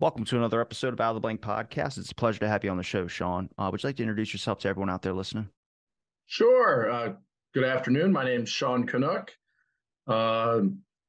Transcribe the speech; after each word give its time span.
Welcome 0.00 0.24
to 0.26 0.36
another 0.36 0.60
episode 0.60 0.92
of 0.92 1.00
Out 1.00 1.10
of 1.10 1.14
the 1.16 1.20
Blank 1.20 1.40
podcast. 1.40 1.98
It's 1.98 2.12
a 2.12 2.14
pleasure 2.14 2.38
to 2.38 2.48
have 2.48 2.62
you 2.62 2.70
on 2.70 2.76
the 2.76 2.84
show, 2.84 3.08
Sean. 3.08 3.48
Uh, 3.58 3.68
would 3.72 3.82
you 3.82 3.88
like 3.88 3.96
to 3.96 4.02
introduce 4.04 4.32
yourself 4.32 4.60
to 4.60 4.68
everyone 4.68 4.88
out 4.88 5.02
there 5.02 5.12
listening? 5.12 5.48
Sure. 6.26 6.88
Uh, 6.88 7.12
good 7.52 7.64
afternoon. 7.64 8.12
My 8.12 8.24
name 8.24 8.42
is 8.42 8.48
Sean 8.48 8.86
Kanuck. 8.86 9.30
Uh, 10.06 10.60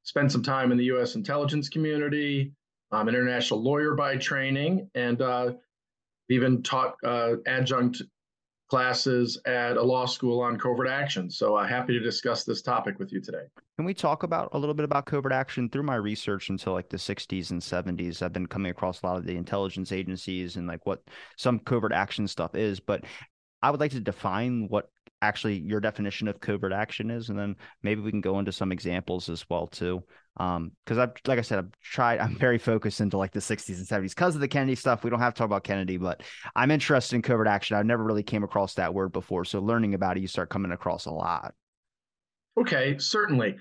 spent 0.02 0.32
some 0.32 0.42
time 0.42 0.72
in 0.72 0.78
the 0.78 0.86
U.S. 0.86 1.14
intelligence 1.14 1.68
community. 1.68 2.52
I'm 2.90 3.06
an 3.06 3.14
international 3.14 3.62
lawyer 3.62 3.94
by 3.94 4.16
training, 4.16 4.90
and 4.96 5.22
uh, 5.22 5.52
even 6.28 6.64
taught 6.64 6.96
uh, 7.04 7.34
adjunct 7.46 8.02
classes 8.70 9.36
at 9.46 9.76
a 9.76 9.82
law 9.82 10.06
school 10.06 10.40
on 10.40 10.56
covert 10.56 10.88
action. 10.88 11.28
So 11.28 11.56
I'm 11.56 11.66
uh, 11.66 11.68
happy 11.68 11.92
to 11.92 12.00
discuss 12.00 12.44
this 12.44 12.62
topic 12.62 13.00
with 13.00 13.12
you 13.12 13.20
today. 13.20 13.42
Can 13.76 13.84
we 13.84 13.92
talk 13.92 14.22
about 14.22 14.50
a 14.52 14.58
little 14.58 14.74
bit 14.74 14.84
about 14.84 15.06
covert 15.06 15.32
action 15.32 15.68
through 15.68 15.82
my 15.82 15.96
research 15.96 16.50
until 16.50 16.72
like 16.72 16.88
the 16.88 16.96
60s 16.96 17.50
and 17.50 17.60
70s? 17.60 18.22
I've 18.22 18.32
been 18.32 18.46
coming 18.46 18.70
across 18.70 19.02
a 19.02 19.06
lot 19.06 19.16
of 19.16 19.26
the 19.26 19.36
intelligence 19.36 19.90
agencies 19.90 20.56
and 20.56 20.68
like 20.68 20.86
what 20.86 21.02
some 21.36 21.58
covert 21.58 21.92
action 21.92 22.28
stuff 22.28 22.54
is, 22.54 22.78
but 22.78 23.04
I 23.60 23.70
would 23.72 23.80
like 23.80 23.90
to 23.90 24.00
define 24.00 24.68
what 24.68 24.88
actually 25.20 25.58
your 25.58 25.80
definition 25.80 26.28
of 26.28 26.40
covert 26.40 26.72
action 26.72 27.10
is, 27.10 27.28
and 27.28 27.38
then 27.38 27.56
maybe 27.82 28.00
we 28.00 28.10
can 28.10 28.20
go 28.20 28.38
into 28.38 28.52
some 28.52 28.72
examples 28.72 29.28
as 29.28 29.44
well 29.50 29.66
too. 29.66 30.02
Um, 30.40 30.72
because 30.86 30.96
I've 30.96 31.12
like 31.26 31.38
I 31.38 31.42
said, 31.42 31.58
I've 31.58 31.70
tried. 31.82 32.18
I'm 32.18 32.34
very 32.34 32.56
focused 32.56 33.02
into 33.02 33.18
like 33.18 33.32
the 33.32 33.40
60s 33.40 33.76
and 33.76 33.86
70s 33.86 34.14
because 34.14 34.34
of 34.34 34.40
the 34.40 34.48
Kennedy 34.48 34.74
stuff. 34.74 35.04
We 35.04 35.10
don't 35.10 35.20
have 35.20 35.34
to 35.34 35.38
talk 35.38 35.44
about 35.44 35.64
Kennedy, 35.64 35.98
but 35.98 36.22
I'm 36.56 36.70
interested 36.70 37.14
in 37.16 37.20
covert 37.20 37.46
action. 37.46 37.76
I've 37.76 37.84
never 37.84 38.02
really 38.02 38.22
came 38.22 38.42
across 38.42 38.72
that 38.74 38.94
word 38.94 39.12
before, 39.12 39.44
so 39.44 39.60
learning 39.60 39.92
about 39.92 40.16
it, 40.16 40.20
you 40.20 40.26
start 40.26 40.48
coming 40.48 40.72
across 40.72 41.04
a 41.04 41.10
lot. 41.10 41.52
Okay, 42.58 42.96
certainly. 42.96 43.56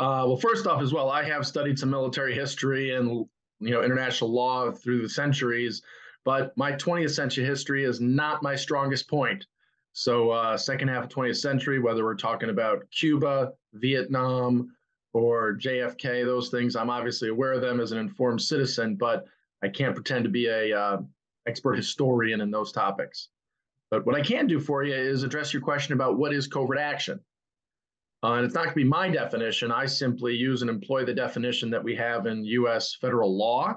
Uh, 0.00 0.26
well, 0.26 0.36
first 0.36 0.66
off, 0.66 0.82
as 0.82 0.92
well, 0.92 1.08
I 1.08 1.22
have 1.22 1.46
studied 1.46 1.78
some 1.78 1.90
military 1.90 2.34
history 2.34 2.96
and 2.96 3.26
you 3.60 3.70
know 3.70 3.84
international 3.84 4.34
law 4.34 4.72
through 4.72 5.02
the 5.02 5.08
centuries, 5.08 5.82
but 6.24 6.52
my 6.56 6.72
20th 6.72 7.14
century 7.14 7.44
history 7.44 7.84
is 7.84 8.00
not 8.00 8.42
my 8.42 8.56
strongest 8.56 9.08
point. 9.08 9.46
So, 9.92 10.30
uh, 10.32 10.56
second 10.56 10.88
half 10.88 11.04
of 11.04 11.10
20th 11.10 11.36
century, 11.36 11.78
whether 11.78 12.02
we're 12.02 12.16
talking 12.16 12.50
about 12.50 12.90
Cuba, 12.90 13.52
Vietnam, 13.74 14.72
or 15.14 15.54
JFK, 15.54 16.24
those 16.24 16.50
things, 16.50 16.76
I'm 16.76 16.90
obviously 16.90 17.28
aware 17.28 17.52
of 17.52 17.62
them 17.62 17.80
as 17.80 17.92
an 17.92 17.98
informed 17.98 18.42
citizen, 18.42 18.96
but 18.96 19.24
I 19.62 19.68
can't 19.68 19.94
pretend 19.94 20.24
to 20.24 20.30
be 20.30 20.48
a 20.48 20.78
uh, 20.78 20.98
expert 21.46 21.76
historian 21.76 22.40
in 22.40 22.50
those 22.50 22.72
topics. 22.72 23.28
But 23.90 24.04
what 24.06 24.16
I 24.16 24.22
can 24.22 24.48
do 24.48 24.58
for 24.58 24.82
you 24.82 24.94
is 24.94 25.22
address 25.22 25.52
your 25.52 25.62
question 25.62 25.94
about 25.94 26.18
what 26.18 26.34
is 26.34 26.48
covert 26.48 26.78
action. 26.78 27.20
Uh, 28.24 28.32
and 28.34 28.44
it's 28.44 28.54
not 28.54 28.64
going 28.64 28.74
to 28.74 28.76
be 28.76 28.84
my 28.84 29.08
definition. 29.08 29.70
I 29.70 29.86
simply 29.86 30.34
use 30.34 30.62
and 30.62 30.70
employ 30.70 31.04
the 31.04 31.14
definition 31.14 31.70
that 31.70 31.84
we 31.84 31.94
have 31.94 32.26
in 32.26 32.44
US 32.44 32.96
federal 32.96 33.36
law. 33.36 33.74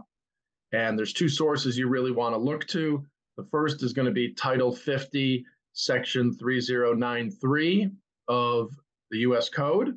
And 0.71 0.97
there's 0.97 1.13
two 1.13 1.29
sources 1.29 1.77
you 1.77 1.87
really 1.87 2.11
want 2.11 2.33
to 2.33 2.39
look 2.39 2.65
to. 2.67 3.05
The 3.37 3.47
first 3.51 3.83
is 3.83 3.93
going 3.93 4.07
to 4.07 4.11
be 4.11 4.33
Title 4.33 4.71
50 4.71 5.45
Section 5.73 6.33
3093 6.33 7.89
of 8.27 8.71
the 9.11 9.19
US 9.19 9.49
Code. 9.49 9.95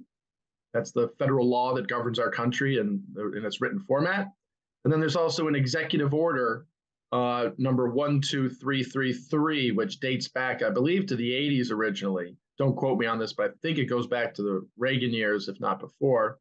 That's 0.73 0.93
the 0.93 1.09
federal 1.19 1.49
law 1.49 1.75
that 1.75 1.89
governs 1.89 2.19
our 2.19 2.31
country 2.31 2.79
and 2.79 3.03
in 3.37 3.45
its 3.45 3.61
written 3.61 3.81
format. 3.81 4.29
And 4.85 4.93
then 4.93 5.01
there's 5.01 5.17
also 5.17 5.49
an 5.49 5.55
executive 5.55 6.15
order, 6.15 6.67
uh, 7.13 7.51
number 7.59 7.89
12333, 7.89 9.73
which 9.73 10.01
dates 10.01 10.29
back, 10.29 10.63
I 10.63 10.71
believe, 10.71 11.07
to 11.07 11.17
the 11.17 11.31
80s 11.31 11.71
originally. 11.71 12.37
Don't 12.59 12.77
quote 12.77 12.99
me 12.99 13.07
on 13.07 13.19
this, 13.19 13.33
but 13.33 13.51
I 13.51 13.55
think 13.63 13.79
it 13.79 13.87
goes 13.87 14.07
back 14.07 14.35
to 14.35 14.43
the 14.43 14.67
Reagan 14.79 15.13
years, 15.13 15.49
if 15.49 15.59
not 15.61 15.81
before. 15.81 16.39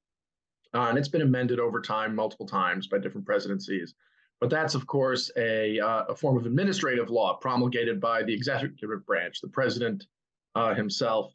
Uh, 0.73 0.87
and 0.89 0.97
it's 0.97 1.07
been 1.07 1.21
amended 1.21 1.59
over 1.59 1.81
time, 1.81 2.13
multiple 2.13 2.45
times 2.45 2.87
by 2.87 2.99
different 2.99 3.25
presidencies. 3.25 3.95
But 4.39 4.49
that's, 4.49 4.75
of 4.75 4.85
course, 4.85 5.31
a, 5.35 5.79
uh, 5.79 6.05
a 6.09 6.15
form 6.15 6.37
of 6.37 6.45
administrative 6.45 7.09
law 7.09 7.37
promulgated 7.37 7.99
by 7.99 8.23
the 8.23 8.33
executive 8.33 9.05
branch, 9.05 9.41
the 9.41 9.49
president 9.49 10.05
uh, 10.55 10.73
himself, 10.73 11.33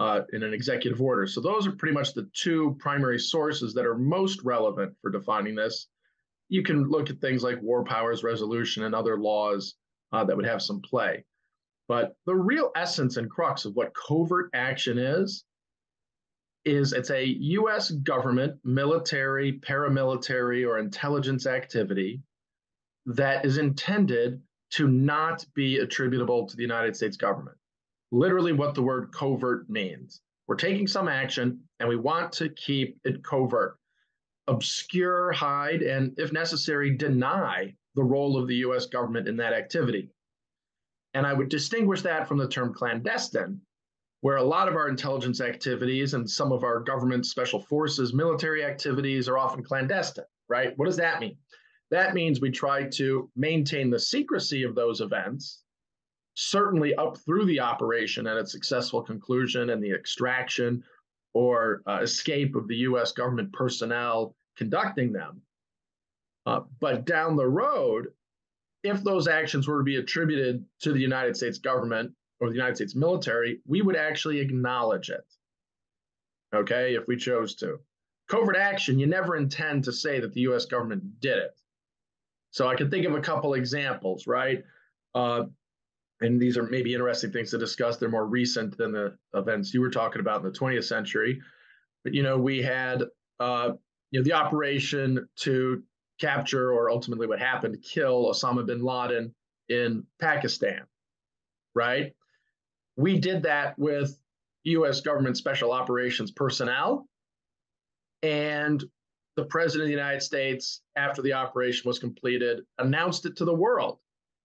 uh, 0.00 0.22
in 0.32 0.42
an 0.42 0.54
executive 0.54 1.00
order. 1.02 1.26
So 1.26 1.42
those 1.42 1.66
are 1.66 1.72
pretty 1.72 1.92
much 1.92 2.14
the 2.14 2.28
two 2.32 2.74
primary 2.80 3.18
sources 3.18 3.74
that 3.74 3.84
are 3.84 3.96
most 3.96 4.42
relevant 4.42 4.96
for 5.02 5.10
defining 5.10 5.54
this. 5.54 5.88
You 6.48 6.62
can 6.62 6.88
look 6.88 7.10
at 7.10 7.20
things 7.20 7.44
like 7.44 7.60
war 7.60 7.84
powers 7.84 8.24
resolution 8.24 8.84
and 8.84 8.94
other 8.94 9.18
laws 9.18 9.74
uh, 10.10 10.24
that 10.24 10.34
would 10.34 10.46
have 10.46 10.62
some 10.62 10.80
play. 10.80 11.24
But 11.86 12.16
the 12.24 12.34
real 12.34 12.70
essence 12.74 13.18
and 13.18 13.30
crux 13.30 13.66
of 13.66 13.74
what 13.74 13.92
covert 13.94 14.48
action 14.54 14.96
is 14.98 15.44
is 16.64 16.92
it's 16.92 17.10
a 17.10 17.24
US 17.24 17.90
government 17.90 18.58
military, 18.64 19.60
paramilitary, 19.60 20.66
or 20.66 20.78
intelligence 20.78 21.46
activity 21.46 22.22
that 23.06 23.44
is 23.44 23.58
intended 23.58 24.40
to 24.70 24.88
not 24.88 25.44
be 25.54 25.78
attributable 25.78 26.46
to 26.46 26.56
the 26.56 26.62
United 26.62 26.96
States 26.96 27.16
government. 27.16 27.56
Literally, 28.12 28.52
what 28.52 28.74
the 28.74 28.82
word 28.82 29.12
covert 29.12 29.68
means. 29.70 30.20
We're 30.46 30.56
taking 30.56 30.88
some 30.88 31.06
action 31.06 31.60
and 31.78 31.88
we 31.88 31.96
want 31.96 32.32
to 32.32 32.48
keep 32.48 32.98
it 33.04 33.22
covert, 33.22 33.76
obscure, 34.48 35.30
hide, 35.30 35.82
and 35.82 36.18
if 36.18 36.32
necessary, 36.32 36.96
deny 36.96 37.74
the 37.94 38.02
role 38.02 38.36
of 38.36 38.48
the 38.48 38.56
US 38.56 38.86
government 38.86 39.28
in 39.28 39.36
that 39.36 39.52
activity. 39.52 40.10
And 41.14 41.26
I 41.26 41.32
would 41.32 41.48
distinguish 41.48 42.02
that 42.02 42.26
from 42.26 42.38
the 42.38 42.48
term 42.48 42.74
clandestine, 42.74 43.60
where 44.22 44.36
a 44.36 44.42
lot 44.42 44.68
of 44.68 44.74
our 44.74 44.88
intelligence 44.88 45.40
activities 45.40 46.14
and 46.14 46.28
some 46.28 46.52
of 46.52 46.62
our 46.64 46.80
government 46.80 47.26
special 47.26 47.60
forces 47.60 48.12
military 48.12 48.64
activities 48.64 49.28
are 49.28 49.38
often 49.38 49.62
clandestine, 49.62 50.24
right? 50.48 50.76
What 50.76 50.86
does 50.86 50.96
that 50.96 51.20
mean? 51.20 51.36
That 51.90 52.14
means 52.14 52.40
we 52.40 52.50
try 52.50 52.88
to 52.90 53.30
maintain 53.34 53.90
the 53.90 53.98
secrecy 53.98 54.62
of 54.62 54.74
those 54.74 55.00
events, 55.00 55.62
certainly 56.40 56.94
up 56.94 57.18
through 57.18 57.44
the 57.44 57.60
operation 57.60 58.26
and 58.26 58.38
its 58.38 58.50
successful 58.50 59.02
conclusion 59.02 59.70
and 59.70 59.82
the 59.82 59.92
extraction 59.92 60.82
or 61.34 61.82
uh, 61.86 61.98
escape 62.00 62.56
of 62.56 62.66
the 62.66 62.76
US 62.76 63.12
government 63.12 63.52
personnel 63.52 64.34
conducting 64.56 65.12
them. 65.12 65.42
Uh, 66.46 66.60
but 66.80 67.04
down 67.04 67.36
the 67.36 67.46
road, 67.46 68.08
if 68.82 69.04
those 69.04 69.28
actions 69.28 69.68
were 69.68 69.78
to 69.78 69.84
be 69.84 69.96
attributed 69.96 70.64
to 70.80 70.92
the 70.92 71.00
United 71.00 71.36
States 71.36 71.58
government 71.58 72.12
or 72.40 72.48
the 72.48 72.54
United 72.54 72.76
States 72.76 72.94
military, 72.94 73.60
we 73.66 73.82
would 73.82 73.96
actually 73.96 74.40
acknowledge 74.40 75.10
it. 75.10 75.26
Okay, 76.54 76.94
if 76.94 77.06
we 77.06 77.16
chose 77.16 77.54
to. 77.56 77.78
Covert 78.28 78.56
action, 78.56 78.98
you 78.98 79.06
never 79.06 79.36
intend 79.36 79.84
to 79.84 79.92
say 79.92 80.20
that 80.20 80.32
the 80.32 80.40
US 80.42 80.64
government 80.64 81.20
did 81.20 81.36
it. 81.36 81.50
So 82.50 82.66
I 82.66 82.76
can 82.76 82.90
think 82.90 83.06
of 83.06 83.14
a 83.14 83.20
couple 83.20 83.54
examples, 83.54 84.26
right? 84.26 84.64
Uh, 85.14 85.44
and 86.20 86.40
these 86.40 86.58
are 86.58 86.64
maybe 86.64 86.92
interesting 86.92 87.32
things 87.32 87.50
to 87.50 87.58
discuss. 87.58 87.96
They're 87.96 88.08
more 88.08 88.26
recent 88.26 88.76
than 88.76 88.92
the 88.92 89.16
events 89.34 89.72
you 89.72 89.80
were 89.80 89.90
talking 89.90 90.20
about 90.20 90.44
in 90.44 90.52
the 90.52 90.58
20th 90.58 90.84
century. 90.84 91.40
But 92.04 92.14
you 92.14 92.22
know, 92.22 92.38
we 92.38 92.62
had 92.62 93.04
uh, 93.38 93.72
you 94.10 94.20
know 94.20 94.24
the 94.24 94.34
operation 94.34 95.28
to 95.40 95.82
capture, 96.20 96.72
or 96.72 96.90
ultimately 96.90 97.26
what 97.26 97.38
happened, 97.38 97.82
kill 97.82 98.26
Osama 98.26 98.66
bin 98.66 98.82
Laden 98.82 99.34
in 99.68 100.04
Pakistan, 100.20 100.82
right? 101.74 102.12
We 102.96 103.18
did 103.18 103.44
that 103.44 103.78
with 103.78 104.18
U.S. 104.64 105.00
government 105.00 105.38
special 105.38 105.72
operations 105.72 106.30
personnel, 106.30 107.06
and 108.22 108.82
the 109.36 109.44
president 109.44 109.84
of 109.84 109.88
the 109.88 109.96
United 109.96 110.22
States, 110.22 110.82
after 110.96 111.22
the 111.22 111.32
operation 111.32 111.88
was 111.88 111.98
completed, 111.98 112.60
announced 112.78 113.24
it 113.24 113.36
to 113.36 113.46
the 113.46 113.54
world 113.54 113.98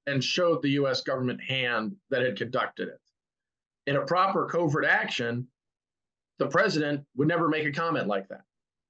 and 0.08 0.24
showed 0.24 0.62
the 0.62 0.72
US 0.72 1.02
government 1.02 1.42
hand 1.42 1.96
that 2.10 2.22
had 2.22 2.38
conducted 2.38 2.88
it. 2.88 3.00
In 3.88 3.98
a 3.98 4.06
proper 4.06 4.48
covert 4.48 4.86
action, 4.86 5.48
the 6.40 6.48
president 6.48 7.06
would 7.16 7.28
never 7.28 7.48
make 7.48 7.66
a 7.66 7.72
comment 7.72 8.08
like 8.08 8.28
that. 8.30 8.42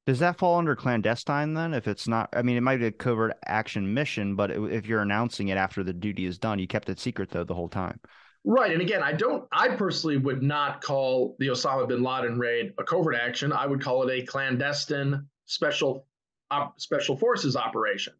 Does 0.06 0.20
that 0.20 0.38
fall 0.38 0.60
under 0.60 0.76
clandestine 0.76 1.54
then? 1.56 1.74
If 1.74 1.88
it's 1.88 2.08
not, 2.08 2.30
I 2.34 2.44
mean, 2.44 2.58
it 2.58 2.62
might 2.62 2.78
be 2.78 2.86
a 2.86 2.92
covert 2.92 3.34
action 3.46 3.94
mission, 3.94 4.36
but 4.36 4.52
if 4.52 4.86
you're 4.86 5.02
announcing 5.02 5.48
it 5.48 5.58
after 5.58 5.84
the 5.84 5.94
duty 5.94 6.26
is 6.26 6.38
done, 6.38 6.60
you 6.60 6.68
kept 6.68 6.90
it 6.90 7.00
secret 7.00 7.32
though 7.32 7.44
the 7.44 7.56
whole 7.56 7.70
time. 7.70 8.00
Right. 8.44 8.72
And 8.72 8.82
again, 8.82 9.02
I 9.02 9.14
don't, 9.14 9.46
I 9.52 9.70
personally 9.70 10.18
would 10.18 10.44
not 10.44 10.82
call 10.82 11.36
the 11.40 11.48
Osama 11.48 11.88
bin 11.88 12.04
Laden 12.04 12.38
raid 12.38 12.74
a 12.78 12.84
covert 12.84 13.16
action. 13.16 13.52
I 13.52 13.66
would 13.66 13.82
call 13.82 14.08
it 14.08 14.14
a 14.14 14.26
clandestine 14.26 15.26
special 15.46 16.06
op, 16.52 16.80
special 16.80 17.18
forces 17.18 17.56
operation, 17.56 18.14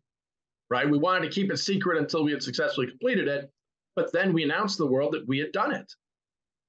right? 0.70 0.90
We 0.90 0.98
wanted 0.98 1.30
to 1.30 1.34
keep 1.34 1.52
it 1.52 1.58
secret 1.58 1.98
until 1.98 2.24
we 2.24 2.32
had 2.32 2.44
successfully 2.44 2.88
completed 2.88 3.28
it, 3.28 3.52
but 3.96 4.12
then 4.12 4.34
we 4.34 4.44
announced 4.44 4.78
to 4.78 4.84
the 4.84 4.92
world 4.92 5.14
that 5.14 5.28
we 5.28 5.40
had 5.40 5.52
done 5.52 5.74
it. 5.74 5.92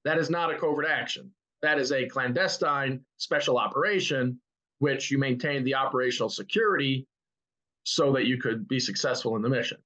That 0.05 0.17
is 0.17 0.29
not 0.29 0.53
a 0.53 0.57
covert 0.57 0.85
action. 0.85 1.31
That 1.61 1.79
is 1.79 1.91
a 1.91 2.07
clandestine 2.07 3.01
special 3.17 3.57
operation, 3.57 4.39
which 4.79 5.11
you 5.11 5.17
maintained 5.17 5.65
the 5.65 5.75
operational 5.75 6.29
security 6.29 7.07
so 7.83 8.11
that 8.13 8.25
you 8.25 8.39
could 8.39 8.67
be 8.67 8.79
successful 8.79 9.35
in 9.35 9.41
the 9.41 9.49
mission. 9.49 9.77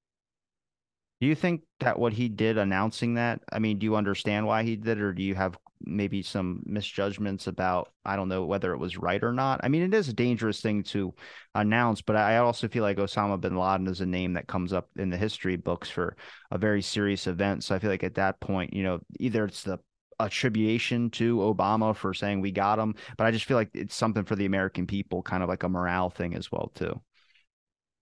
Do 1.21 1.27
you 1.27 1.35
think 1.35 1.61
that 1.79 1.99
what 1.99 2.13
he 2.13 2.29
did 2.29 2.57
announcing 2.57 3.13
that, 3.13 3.41
I 3.51 3.59
mean, 3.59 3.77
do 3.77 3.85
you 3.85 3.95
understand 3.95 4.47
why 4.47 4.63
he 4.63 4.75
did 4.75 4.97
it, 4.97 5.01
or 5.01 5.13
do 5.13 5.21
you 5.21 5.35
have 5.35 5.57
maybe 5.85 6.21
some 6.21 6.61
misjudgments 6.65 7.47
about 7.47 7.91
I 8.05 8.15
don't 8.15 8.29
know 8.29 8.45
whether 8.45 8.73
it 8.73 8.77
was 8.77 8.97
right 8.97 9.23
or 9.23 9.33
not. 9.33 9.61
I 9.63 9.69
mean, 9.69 9.81
it 9.81 9.93
is 9.93 10.09
a 10.09 10.13
dangerous 10.13 10.61
thing 10.61 10.83
to 10.83 11.13
announce, 11.55 12.01
but 12.01 12.15
I 12.15 12.37
also 12.37 12.67
feel 12.67 12.83
like 12.83 12.97
Osama 12.97 13.39
bin 13.39 13.55
Laden 13.55 13.87
is 13.87 14.01
a 14.01 14.05
name 14.05 14.33
that 14.33 14.47
comes 14.47 14.73
up 14.73 14.89
in 14.97 15.09
the 15.09 15.17
history 15.17 15.55
books 15.55 15.89
for 15.89 16.15
a 16.51 16.57
very 16.57 16.81
serious 16.81 17.27
event. 17.27 17.63
So 17.63 17.75
I 17.75 17.79
feel 17.79 17.89
like 17.89 18.03
at 18.03 18.15
that 18.15 18.39
point, 18.39 18.73
you 18.73 18.83
know, 18.83 18.99
either 19.19 19.45
it's 19.45 19.63
the 19.63 19.79
attribution 20.19 21.09
to 21.09 21.37
Obama 21.37 21.95
for 21.95 22.13
saying 22.13 22.41
we 22.41 22.51
got 22.51 22.79
him, 22.79 22.95
but 23.17 23.25
I 23.25 23.31
just 23.31 23.45
feel 23.45 23.57
like 23.57 23.71
it's 23.73 23.95
something 23.95 24.23
for 24.23 24.35
the 24.35 24.45
American 24.45 24.87
people, 24.87 25.21
kind 25.21 25.43
of 25.43 25.49
like 25.49 25.63
a 25.63 25.69
morale 25.69 26.09
thing 26.09 26.35
as 26.35 26.51
well 26.51 26.71
too. 26.75 26.99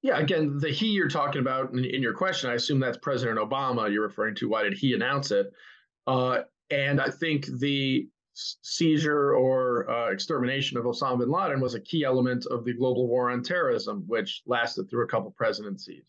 Yeah, 0.02 0.18
again, 0.18 0.58
the 0.60 0.70
he 0.70 0.88
you're 0.88 1.10
talking 1.10 1.42
about 1.42 1.74
in, 1.74 1.84
in 1.84 2.02
your 2.02 2.14
question, 2.14 2.50
I 2.50 2.54
assume 2.54 2.80
that's 2.80 2.98
President 2.98 3.38
Obama 3.38 3.92
you're 3.92 4.04
referring 4.04 4.36
to. 4.36 4.50
Why 4.50 4.64
did 4.64 4.74
he 4.74 4.94
announce 4.94 5.31
it? 5.31 5.52
Uh, 6.08 6.42
and 6.71 7.01
I 7.01 7.10
think 7.10 7.45
the 7.60 8.07
seizure 8.33 9.33
or 9.33 9.89
uh, 9.89 10.12
extermination 10.12 10.77
of 10.77 10.86
Osama 10.86 11.19
bin 11.19 11.30
Laden 11.30 11.60
was 11.60 11.74
a 11.74 11.80
key 11.80 12.04
element 12.04 12.45
of 12.45 12.63
the 12.63 12.74
global 12.74 13.07
war 13.07 13.31
on 13.31 13.44
terrorism, 13.44 14.04
which 14.07 14.44
lasted 14.45 14.89
through 14.89 15.04
a 15.04 15.07
couple 15.07 15.31
presidencies. 15.31 16.06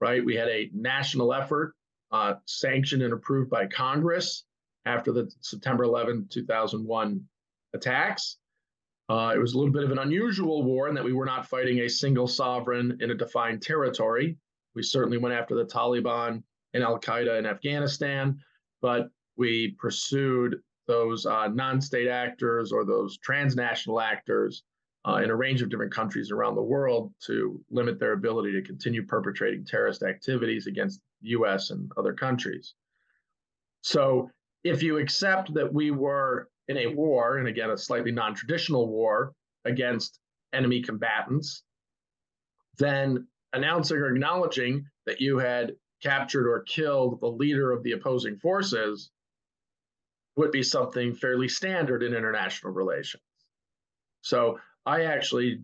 Right, 0.00 0.24
we 0.24 0.34
had 0.34 0.48
a 0.48 0.70
national 0.74 1.32
effort 1.32 1.74
uh, 2.12 2.34
sanctioned 2.44 3.02
and 3.02 3.12
approved 3.12 3.48
by 3.48 3.66
Congress 3.66 4.44
after 4.84 5.12
the 5.12 5.30
September 5.40 5.84
11, 5.84 6.28
2001 6.30 7.20
attacks. 7.72 8.36
Uh, 9.08 9.32
it 9.34 9.38
was 9.38 9.54
a 9.54 9.58
little 9.58 9.72
bit 9.72 9.84
of 9.84 9.90
an 9.90 9.98
unusual 9.98 10.62
war 10.62 10.88
in 10.88 10.94
that 10.94 11.04
we 11.04 11.12
were 11.12 11.24
not 11.24 11.46
fighting 11.46 11.80
a 11.80 11.88
single 11.88 12.26
sovereign 12.26 12.98
in 13.00 13.10
a 13.10 13.14
defined 13.14 13.62
territory. 13.62 14.36
We 14.74 14.82
certainly 14.82 15.18
went 15.18 15.34
after 15.34 15.54
the 15.54 15.64
Taliban 15.64 16.42
and 16.72 16.82
Al 16.82 16.98
Qaeda 16.98 17.38
in 17.38 17.46
Afghanistan, 17.46 18.38
but 18.80 19.10
we 19.36 19.74
pursued 19.78 20.60
those 20.86 21.26
uh, 21.26 21.48
non 21.48 21.80
state 21.80 22.08
actors 22.08 22.72
or 22.72 22.84
those 22.84 23.18
transnational 23.18 24.00
actors 24.00 24.62
uh, 25.06 25.16
in 25.16 25.30
a 25.30 25.36
range 25.36 25.62
of 25.62 25.68
different 25.68 25.92
countries 25.92 26.30
around 26.30 26.54
the 26.54 26.62
world 26.62 27.12
to 27.26 27.60
limit 27.70 27.98
their 27.98 28.12
ability 28.12 28.52
to 28.52 28.62
continue 28.62 29.04
perpetrating 29.04 29.64
terrorist 29.64 30.02
activities 30.02 30.66
against 30.66 31.00
the 31.20 31.30
US 31.30 31.70
and 31.70 31.90
other 31.96 32.12
countries. 32.12 32.74
So, 33.82 34.30
if 34.62 34.82
you 34.82 34.96
accept 34.96 35.52
that 35.54 35.72
we 35.72 35.90
were 35.90 36.48
in 36.68 36.78
a 36.78 36.86
war, 36.86 37.36
and 37.36 37.48
again, 37.48 37.70
a 37.70 37.76
slightly 37.76 38.12
non 38.12 38.34
traditional 38.34 38.88
war 38.88 39.34
against 39.64 40.20
enemy 40.54 40.82
combatants, 40.82 41.62
then 42.78 43.26
announcing 43.52 43.98
or 43.98 44.08
acknowledging 44.14 44.86
that 45.06 45.20
you 45.20 45.38
had 45.38 45.74
captured 46.02 46.48
or 46.48 46.62
killed 46.62 47.20
the 47.20 47.26
leader 47.26 47.72
of 47.72 47.82
the 47.82 47.92
opposing 47.92 48.36
forces 48.36 49.10
would 50.36 50.50
be 50.50 50.62
something 50.62 51.14
fairly 51.14 51.48
standard 51.48 52.02
in 52.02 52.14
international 52.14 52.72
relations. 52.72 53.22
So 54.22 54.58
I 54.84 55.02
actually 55.04 55.60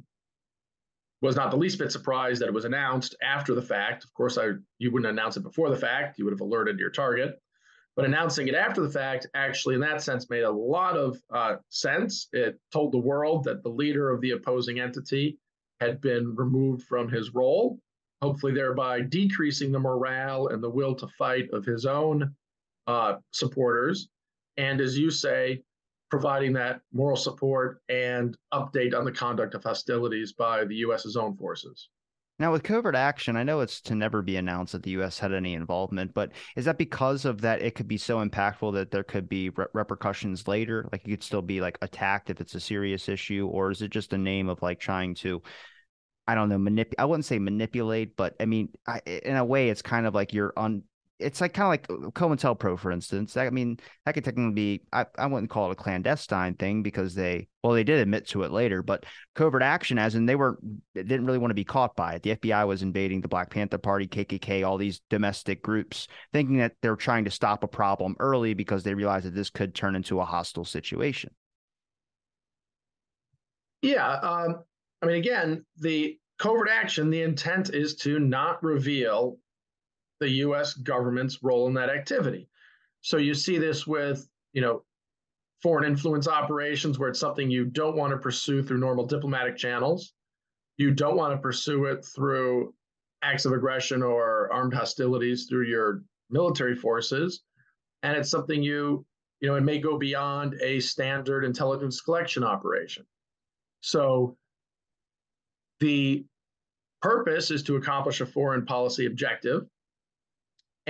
was 1.23 1.37
not 1.37 1.51
the 1.51 1.57
least 1.57 1.79
bit 1.79 1.93
surprised 1.93 2.41
that 2.41 2.49
it 2.49 2.55
was 2.55 2.65
announced 2.65 3.17
after 3.23 3.55
the 3.55 3.63
fact. 3.63 4.05
Of 4.05 4.15
course, 4.15 4.39
I 4.39 4.53
you 4.79 4.91
wouldn't 4.91 5.11
announce 5.11 5.37
it 5.37 5.43
before 5.43 5.71
the 5.71 5.77
fact; 5.77 6.19
you 6.19 6.25
would 6.25 6.33
have 6.33 6.41
alerted 6.41 6.79
your 6.79 6.91
target. 6.91 7.41
But 7.97 8.05
announcing 8.05 8.49
it 8.49 8.55
after 8.55 8.81
the 8.81 8.91
fact, 8.91 9.27
actually, 9.35 9.75
in 9.75 9.81
that 9.81 10.01
sense, 10.01 10.31
made 10.31 10.45
a 10.45 10.51
lot 10.51 10.97
of 10.97 11.21
uh, 11.35 11.57
sense. 11.69 12.29
It 12.33 12.59
told 12.73 12.93
the 12.93 12.99
world 12.99 13.45
that 13.45 13.63
the 13.63 13.69
leader 13.69 14.11
of 14.11 14.21
the 14.21 14.31
opposing 14.31 14.81
entity 14.81 15.39
had 15.81 16.01
been 16.01 16.35
removed 16.37 16.85
from 16.85 17.09
his 17.09 17.35
role, 17.35 17.79
hopefully, 18.23 18.55
thereby 18.55 19.01
decreasing 19.01 19.73
the 19.73 19.81
morale 19.81 20.49
and 20.49 20.63
the 20.63 20.71
will 20.71 20.95
to 20.95 21.09
fight 21.19 21.51
of 21.53 21.65
his 21.65 21.85
own 21.85 22.35
uh, 22.87 23.15
supporters. 23.33 24.09
And 24.61 24.79
as 24.83 24.99
you 24.99 25.11
say, 25.11 25.63
providing 26.11 26.53
that 26.53 26.83
moral 26.93 27.17
support 27.17 27.81
and 27.89 28.37
update 28.53 28.95
on 28.95 29.05
the 29.07 29.13
conduct 29.13 29.55
of 29.55 29.65
hostilities 29.65 30.35
by 30.35 30.67
the 30.67 30.77
U.S.'s 30.77 31.17
own 31.17 31.35
forces. 31.35 31.89
Now, 32.39 32.53
with 32.53 32.63
covert 32.63 32.95
action, 32.95 33.37
I 33.37 33.43
know 33.43 33.61
it's 33.61 33.81
to 33.83 33.95
never 33.95 34.21
be 34.21 34.37
announced 34.37 34.73
that 34.73 34.83
the 34.83 34.91
U.S. 34.93 35.19
had 35.19 35.33
any 35.33 35.55
involvement, 35.55 36.13
but 36.13 36.33
is 36.57 36.67
that 36.67 36.77
because 36.77 37.25
of 37.25 37.41
that 37.41 37.63
it 37.63 37.75
could 37.75 37.89
be 37.89 37.97
so 37.97 38.23
impactful 38.23 38.75
that 38.75 38.91
there 38.91 39.03
could 39.03 39.31
be 39.31 39.49
re- 39.51 39.67
repercussions 39.73 40.47
later? 40.47 40.87
Like 40.93 41.07
it 41.07 41.11
could 41.11 41.23
still 41.23 41.43
be 41.43 41.63
like 41.63 41.79
attacked 41.81 42.29
if 42.29 42.41
it's 42.41 42.55
a 42.55 42.61
serious 42.61 43.09
issue, 43.09 43.47
or 43.51 43.71
is 43.71 43.81
it 43.81 43.91
just 43.91 44.13
a 44.13 44.19
name 44.19 44.51
of 44.51 44.61
like 44.61 44.79
trying 44.79 45.15
to, 45.17 45.43
I 46.27 46.35
don't 46.35 46.51
know, 46.51 46.59
manipulate? 46.59 47.01
I 47.01 47.07
wouldn't 47.07 47.27
say 47.27 47.39
manipulate, 47.39 48.17
but 48.17 48.37
I 48.41 48.45
mean, 48.45 48.71
I, 48.87 49.01
in 49.07 49.37
a 49.37 49.45
way, 49.45 49.71
it's 49.71 49.83
kind 49.83 50.07
of 50.07 50.15
like 50.15 50.35
you're 50.35 50.55
on 50.57 50.83
it's 51.21 51.41
like 51.41 51.53
kind 51.55 51.67
of 51.67 51.71
like 51.71 51.87
uh, 51.91 52.11
COINTELPRO, 52.11 52.79
for 52.79 52.91
instance. 52.91 53.37
I 53.37 53.51
mean, 53.51 53.79
that 54.05 54.13
could 54.15 54.25
technically 54.25 54.53
be, 54.53 54.83
I, 54.93 55.07
I 55.19 55.27
wouldn't 55.27 55.51
call 55.51 55.69
it 55.69 55.73
a 55.73 55.77
clandestine 55.77 56.55
thing 56.55 56.83
because 56.83 57.15
they, 57.15 57.49
well, 57.63 57.75
they 57.75 57.85
did 57.85 58.01
admit 58.01 58.27
to 58.29 58.43
it 58.43 58.51
later, 58.51 58.83
but 58.83 59.05
covert 59.35 59.63
action, 59.63 59.99
as 59.99 60.15
in 60.15 60.27
they 60.27 60.37
were, 60.37 60.59
they 60.95 61.03
didn't 61.03 61.27
really 61.27 61.39
want 61.39 61.51
to 61.51 61.55
be 61.55 61.65
caught 61.65 61.95
by 61.95 62.15
it. 62.15 62.23
The 62.23 62.37
FBI 62.37 62.67
was 62.67 62.83
invading 62.83 63.21
the 63.21 63.29
Black 63.29 63.51
Panther 63.51 63.79
Party, 63.79 64.07
KKK, 64.07 64.67
all 64.67 64.79
these 64.79 65.01
domestic 65.11 65.63
groups, 65.63 66.09
thinking 66.33 66.57
that 66.59 66.73
they're 66.83 66.97
trying 66.97 67.25
to 67.27 67.31
stop 67.31 67.63
a 67.63 67.69
problem 67.69 68.17
early 68.19 68.55
because 68.55 68.83
they 68.83 68.95
realized 68.95 69.27
that 69.27 69.35
this 69.35 69.51
could 69.51 69.75
turn 69.75 69.95
into 69.95 70.21
a 70.21 70.25
hostile 70.25 70.65
situation. 70.65 71.31
Yeah. 73.83 74.09
Um, 74.09 74.65
I 75.03 75.07
mean, 75.07 75.17
again, 75.17 75.65
the 75.77 76.19
covert 76.39 76.69
action, 76.71 77.11
the 77.11 77.23
intent 77.23 77.73
is 77.73 77.95
to 77.97 78.19
not 78.19 78.63
reveal 78.63 79.39
the 80.21 80.29
US 80.29 80.75
government's 80.75 81.43
role 81.43 81.67
in 81.67 81.75
that 81.75 81.91
activity. 81.91 82.49
So 83.01 83.17
you 83.17 83.35
see 83.35 83.59
this 83.59 83.87
with, 83.87 84.29
you 84.53 84.61
know, 84.61 84.85
foreign 85.63 85.85
influence 85.85 86.29
operations 86.29 86.99
where 86.99 87.09
it's 87.09 87.21
something 87.21 87.51
you 87.51 87.65
don't 87.65 87.97
want 87.97 88.13
to 88.13 88.19
pursue 88.19 88.63
through 88.63 88.79
normal 88.79 89.07
diplomatic 89.07 89.57
channels. 89.57 90.13
You 90.77 90.91
don't 90.91 91.17
want 91.17 91.35
to 91.35 91.39
pursue 91.39 91.87
it 91.87 92.05
through 92.05 92.75
acts 93.23 93.45
of 93.45 93.53
aggression 93.53 94.03
or 94.03 94.51
armed 94.53 94.73
hostilities 94.73 95.47
through 95.47 95.67
your 95.67 96.03
military 96.31 96.75
forces. 96.75 97.43
And 98.03 98.17
it's 98.17 98.31
something 98.31 98.63
you, 98.63 99.05
you 99.41 99.49
know, 99.49 99.57
it 99.57 99.63
may 99.63 99.79
go 99.79 99.99
beyond 99.99 100.55
a 100.63 100.81
standard 100.81 101.45
intelligence 101.45 102.01
collection 102.01 102.45
operation. 102.45 103.05
So 103.81 104.37
the 105.81 106.25
purpose 107.03 107.51
is 107.51 107.63
to 107.65 107.77
accomplish 107.77 108.21
a 108.21 108.27
foreign 108.27 108.65
policy 108.65 109.07
objective 109.07 109.67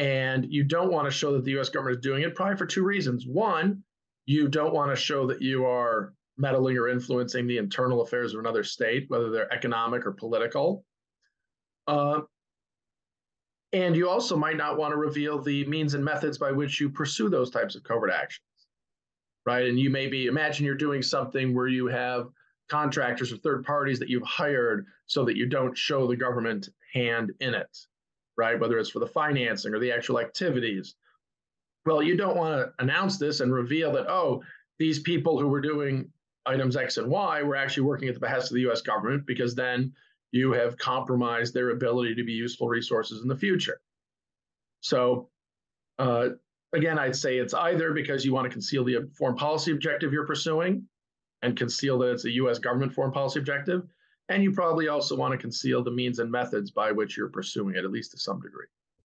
and 0.00 0.50
you 0.50 0.64
don't 0.64 0.90
want 0.90 1.06
to 1.06 1.10
show 1.10 1.34
that 1.34 1.44
the 1.44 1.58
US 1.58 1.68
government 1.68 1.98
is 1.98 2.02
doing 2.02 2.22
it, 2.22 2.34
probably 2.34 2.56
for 2.56 2.64
two 2.64 2.82
reasons. 2.82 3.26
One, 3.26 3.82
you 4.24 4.48
don't 4.48 4.72
want 4.72 4.90
to 4.90 4.96
show 4.96 5.26
that 5.26 5.42
you 5.42 5.66
are 5.66 6.14
meddling 6.38 6.78
or 6.78 6.88
influencing 6.88 7.46
the 7.46 7.58
internal 7.58 8.00
affairs 8.00 8.32
of 8.32 8.40
another 8.40 8.64
state, 8.64 9.04
whether 9.08 9.30
they're 9.30 9.52
economic 9.52 10.06
or 10.06 10.12
political. 10.12 10.86
Uh, 11.86 12.20
and 13.74 13.94
you 13.94 14.08
also 14.08 14.38
might 14.38 14.56
not 14.56 14.78
want 14.78 14.92
to 14.92 14.96
reveal 14.96 15.38
the 15.38 15.66
means 15.66 15.92
and 15.92 16.02
methods 16.02 16.38
by 16.38 16.50
which 16.50 16.80
you 16.80 16.88
pursue 16.88 17.28
those 17.28 17.50
types 17.50 17.74
of 17.74 17.82
covert 17.82 18.10
actions, 18.10 18.46
right? 19.44 19.66
And 19.66 19.78
you 19.78 19.90
maybe 19.90 20.26
imagine 20.26 20.64
you're 20.64 20.76
doing 20.76 21.02
something 21.02 21.54
where 21.54 21.68
you 21.68 21.88
have 21.88 22.28
contractors 22.70 23.34
or 23.34 23.36
third 23.36 23.66
parties 23.66 23.98
that 23.98 24.08
you've 24.08 24.22
hired 24.22 24.86
so 25.06 25.26
that 25.26 25.36
you 25.36 25.46
don't 25.46 25.76
show 25.76 26.06
the 26.06 26.16
government 26.16 26.70
hand 26.94 27.32
in 27.40 27.52
it 27.52 27.68
right? 28.40 28.58
Whether 28.58 28.78
it's 28.78 28.90
for 28.90 28.98
the 28.98 29.06
financing 29.06 29.74
or 29.74 29.78
the 29.78 29.92
actual 29.92 30.18
activities. 30.18 30.94
Well, 31.84 32.02
you 32.02 32.16
don't 32.16 32.36
want 32.36 32.56
to 32.56 32.82
announce 32.82 33.18
this 33.18 33.40
and 33.40 33.52
reveal 33.52 33.92
that, 33.92 34.10
oh, 34.10 34.42
these 34.78 34.98
people 34.98 35.38
who 35.38 35.48
were 35.48 35.60
doing 35.60 36.10
items 36.46 36.74
X 36.76 36.96
and 36.96 37.08
Y 37.08 37.42
were 37.42 37.56
actually 37.56 37.82
working 37.82 38.08
at 38.08 38.14
the 38.14 38.20
behest 38.20 38.50
of 38.50 38.54
the 38.54 38.68
US 38.70 38.80
government 38.80 39.26
because 39.26 39.54
then 39.54 39.92
you 40.32 40.52
have 40.52 40.78
compromised 40.78 41.52
their 41.52 41.70
ability 41.70 42.14
to 42.14 42.24
be 42.24 42.32
useful 42.32 42.68
resources 42.68 43.20
in 43.22 43.28
the 43.28 43.36
future. 43.36 43.80
So, 44.80 45.28
uh, 45.98 46.30
again, 46.72 46.98
I'd 46.98 47.16
say 47.16 47.36
it's 47.36 47.52
either 47.52 47.92
because 47.92 48.24
you 48.24 48.32
want 48.32 48.46
to 48.46 48.50
conceal 48.50 48.84
the 48.84 49.10
foreign 49.18 49.36
policy 49.36 49.72
objective 49.72 50.12
you're 50.12 50.26
pursuing 50.26 50.88
and 51.42 51.56
conceal 51.56 51.98
that 51.98 52.12
it's 52.12 52.24
a 52.24 52.30
US 52.30 52.58
government 52.58 52.94
foreign 52.94 53.12
policy 53.12 53.38
objective, 53.38 53.82
and 54.30 54.44
you 54.44 54.52
probably 54.52 54.88
also 54.88 55.16
want 55.16 55.32
to 55.32 55.38
conceal 55.38 55.82
the 55.82 55.90
means 55.90 56.20
and 56.20 56.30
methods 56.30 56.70
by 56.70 56.92
which 56.92 57.16
you're 57.16 57.28
pursuing 57.28 57.74
it, 57.74 57.84
at 57.84 57.90
least 57.90 58.12
to 58.12 58.18
some 58.18 58.40
degree. 58.40 58.66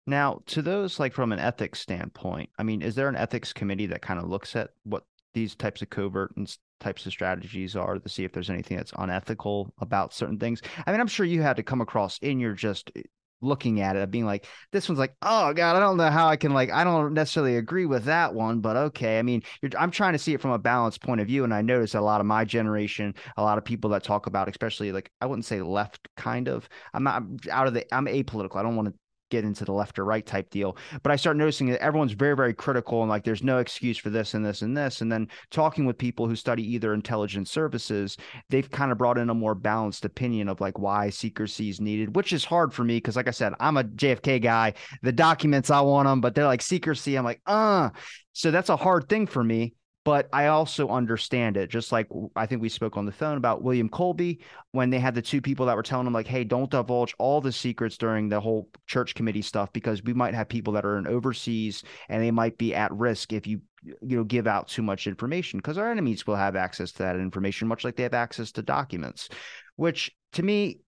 Now, 0.06 0.42
to 0.46 0.60
those 0.60 1.00
like 1.00 1.14
from 1.14 1.32
an 1.32 1.38
ethics 1.38 1.80
standpoint, 1.80 2.50
I 2.58 2.64
mean, 2.64 2.82
is 2.82 2.94
there 2.94 3.08
an 3.08 3.16
ethics 3.16 3.52
committee 3.52 3.86
that 3.86 4.02
kind 4.02 4.20
of 4.20 4.28
looks 4.28 4.54
at 4.56 4.70
what 4.82 5.04
these 5.32 5.54
types 5.54 5.80
of 5.80 5.88
covert 5.88 6.36
and 6.36 6.54
types 6.80 7.06
of 7.06 7.12
strategies 7.12 7.74
are 7.74 7.98
to 7.98 8.08
see 8.08 8.24
if 8.24 8.32
there's 8.32 8.50
anything 8.50 8.76
that's 8.76 8.92
unethical 8.98 9.72
about 9.78 10.12
certain 10.12 10.38
things? 10.38 10.60
I 10.84 10.90
mean, 10.90 11.00
I'm 11.00 11.06
sure 11.06 11.24
you 11.24 11.42
had 11.42 11.56
to 11.56 11.62
come 11.62 11.80
across 11.80 12.18
in 12.18 12.40
your 12.40 12.52
just 12.52 12.90
eh, 12.96 13.02
looking 13.44 13.80
at 13.80 13.96
it 13.96 14.02
of 14.02 14.10
being 14.10 14.26
like 14.26 14.46
this 14.72 14.88
one's 14.88 14.98
like 14.98 15.14
oh 15.22 15.52
god 15.52 15.76
i 15.76 15.80
don't 15.80 15.96
know 15.96 16.10
how 16.10 16.28
i 16.28 16.36
can 16.36 16.52
like 16.52 16.70
i 16.70 16.84
don't 16.84 17.14
necessarily 17.14 17.56
agree 17.56 17.86
with 17.86 18.04
that 18.04 18.34
one 18.34 18.60
but 18.60 18.76
okay. 18.76 19.18
I 19.18 19.22
mean 19.22 19.42
i'm 19.78 19.90
trying 19.90 20.12
to 20.12 20.18
see 20.18 20.34
it 20.34 20.40
from 20.40 20.52
a 20.52 20.58
balanced 20.58 21.02
point 21.02 21.20
of 21.20 21.26
view 21.26 21.44
and 21.44 21.54
i 21.54 21.62
notice 21.62 21.94
a 21.94 22.00
lot 22.00 22.20
of 22.20 22.26
my 22.26 22.44
generation 22.44 23.14
a 23.36 23.42
lot 23.42 23.58
of 23.58 23.64
people 23.64 23.90
that 23.90 24.02
talk 24.02 24.26
about 24.26 24.48
especially 24.48 24.92
like 24.92 25.10
i 25.20 25.26
wouldn't 25.26 25.44
say 25.44 25.62
left 25.62 26.08
kind 26.16 26.48
of. 26.48 26.68
I'm 26.92 27.02
not 27.04 27.16
I'm 27.16 27.38
out 27.50 27.66
of 27.66 27.74
the 27.74 27.94
i'm 27.94 28.06
apolitical. 28.06 28.56
I 28.56 28.62
don't 28.62 28.76
want 28.76 28.88
to 28.88 28.94
get 29.34 29.44
into 29.44 29.64
the 29.64 29.72
left 29.72 29.98
or 29.98 30.04
right 30.04 30.24
type 30.24 30.50
deal. 30.50 30.76
But 31.02 31.12
I 31.12 31.16
start 31.16 31.36
noticing 31.36 31.68
that 31.68 31.82
everyone's 31.82 32.12
very, 32.12 32.36
very 32.36 32.54
critical 32.54 33.02
and 33.02 33.10
like 33.10 33.24
there's 33.24 33.42
no 33.42 33.58
excuse 33.58 33.98
for 33.98 34.10
this 34.10 34.34
and 34.34 34.44
this 34.44 34.62
and 34.62 34.76
this. 34.76 35.00
And 35.00 35.10
then 35.10 35.28
talking 35.50 35.86
with 35.86 35.98
people 35.98 36.28
who 36.28 36.36
study 36.36 36.62
either 36.74 36.94
intelligence 36.94 37.50
services, 37.50 38.16
they've 38.50 38.70
kind 38.70 38.92
of 38.92 38.98
brought 38.98 39.18
in 39.18 39.30
a 39.30 39.34
more 39.34 39.54
balanced 39.54 40.04
opinion 40.04 40.48
of 40.48 40.60
like 40.60 40.78
why 40.78 41.10
secrecy 41.10 41.68
is 41.68 41.80
needed, 41.80 42.14
which 42.14 42.32
is 42.32 42.44
hard 42.44 42.72
for 42.72 42.84
me 42.84 42.96
because, 42.96 43.16
like 43.16 43.28
I 43.28 43.32
said, 43.32 43.54
I'm 43.60 43.76
a 43.76 43.84
JFK 43.84 44.40
guy. 44.42 44.74
The 45.02 45.12
documents 45.12 45.70
I 45.70 45.80
want 45.80 46.06
them, 46.06 46.20
but 46.20 46.34
they're 46.34 46.46
like 46.46 46.62
secrecy. 46.62 47.16
I'm 47.16 47.24
like, 47.24 47.40
uh. 47.46 47.90
So 48.32 48.50
that's 48.50 48.68
a 48.68 48.76
hard 48.76 49.08
thing 49.08 49.28
for 49.28 49.44
me 49.44 49.74
but 50.04 50.28
I 50.32 50.46
also 50.46 50.88
understand 50.88 51.56
it. 51.56 51.70
Just 51.70 51.90
like 51.90 52.08
I 52.36 52.44
think 52.46 52.60
we 52.60 52.68
spoke 52.68 52.96
on 52.96 53.06
the 53.06 53.12
phone 53.12 53.38
about 53.38 53.62
William 53.62 53.88
Colby 53.88 54.40
when 54.72 54.90
they 54.90 54.98
had 54.98 55.14
the 55.14 55.22
two 55.22 55.40
people 55.40 55.66
that 55.66 55.76
were 55.76 55.82
telling 55.82 56.06
him 56.06 56.12
like, 56.12 56.26
"Hey, 56.26 56.44
don't 56.44 56.70
divulge 56.70 57.14
all 57.18 57.40
the 57.40 57.52
secrets 57.52 57.96
during 57.96 58.28
the 58.28 58.40
whole 58.40 58.68
church 58.86 59.14
committee 59.14 59.42
stuff 59.42 59.72
because 59.72 60.02
we 60.02 60.12
might 60.12 60.34
have 60.34 60.48
people 60.48 60.74
that 60.74 60.84
are 60.84 60.98
in 60.98 61.06
overseas 61.06 61.82
and 62.08 62.22
they 62.22 62.30
might 62.30 62.58
be 62.58 62.74
at 62.74 62.92
risk 62.92 63.32
if 63.32 63.46
you 63.46 63.62
you 63.82 64.16
know 64.16 64.24
give 64.24 64.46
out 64.46 64.68
too 64.68 64.82
much 64.82 65.06
information 65.06 65.58
because 65.58 65.78
our 65.78 65.90
enemies 65.90 66.26
will 66.26 66.36
have 66.36 66.56
access 66.56 66.92
to 66.92 66.98
that 66.98 67.16
information 67.16 67.68
much 67.68 67.84
like 67.84 67.96
they 67.96 68.02
have 68.02 68.14
access 68.14 68.52
to 68.52 68.62
documents." 68.62 69.28
Which 69.76 70.12
to 70.32 70.42
me 70.42 70.80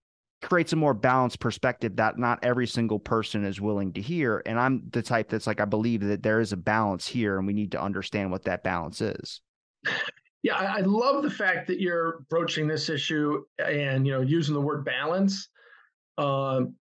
creates 0.47 0.73
a 0.73 0.76
more 0.76 0.95
balanced 0.95 1.41
perspective 1.41 1.97
that 1.97 2.19
not 2.19 2.38
every 2.43 2.67
single 2.67 3.00
person 3.00 3.45
is 3.45 3.61
willing 3.61 3.93
to 3.93 4.00
hear. 4.00 4.43
And 4.47 4.59
I'm 4.59 4.83
the 4.91 5.03
type 5.03 5.29
that's 5.29 5.47
like, 5.47 5.61
I 5.61 5.65
believe 5.65 6.00
that 6.03 6.23
there 6.23 6.41
is 6.41 6.53
a 6.53 6.57
balance 6.57 7.07
here 7.07 7.37
and 7.37 7.47
we 7.47 7.53
need 7.53 7.73
to 7.73 7.83
understand 7.83 8.31
what 8.31 8.45
that 8.45 8.62
balance 8.62 9.00
is. 9.00 9.41
Yeah, 10.43 10.55
I 10.55 10.83
love 10.83 11.25
the 11.25 11.31
fact 11.31 11.67
that 11.67 11.81
you're 11.81 12.21
approaching 12.21 12.69
this 12.69 12.88
issue 12.88 13.43
and 13.59 14.07
you 14.07 14.12
know 14.12 14.21
using 14.21 14.55
the 14.55 14.61
word 14.61 14.85
balance. 14.85 15.49
Um, 16.19 16.75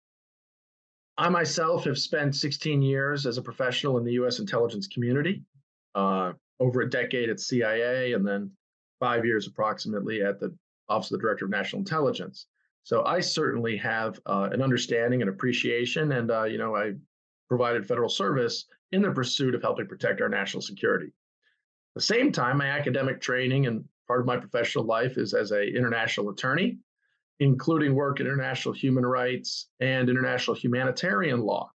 I 1.16 1.30
myself 1.30 1.84
have 1.84 1.98
spent 1.98 2.34
16 2.34 2.82
years 2.82 3.24
as 3.24 3.38
a 3.38 3.42
professional 3.42 3.96
in 3.96 4.04
the 4.04 4.12
U.S. 4.14 4.38
intelligence 4.38 4.86
community, 4.86 5.44
uh, 5.94 6.32
over 6.60 6.82
a 6.82 6.90
decade 6.90 7.30
at 7.30 7.40
CIA, 7.40 8.12
and 8.12 8.26
then 8.26 8.50
five 9.00 9.24
years 9.24 9.46
approximately 9.46 10.20
at 10.20 10.40
the 10.40 10.54
Office 10.90 11.10
of 11.10 11.18
the 11.18 11.22
Director 11.22 11.46
of 11.46 11.50
National 11.50 11.80
Intelligence. 11.80 12.46
So 12.84 13.02
I 13.04 13.20
certainly 13.20 13.78
have 13.78 14.20
uh, 14.26 14.50
an 14.52 14.62
understanding 14.62 15.22
and 15.22 15.30
appreciation, 15.30 16.12
and 16.12 16.30
uh, 16.30 16.44
you 16.44 16.58
know, 16.58 16.76
I 16.76 16.92
provided 17.48 17.86
federal 17.86 18.10
service 18.10 18.66
in 18.92 19.00
the 19.00 19.10
pursuit 19.10 19.54
of 19.54 19.62
helping 19.62 19.86
protect 19.86 20.20
our 20.20 20.28
national 20.28 20.60
security. 20.60 21.06
At 21.06 21.94
the 21.94 22.00
same 22.02 22.30
time, 22.30 22.58
my 22.58 22.66
academic 22.66 23.20
training 23.22 23.66
and 23.66 23.84
part 24.06 24.20
of 24.20 24.26
my 24.26 24.36
professional 24.36 24.84
life 24.84 25.16
is 25.16 25.32
as 25.32 25.50
an 25.50 25.62
international 25.62 26.28
attorney, 26.28 26.78
including 27.40 27.94
work 27.94 28.20
in 28.20 28.26
international 28.26 28.74
human 28.74 29.06
rights 29.06 29.68
and 29.80 30.10
international 30.10 30.54
humanitarian 30.54 31.40
law. 31.40 31.70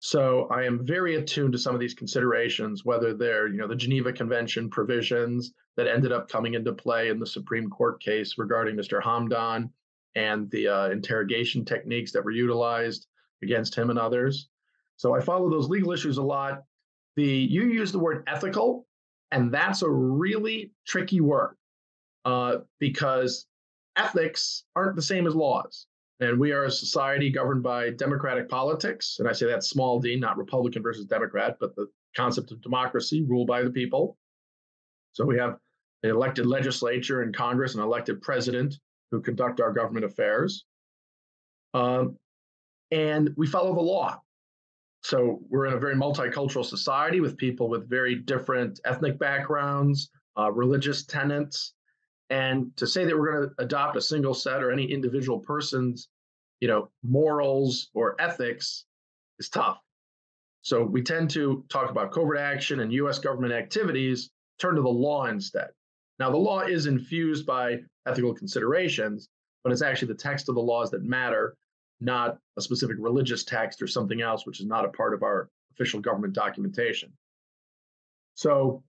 So 0.00 0.46
I 0.50 0.64
am 0.64 0.86
very 0.86 1.16
attuned 1.16 1.52
to 1.52 1.58
some 1.58 1.74
of 1.74 1.80
these 1.80 1.94
considerations, 1.94 2.84
whether 2.84 3.14
they're, 3.14 3.48
you 3.48 3.56
know, 3.56 3.66
the 3.66 3.74
Geneva 3.74 4.12
Convention 4.12 4.68
provisions 4.68 5.52
that 5.76 5.88
ended 5.88 6.12
up 6.12 6.28
coming 6.28 6.54
into 6.54 6.72
play 6.72 7.08
in 7.08 7.18
the 7.18 7.26
Supreme 7.26 7.70
Court 7.70 8.00
case 8.00 8.36
regarding 8.36 8.76
Mr. 8.76 9.02
Hamdan, 9.02 9.70
and 10.18 10.50
the 10.50 10.66
uh, 10.66 10.88
interrogation 10.88 11.64
techniques 11.64 12.10
that 12.10 12.24
were 12.24 12.32
utilized 12.32 13.06
against 13.42 13.74
him 13.76 13.88
and 13.88 13.98
others. 13.98 14.48
So 14.96 15.14
I 15.14 15.20
follow 15.20 15.48
those 15.48 15.68
legal 15.68 15.92
issues 15.92 16.18
a 16.18 16.22
lot. 16.22 16.64
The 17.14 17.24
you 17.24 17.66
use 17.66 17.92
the 17.92 18.00
word 18.00 18.24
ethical, 18.26 18.86
and 19.30 19.54
that's 19.54 19.82
a 19.82 19.88
really 19.88 20.72
tricky 20.84 21.20
word 21.20 21.54
uh, 22.24 22.58
because 22.80 23.46
ethics 23.96 24.64
aren't 24.74 24.96
the 24.96 25.02
same 25.02 25.26
as 25.26 25.36
laws. 25.36 25.86
And 26.20 26.40
we 26.40 26.50
are 26.50 26.64
a 26.64 26.70
society 26.70 27.30
governed 27.30 27.62
by 27.62 27.90
democratic 27.90 28.48
politics. 28.48 29.18
And 29.20 29.28
I 29.28 29.32
say 29.32 29.46
that 29.46 29.62
small 29.62 30.00
d, 30.00 30.16
not 30.16 30.36
Republican 30.36 30.82
versus 30.82 31.06
Democrat, 31.06 31.58
but 31.60 31.76
the 31.76 31.86
concept 32.16 32.50
of 32.50 32.60
democracy 32.60 33.22
ruled 33.22 33.46
by 33.46 33.62
the 33.62 33.70
people. 33.70 34.18
So 35.12 35.24
we 35.24 35.38
have 35.38 35.58
an 36.02 36.10
elected 36.10 36.46
legislature 36.46 37.22
and 37.22 37.34
Congress, 37.34 37.76
an 37.76 37.82
elected 37.82 38.20
president, 38.20 38.80
who 39.10 39.20
conduct 39.20 39.60
our 39.60 39.72
government 39.72 40.04
affairs. 40.04 40.64
Um, 41.74 42.16
and 42.90 43.30
we 43.36 43.46
follow 43.46 43.74
the 43.74 43.80
law. 43.80 44.20
So 45.02 45.40
we're 45.48 45.66
in 45.66 45.74
a 45.74 45.78
very 45.78 45.94
multicultural 45.94 46.64
society 46.64 47.20
with 47.20 47.36
people 47.36 47.68
with 47.68 47.88
very 47.88 48.16
different 48.16 48.80
ethnic 48.84 49.18
backgrounds, 49.18 50.10
uh, 50.38 50.50
religious 50.50 51.04
tenets. 51.04 51.74
And 52.30 52.76
to 52.76 52.86
say 52.86 53.04
that 53.04 53.16
we're 53.16 53.32
going 53.32 53.48
to 53.48 53.54
adopt 53.62 53.96
a 53.96 54.00
single 54.00 54.34
set 54.34 54.62
or 54.62 54.70
any 54.70 54.84
individual 54.84 55.38
person's, 55.38 56.08
you 56.60 56.68
know, 56.68 56.90
morals 57.02 57.88
or 57.94 58.20
ethics 58.20 58.84
is 59.38 59.48
tough. 59.48 59.78
So 60.62 60.82
we 60.82 61.02
tend 61.02 61.30
to 61.30 61.64
talk 61.68 61.90
about 61.90 62.12
covert 62.12 62.38
action 62.38 62.80
and 62.80 62.92
U.S. 62.92 63.18
government 63.18 63.54
activities, 63.54 64.30
turn 64.58 64.74
to 64.74 64.82
the 64.82 64.88
law 64.88 65.26
instead. 65.26 65.68
Now, 66.18 66.30
the 66.30 66.36
law 66.36 66.60
is 66.60 66.86
infused 66.86 67.46
by 67.46 67.80
ethical 68.06 68.34
considerations, 68.34 69.28
but 69.62 69.72
it's 69.72 69.82
actually 69.82 70.08
the 70.08 70.14
text 70.14 70.48
of 70.48 70.56
the 70.56 70.60
laws 70.60 70.90
that 70.90 71.02
matter, 71.02 71.56
not 72.00 72.38
a 72.56 72.60
specific 72.60 72.96
religious 72.98 73.44
text 73.44 73.80
or 73.80 73.86
something 73.86 74.20
else, 74.20 74.46
which 74.46 74.60
is 74.60 74.66
not 74.66 74.84
a 74.84 74.90
part 74.90 75.14
of 75.14 75.22
our 75.22 75.48
official 75.72 76.00
government 76.00 76.34
documentation. 76.34 77.12
So, 78.34 78.82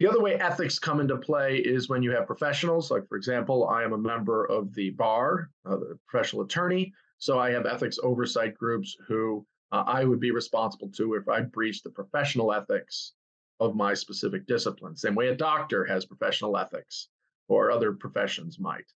the 0.00 0.08
other 0.08 0.20
way 0.20 0.34
ethics 0.34 0.78
come 0.78 1.00
into 1.00 1.16
play 1.16 1.58
is 1.58 1.88
when 1.88 2.02
you 2.02 2.10
have 2.10 2.26
professionals. 2.26 2.90
Like, 2.90 3.08
for 3.08 3.16
example, 3.16 3.68
I 3.68 3.84
am 3.84 3.92
a 3.92 3.98
member 3.98 4.44
of 4.46 4.74
the 4.74 4.90
bar, 4.90 5.50
uh, 5.64 5.76
the 5.76 5.98
professional 6.08 6.42
attorney. 6.42 6.92
So, 7.18 7.38
I 7.38 7.50
have 7.50 7.66
ethics 7.66 7.98
oversight 8.02 8.54
groups 8.54 8.96
who 9.06 9.46
uh, 9.72 9.84
I 9.86 10.04
would 10.04 10.20
be 10.20 10.30
responsible 10.30 10.88
to 10.96 11.14
if 11.14 11.28
I 11.28 11.40
breached 11.42 11.84
the 11.84 11.90
professional 11.90 12.52
ethics 12.52 13.12
of 13.60 13.74
my 13.74 13.94
specific 13.94 14.46
discipline. 14.46 14.96
Same 14.96 15.14
way 15.14 15.28
a 15.28 15.36
doctor 15.36 15.84
has 15.84 16.04
professional 16.04 16.56
ethics 16.56 17.08
or 17.48 17.70
other 17.70 17.92
professions 17.92 18.58
might. 18.58 18.90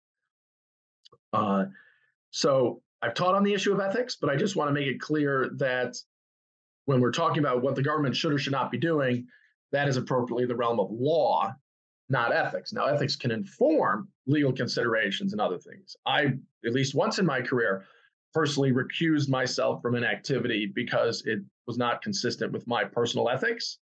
Uh, 1.34 1.66
so 2.32 2.82
I've 3.02 3.14
taught 3.14 3.36
on 3.36 3.44
the 3.44 3.54
issue 3.54 3.74
of 3.74 3.80
ethics, 3.80 4.18
but 4.20 4.30
I 4.30 4.36
just 4.36 4.56
want 4.56 4.70
to 4.70 4.74
make 4.74 4.88
it 4.88 5.00
clear 5.00 5.52
that 5.58 5.96
when 6.86 7.02
we're 7.02 7.12
talking 7.12 7.40
about 7.40 7.62
what 7.62 7.76
the 7.76 7.84
government 7.84 8.16
should 8.16 8.34
or 8.34 8.38
should 8.38 8.54
not 8.54 8.72
be 8.72 8.78
doing, 8.78 9.28
that 9.72 9.88
is 9.88 9.98
appropriately 9.98 10.46
the 10.46 10.56
realm 10.56 10.80
of 10.80 10.90
law, 10.92 11.54
not 12.10 12.34
ethics. 12.34 12.72
Now, 12.72 12.86
ethics 12.86 13.16
can 13.16 13.32
inform 13.32 14.08
legal 14.28 14.54
considerations 14.54 15.34
and 15.34 15.42
other 15.42 15.58
things. 15.58 15.96
I, 16.06 16.34
at 16.66 16.74
least 16.74 16.96
once 16.96 17.20
in 17.20 17.26
my 17.26 17.42
career, 17.42 17.86
personally 18.34 18.72
recused 18.72 19.30
myself 19.30 19.82
from 19.82 19.96
an 19.96 20.04
activity 20.04 20.72
because 20.74 21.24
it 21.26 21.40
was 21.68 21.78
not 21.78 22.02
consistent 22.02 22.52
with 22.52 22.68
my 22.68 22.84
personal 22.84 23.30
ethics. 23.30 23.80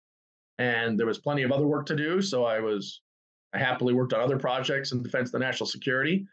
And 0.59 0.99
there 0.99 1.07
was 1.07 1.19
plenty 1.19 1.43
of 1.43 1.53
other 1.53 1.67
work 1.67 1.87
to 1.87 1.97
do. 1.97 2.21
So 2.21 2.45
I 2.45 2.61
was 2.61 3.00
I 3.55 3.59
happily 3.59 3.95
worked 3.95 4.12
on 4.12 4.21
other 4.21 4.38
projects 4.38 4.93
in 4.93 5.03
defense 5.03 5.33
of 5.33 5.41
national 5.41 5.67
security, 5.67 6.27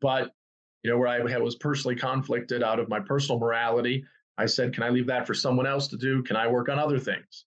but 0.00 0.34
you 0.82 0.90
know 0.90 0.98
where 0.98 1.08
I 1.08 1.38
was 1.38 1.56
personally 1.56 1.96
conflicted 1.96 2.62
out 2.62 2.80
of 2.80 2.88
my 2.88 3.00
personal 3.00 3.38
morality, 3.38 4.04
I 4.38 4.46
said, 4.46 4.72
"Can 4.72 4.82
I 4.82 4.88
leave 4.88 5.06
that 5.06 5.26
for 5.26 5.34
someone 5.34 5.66
else 5.66 5.88
to 5.88 5.96
do? 5.96 6.22
Can 6.22 6.36
I 6.36 6.46
work 6.46 6.68
on 6.68 6.78
other 6.78 6.98
things?" 6.98 7.44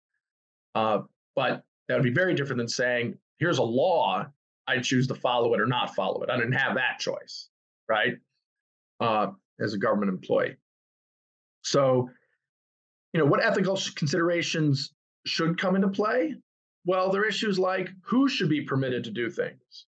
Uh, 0.75 1.01
but 1.35 1.63
that 1.87 1.95
would 1.95 2.03
be 2.03 2.11
very 2.13 2.33
different 2.33 2.57
than 2.57 2.67
saying, 2.67 3.17
"Here's 3.37 3.59
a 3.59 3.63
law, 3.63 4.27
I 4.67 4.79
choose 4.79 5.07
to 5.07 5.15
follow 5.15 5.53
it 5.53 5.61
or 5.61 5.65
not 5.65 5.95
follow 5.95 6.21
it." 6.23 6.29
I 6.29 6.35
didn't 6.37 6.53
have 6.53 6.75
that 6.75 6.99
choice, 6.99 7.49
right? 7.87 8.17
Uh, 8.99 9.31
as 9.59 9.73
a 9.73 9.77
government 9.77 10.09
employee, 10.09 10.57
so 11.63 12.09
you 13.13 13.19
know 13.19 13.25
what 13.25 13.43
ethical 13.43 13.79
considerations 13.95 14.93
should 15.25 15.57
come 15.57 15.75
into 15.75 15.87
play 15.87 16.35
well, 16.85 17.09
there 17.09 17.21
are 17.21 17.25
issues 17.27 17.57
like 17.57 17.89
who 18.01 18.27
should 18.27 18.49
be 18.49 18.61
permitted 18.61 19.03
to 19.05 19.11
do 19.11 19.29
things. 19.29 19.85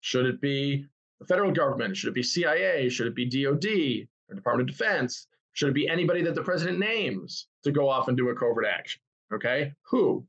Should 0.00 0.26
it 0.26 0.40
be 0.40 0.84
the 1.20 1.26
federal 1.26 1.52
government? 1.52 1.96
Should 1.96 2.10
it 2.10 2.14
be 2.14 2.22
CIA? 2.22 2.88
Should 2.88 3.06
it 3.06 3.14
be 3.14 3.24
DOD 3.26 4.08
or 4.28 4.34
Department 4.34 4.68
of 4.68 4.76
Defense? 4.76 5.26
Should 5.54 5.70
it 5.70 5.74
be 5.74 5.88
anybody 5.88 6.22
that 6.22 6.34
the 6.34 6.42
president 6.42 6.78
names 6.78 7.48
to 7.64 7.72
go 7.72 7.88
off 7.88 8.08
and 8.08 8.16
do 8.16 8.28
a 8.28 8.34
covert 8.34 8.66
action? 8.66 9.00
Okay, 9.32 9.72
who? 9.82 10.26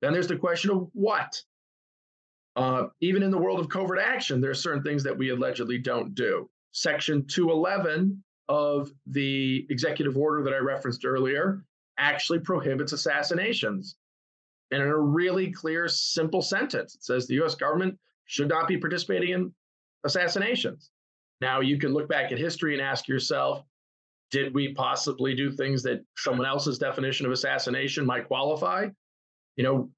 Then 0.00 0.12
there's 0.12 0.28
the 0.28 0.36
question 0.36 0.70
of 0.70 0.88
what. 0.92 1.42
Uh, 2.56 2.88
even 3.00 3.22
in 3.22 3.30
the 3.30 3.38
world 3.38 3.60
of 3.60 3.68
covert 3.68 4.00
action, 4.00 4.40
there 4.40 4.50
are 4.50 4.54
certain 4.54 4.82
things 4.82 5.04
that 5.04 5.16
we 5.16 5.30
allegedly 5.30 5.78
don't 5.78 6.14
do. 6.14 6.50
Section 6.72 7.24
211 7.26 8.22
of 8.48 8.90
the 9.06 9.66
executive 9.70 10.16
order 10.16 10.42
that 10.42 10.52
I 10.52 10.58
referenced 10.58 11.04
earlier 11.04 11.64
actually 11.98 12.40
prohibits 12.40 12.92
assassinations 12.92 13.96
and 14.70 14.82
in 14.82 14.88
a 14.88 14.96
really 14.96 15.50
clear, 15.50 15.88
simple 15.88 16.42
sentence. 16.42 16.94
It 16.94 17.04
says 17.04 17.26
the 17.26 17.42
US 17.42 17.54
government 17.54 17.98
should 18.26 18.48
not 18.48 18.68
be 18.68 18.76
participating 18.76 19.30
in 19.30 19.54
assassinations. 20.04 20.90
Now, 21.40 21.60
you 21.60 21.78
can 21.78 21.92
look 21.92 22.08
back 22.08 22.32
at 22.32 22.38
history 22.38 22.74
and 22.74 22.82
ask 22.82 23.08
yourself, 23.08 23.64
did 24.30 24.54
we 24.54 24.74
possibly 24.74 25.34
do 25.34 25.50
things 25.50 25.82
that 25.84 26.04
someone 26.16 26.46
else's 26.46 26.78
definition 26.78 27.24
of 27.24 27.32
assassination 27.32 28.04
might 28.04 28.26
qualify? 28.26 28.88
You 29.56 29.64
know, 29.64 29.90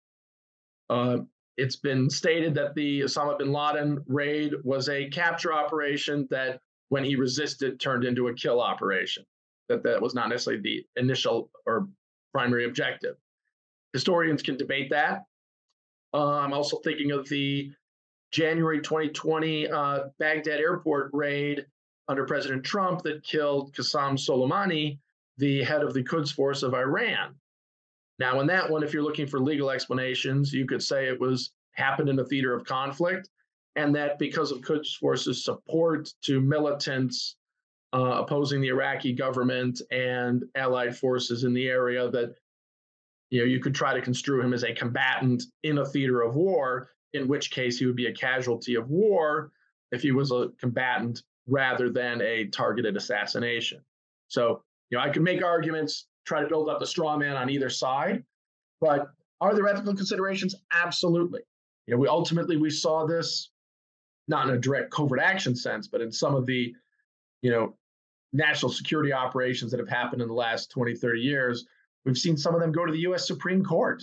uh, 0.88 1.18
it's 1.56 1.76
been 1.76 2.08
stated 2.08 2.54
that 2.54 2.74
the 2.74 3.00
Osama 3.00 3.38
bin 3.38 3.52
Laden 3.52 4.04
raid 4.06 4.54
was 4.62 4.88
a 4.88 5.08
capture 5.08 5.52
operation 5.52 6.28
that, 6.30 6.60
when 6.90 7.04
he 7.04 7.16
resisted, 7.16 7.80
turned 7.80 8.04
into 8.04 8.28
a 8.28 8.34
kill 8.34 8.60
operation. 8.60 9.24
That 9.70 9.84
that 9.84 10.02
was 10.02 10.14
not 10.14 10.28
necessarily 10.28 10.60
the 10.60 11.00
initial 11.00 11.48
or 11.64 11.88
primary 12.32 12.66
objective. 12.66 13.16
Historians 13.92 14.42
can 14.42 14.56
debate 14.56 14.90
that. 14.90 15.24
Uh, 16.12 16.38
I'm 16.38 16.52
also 16.52 16.78
thinking 16.78 17.12
of 17.12 17.28
the 17.28 17.70
January 18.32 18.80
2020 18.80 19.68
uh, 19.68 20.00
Baghdad 20.18 20.60
airport 20.60 21.10
raid 21.12 21.64
under 22.08 22.24
President 22.24 22.64
Trump 22.64 23.02
that 23.02 23.24
killed 23.24 23.72
Qasem 23.74 24.18
Soleimani, 24.18 24.98
the 25.38 25.62
head 25.62 25.82
of 25.82 25.94
the 25.94 26.02
Quds 26.02 26.32
Force 26.32 26.62
of 26.62 26.74
Iran. 26.74 27.34
Now, 28.18 28.40
in 28.40 28.46
that 28.48 28.68
one, 28.68 28.82
if 28.82 28.92
you're 28.92 29.02
looking 29.02 29.26
for 29.26 29.40
legal 29.40 29.70
explanations, 29.70 30.52
you 30.52 30.66
could 30.66 30.82
say 30.82 31.06
it 31.06 31.20
was 31.20 31.52
happened 31.72 32.08
in 32.08 32.18
a 32.18 32.24
theater 32.24 32.54
of 32.54 32.64
conflict, 32.64 33.28
and 33.76 33.94
that 33.94 34.18
because 34.18 34.50
of 34.50 34.62
Quds 34.62 34.94
Force's 34.96 35.44
support 35.44 36.12
to 36.22 36.40
militants 36.40 37.36
uh, 37.92 38.22
opposing 38.22 38.60
the 38.60 38.68
Iraqi 38.68 39.12
government 39.12 39.82
and 39.90 40.44
allied 40.54 40.96
forces 40.96 41.44
in 41.44 41.52
the 41.52 41.68
area, 41.68 42.10
that 42.10 42.34
you 43.30 43.40
know 43.40 43.46
you 43.46 43.60
could 43.60 43.74
try 43.74 43.94
to 43.94 44.00
construe 44.00 44.40
him 44.40 44.52
as 44.52 44.64
a 44.64 44.72
combatant 44.72 45.44
in 45.62 45.78
a 45.78 45.86
theater 45.86 46.22
of 46.22 46.34
war, 46.34 46.90
in 47.12 47.28
which 47.28 47.50
case 47.50 47.78
he 47.78 47.86
would 47.86 47.96
be 47.96 48.06
a 48.06 48.12
casualty 48.12 48.74
of 48.74 48.88
war 48.90 49.52
if 49.92 50.02
he 50.02 50.12
was 50.12 50.30
a 50.30 50.50
combatant 50.60 51.22
rather 51.46 51.90
than 51.90 52.20
a 52.22 52.46
targeted 52.46 52.96
assassination. 52.96 53.80
So, 54.28 54.62
you 54.90 54.98
know, 54.98 55.02
I 55.02 55.10
could 55.10 55.22
make 55.22 55.42
arguments, 55.42 56.06
try 56.24 56.40
to 56.40 56.46
build 56.46 56.68
up 56.68 56.78
the 56.78 56.86
straw 56.86 57.16
man 57.16 57.36
on 57.36 57.50
either 57.50 57.68
side, 57.68 58.24
but 58.80 59.10
are 59.40 59.54
there 59.54 59.66
ethical 59.66 59.94
considerations? 59.94 60.54
Absolutely. 60.72 61.40
You 61.86 61.94
know, 61.94 62.00
we 62.00 62.08
ultimately 62.08 62.56
we 62.56 62.70
saw 62.70 63.06
this 63.06 63.50
not 64.28 64.48
in 64.48 64.54
a 64.54 64.58
direct 64.58 64.90
covert 64.90 65.18
action 65.18 65.56
sense, 65.56 65.88
but 65.88 66.00
in 66.00 66.12
some 66.12 66.34
of 66.36 66.46
the, 66.46 66.72
you 67.42 67.50
know, 67.50 67.74
national 68.32 68.72
security 68.72 69.12
operations 69.12 69.70
that 69.70 69.80
have 69.80 69.88
happened 69.88 70.22
in 70.22 70.28
the 70.28 70.34
last 70.34 70.70
20, 70.70 70.94
30 70.94 71.20
years. 71.20 71.66
We've 72.04 72.18
seen 72.18 72.36
some 72.36 72.54
of 72.54 72.60
them 72.60 72.72
go 72.72 72.86
to 72.86 72.92
the 72.92 73.00
US 73.00 73.26
Supreme 73.26 73.64
Court. 73.64 74.02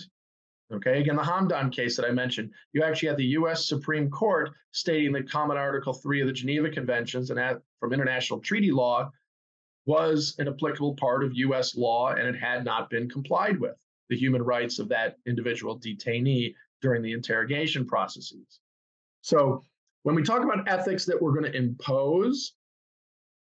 Okay, 0.70 1.00
again, 1.00 1.16
the 1.16 1.22
Hamdan 1.22 1.72
case 1.72 1.96
that 1.96 2.04
I 2.04 2.10
mentioned, 2.10 2.50
you 2.74 2.82
actually 2.82 3.08
had 3.08 3.16
the 3.16 3.24
US 3.38 3.66
Supreme 3.66 4.10
Court 4.10 4.50
stating 4.72 5.12
that 5.12 5.30
Common 5.30 5.56
Article 5.56 5.94
3 5.94 6.20
of 6.20 6.26
the 6.26 6.32
Geneva 6.32 6.68
Conventions 6.68 7.30
and 7.30 7.60
from 7.80 7.92
international 7.92 8.40
treaty 8.40 8.70
law 8.70 9.10
was 9.86 10.34
an 10.38 10.46
applicable 10.46 10.94
part 10.96 11.24
of 11.24 11.34
US 11.34 11.74
law 11.74 12.10
and 12.10 12.28
it 12.28 12.38
had 12.38 12.66
not 12.66 12.90
been 12.90 13.08
complied 13.08 13.58
with 13.58 13.76
the 14.10 14.16
human 14.16 14.42
rights 14.42 14.78
of 14.78 14.88
that 14.90 15.16
individual 15.26 15.78
detainee 15.78 16.54
during 16.82 17.02
the 17.02 17.12
interrogation 17.12 17.86
processes. 17.86 18.60
So 19.22 19.62
when 20.02 20.14
we 20.14 20.22
talk 20.22 20.42
about 20.42 20.68
ethics 20.68 21.06
that 21.06 21.20
we're 21.20 21.32
going 21.32 21.50
to 21.50 21.56
impose 21.56 22.52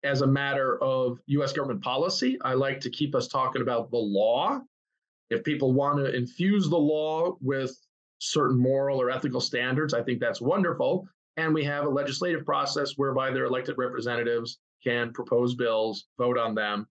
as 0.03 0.23
a 0.23 0.27
matter 0.27 0.83
of 0.83 1.19
US 1.27 1.53
government 1.53 1.83
policy, 1.83 2.39
I 2.43 2.55
like 2.55 2.81
to 2.81 2.91
keep 2.91 3.15
us 3.15 3.29
talking 3.29 3.63
about 3.63 3.91
the 3.91 3.99
law 3.99 4.61
if 5.31 5.45
people 5.45 5.73
want 5.73 5.99
to 5.99 6.15
infuse 6.15 6.69
the 6.69 6.79
law 6.79 7.37
with 7.41 7.77
certain 8.19 8.59
moral 8.59 9.01
or 9.01 9.11
ethical 9.11 9.41
standards, 9.41 9.95
I 9.95 10.03
think 10.03 10.21
that's 10.21 10.41
wonderful. 10.41 11.09
And 11.37 11.55
we 11.55 11.65
have 11.65 11.87
a 11.87 11.89
legislative 11.89 12.45
process 12.45 12.99
whereby 12.99 13.31
their 13.31 13.45
elected 13.45 13.79
representatives 13.79 14.59
can 14.83 15.13
propose 15.13 15.55
bills, 15.55 16.07
vote 16.19 16.37
on 16.37 16.55
them, 16.55 16.87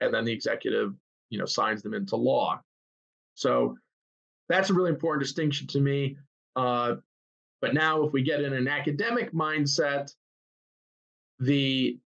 and 0.00 0.12
then 0.12 0.24
the 0.24 0.32
executive, 0.32 0.94
you 1.30 1.38
know, 1.38 1.46
signs 1.46 1.82
them 1.82 1.94
into 1.94 2.16
law. 2.16 2.60
So 3.34 3.76
that's 4.48 4.70
a 4.70 4.74
really 4.74 4.90
important 4.90 5.22
distinction 5.22 5.66
to 5.68 5.80
me. 5.80 6.16
Uh, 6.56 6.96
but 7.60 7.72
now, 7.72 8.02
if 8.02 8.12
we 8.12 8.22
get 8.22 8.42
in 8.42 8.52
an 8.52 8.68
academic 8.68 9.32
mindset, 9.32 10.12
the 11.38 11.98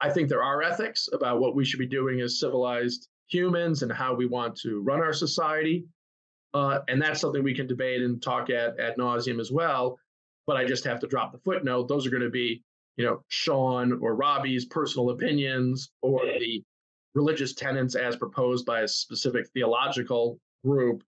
I 0.00 0.10
think 0.10 0.28
there 0.28 0.42
are 0.42 0.62
ethics 0.62 1.08
about 1.12 1.40
what 1.40 1.54
we 1.54 1.64
should 1.64 1.78
be 1.78 1.86
doing 1.86 2.20
as 2.20 2.38
civilized 2.38 3.08
humans 3.28 3.82
and 3.82 3.92
how 3.92 4.14
we 4.14 4.26
want 4.26 4.56
to 4.56 4.82
run 4.82 5.00
our 5.00 5.12
society. 5.12 5.84
Uh, 6.54 6.80
and 6.88 7.00
that's 7.00 7.20
something 7.20 7.42
we 7.42 7.54
can 7.54 7.66
debate 7.66 8.02
and 8.02 8.22
talk 8.22 8.50
at 8.50 8.78
ad 8.78 8.96
nauseum 8.96 9.40
as 9.40 9.50
well. 9.50 9.98
But 10.46 10.56
I 10.56 10.64
just 10.64 10.84
have 10.84 11.00
to 11.00 11.06
drop 11.06 11.32
the 11.32 11.38
footnote. 11.38 11.88
Those 11.88 12.06
are 12.06 12.10
going 12.10 12.22
to 12.22 12.30
be, 12.30 12.62
you 12.96 13.04
know, 13.04 13.22
Sean 13.28 13.98
or 14.00 14.14
Robbie's 14.14 14.64
personal 14.64 15.10
opinions 15.10 15.90
or 16.02 16.24
the 16.24 16.62
religious 17.14 17.54
tenets 17.54 17.94
as 17.94 18.16
proposed 18.16 18.64
by 18.64 18.82
a 18.82 18.88
specific 18.88 19.48
theological 19.54 20.38
group 20.64 21.02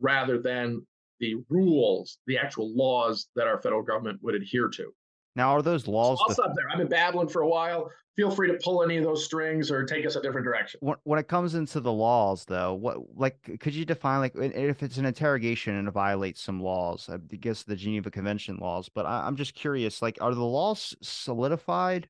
rather 0.00 0.38
than 0.38 0.86
the 1.20 1.36
rules, 1.48 2.18
the 2.26 2.38
actual 2.38 2.74
laws 2.74 3.28
that 3.34 3.46
our 3.46 3.60
federal 3.60 3.82
government 3.82 4.22
would 4.22 4.34
adhere 4.34 4.68
to. 4.68 4.92
Now, 5.36 5.50
are 5.50 5.62
those 5.62 5.86
laws? 5.88 6.18
I'll 6.26 6.34
stop 6.34 6.54
there. 6.54 6.66
I've 6.70 6.78
been 6.78 6.88
babbling 6.88 7.28
for 7.28 7.42
a 7.42 7.48
while. 7.48 7.90
Feel 8.16 8.30
free 8.30 8.46
to 8.48 8.58
pull 8.62 8.84
any 8.84 8.96
of 8.96 9.02
those 9.02 9.24
strings 9.24 9.72
or 9.72 9.84
take 9.84 10.06
us 10.06 10.14
a 10.14 10.22
different 10.22 10.44
direction. 10.44 10.78
When 11.02 11.18
it 11.18 11.26
comes 11.26 11.56
into 11.56 11.80
the 11.80 11.92
laws, 11.92 12.44
though, 12.44 12.74
what 12.74 12.98
like 13.16 13.58
could 13.58 13.74
you 13.74 13.84
define 13.84 14.20
like 14.20 14.36
if 14.36 14.84
it's 14.84 14.98
an 14.98 15.04
interrogation 15.04 15.74
and 15.74 15.88
it 15.88 15.90
violates 15.90 16.40
some 16.40 16.62
laws? 16.62 17.10
I 17.12 17.16
guess 17.16 17.64
the 17.64 17.74
Geneva 17.74 18.12
Convention 18.12 18.58
laws. 18.58 18.88
But 18.88 19.06
I, 19.06 19.26
I'm 19.26 19.34
just 19.34 19.54
curious, 19.54 20.00
like, 20.00 20.18
are 20.20 20.32
the 20.32 20.44
laws 20.44 20.94
solidified? 21.02 22.08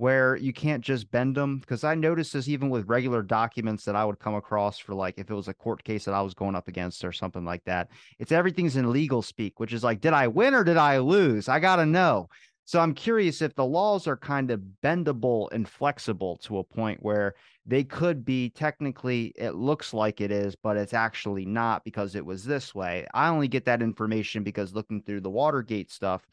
where 0.00 0.34
you 0.36 0.50
can't 0.50 0.82
just 0.82 1.10
bend 1.10 1.36
them 1.36 1.58
because 1.58 1.84
I 1.84 1.94
noticed 1.94 2.32
this 2.32 2.48
even 2.48 2.70
with 2.70 2.88
regular 2.88 3.20
documents 3.20 3.84
that 3.84 3.94
I 3.94 4.02
would 4.02 4.18
come 4.18 4.34
across 4.34 4.78
for 4.78 4.94
like 4.94 5.18
if 5.18 5.30
it 5.30 5.34
was 5.34 5.46
a 5.46 5.52
court 5.52 5.84
case 5.84 6.06
that 6.06 6.14
I 6.14 6.22
was 6.22 6.32
going 6.32 6.54
up 6.54 6.68
against 6.68 7.04
or 7.04 7.12
something 7.12 7.44
like 7.44 7.62
that. 7.64 7.90
It's 8.18 8.32
everything's 8.32 8.76
in 8.76 8.90
legal 8.90 9.20
speak, 9.20 9.60
which 9.60 9.74
is 9.74 9.84
like, 9.84 10.00
did 10.00 10.14
I 10.14 10.26
win 10.26 10.54
or 10.54 10.64
did 10.64 10.78
I 10.78 10.96
lose? 11.00 11.50
I 11.50 11.60
gotta 11.60 11.84
know. 11.84 12.30
So 12.70 12.78
I'm 12.78 12.94
curious 12.94 13.42
if 13.42 13.56
the 13.56 13.64
laws 13.64 14.06
are 14.06 14.16
kind 14.16 14.52
of 14.52 14.60
bendable 14.80 15.48
and 15.50 15.68
flexible 15.68 16.36
to 16.44 16.58
a 16.58 16.62
point 16.62 17.02
where 17.02 17.34
they 17.66 17.82
could 17.82 18.24
be 18.24 18.48
technically, 18.50 19.32
it 19.34 19.56
looks 19.56 19.92
like 19.92 20.20
it 20.20 20.30
is, 20.30 20.54
but 20.54 20.76
it's 20.76 20.94
actually 20.94 21.44
not 21.44 21.82
because 21.82 22.14
it 22.14 22.24
was 22.24 22.44
this 22.44 22.72
way. 22.72 23.08
I 23.12 23.26
only 23.26 23.48
get 23.48 23.64
that 23.64 23.82
information 23.82 24.44
because 24.44 24.72
looking 24.72 25.02
through 25.02 25.22
the 25.22 25.30
Watergate 25.30 25.90
stuff, 25.90 26.24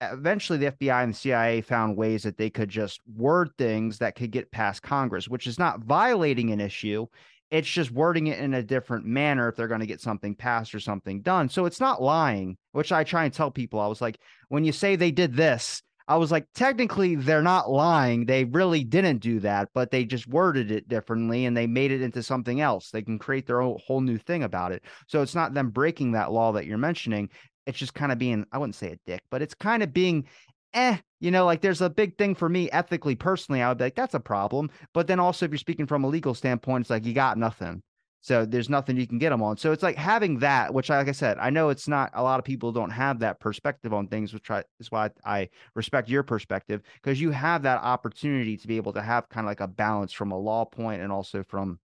eventually 0.00 0.60
the 0.60 0.70
FBI 0.70 1.02
and 1.02 1.12
the 1.12 1.18
CIA 1.18 1.60
found 1.60 1.96
ways 1.96 2.22
that 2.22 2.36
they 2.36 2.50
could 2.50 2.68
just 2.68 3.00
word 3.16 3.50
things 3.58 3.98
that 3.98 4.14
could 4.14 4.30
get 4.30 4.52
past 4.52 4.84
Congress, 4.84 5.26
which 5.26 5.48
is 5.48 5.58
not 5.58 5.80
violating 5.80 6.52
an 6.52 6.60
issue. 6.60 7.04
It's 7.50 7.68
just 7.68 7.90
wording 7.90 8.26
it 8.26 8.38
in 8.38 8.54
a 8.54 8.62
different 8.62 9.06
manner 9.06 9.48
if 9.48 9.56
they're 9.56 9.68
going 9.68 9.80
to 9.80 9.86
get 9.86 10.00
something 10.00 10.34
passed 10.34 10.74
or 10.74 10.80
something 10.80 11.22
done. 11.22 11.48
So 11.48 11.64
it's 11.64 11.80
not 11.80 12.02
lying, 12.02 12.56
which 12.72 12.92
I 12.92 13.04
try 13.04 13.24
and 13.24 13.32
tell 13.32 13.50
people. 13.50 13.80
I 13.80 13.86
was 13.86 14.00
like, 14.00 14.18
when 14.48 14.64
you 14.64 14.72
say 14.72 14.96
they 14.96 15.10
did 15.10 15.34
this, 15.34 15.82
I 16.08 16.16
was 16.16 16.32
like, 16.32 16.46
technically, 16.54 17.16
they're 17.16 17.42
not 17.42 17.70
lying. 17.70 18.24
They 18.24 18.44
really 18.44 18.82
didn't 18.82 19.18
do 19.18 19.40
that, 19.40 19.68
but 19.74 19.90
they 19.90 20.04
just 20.04 20.26
worded 20.26 20.70
it 20.70 20.88
differently 20.88 21.44
and 21.44 21.54
they 21.54 21.66
made 21.66 21.92
it 21.92 22.00
into 22.00 22.22
something 22.22 22.62
else. 22.62 22.90
They 22.90 23.02
can 23.02 23.18
create 23.18 23.46
their 23.46 23.60
own 23.60 23.78
whole 23.86 24.00
new 24.00 24.16
thing 24.16 24.42
about 24.42 24.72
it. 24.72 24.82
So 25.06 25.20
it's 25.20 25.34
not 25.34 25.52
them 25.52 25.68
breaking 25.68 26.12
that 26.12 26.32
law 26.32 26.52
that 26.52 26.64
you're 26.64 26.78
mentioning. 26.78 27.28
It's 27.66 27.78
just 27.78 27.92
kind 27.92 28.10
of 28.10 28.16
being, 28.16 28.46
I 28.52 28.58
wouldn't 28.58 28.74
say 28.74 28.92
a 28.92 28.98
dick, 29.06 29.20
but 29.30 29.42
it's 29.42 29.54
kind 29.54 29.82
of 29.82 29.92
being 29.92 30.24
eh, 30.74 30.98
you 31.20 31.30
know, 31.30 31.44
like 31.44 31.60
there's 31.60 31.80
a 31.80 31.90
big 31.90 32.16
thing 32.16 32.34
for 32.34 32.48
me 32.48 32.70
ethically, 32.70 33.14
personally. 33.14 33.62
I 33.62 33.68
would 33.68 33.78
be 33.78 33.84
like, 33.84 33.94
that's 33.94 34.14
a 34.14 34.20
problem. 34.20 34.70
But 34.94 35.06
then 35.06 35.20
also, 35.20 35.46
if 35.46 35.50
you're 35.50 35.58
speaking 35.58 35.86
from 35.86 36.04
a 36.04 36.08
legal 36.08 36.34
standpoint, 36.34 36.82
it's 36.82 36.90
like 36.90 37.04
you 37.04 37.12
got 37.12 37.38
nothing. 37.38 37.82
So 38.20 38.44
there's 38.44 38.68
nothing 38.68 38.96
you 38.96 39.06
can 39.06 39.18
get 39.18 39.30
them 39.30 39.42
on. 39.42 39.56
So 39.56 39.72
it's 39.72 39.82
like 39.82 39.96
having 39.96 40.40
that, 40.40 40.74
which, 40.74 40.90
like 40.90 41.08
I 41.08 41.12
said, 41.12 41.38
I 41.38 41.50
know 41.50 41.68
it's 41.68 41.86
not 41.86 42.10
a 42.14 42.22
lot 42.22 42.38
of 42.38 42.44
people 42.44 42.72
don't 42.72 42.90
have 42.90 43.20
that 43.20 43.38
perspective 43.40 43.94
on 43.94 44.08
things, 44.08 44.34
which 44.34 44.50
I, 44.50 44.64
is 44.80 44.90
why 44.90 45.10
I 45.24 45.48
respect 45.74 46.08
your 46.08 46.24
perspective 46.24 46.82
because 46.94 47.20
you 47.20 47.30
have 47.30 47.62
that 47.62 47.80
opportunity 47.80 48.56
to 48.56 48.68
be 48.68 48.76
able 48.76 48.92
to 48.94 49.02
have 49.02 49.28
kind 49.28 49.46
of 49.46 49.50
like 49.50 49.60
a 49.60 49.68
balance 49.68 50.12
from 50.12 50.32
a 50.32 50.38
law 50.38 50.64
point 50.64 51.00
and 51.00 51.12
also 51.12 51.42
from 51.44 51.78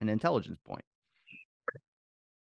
an 0.00 0.08
intelligence 0.08 0.58
point. 0.66 0.84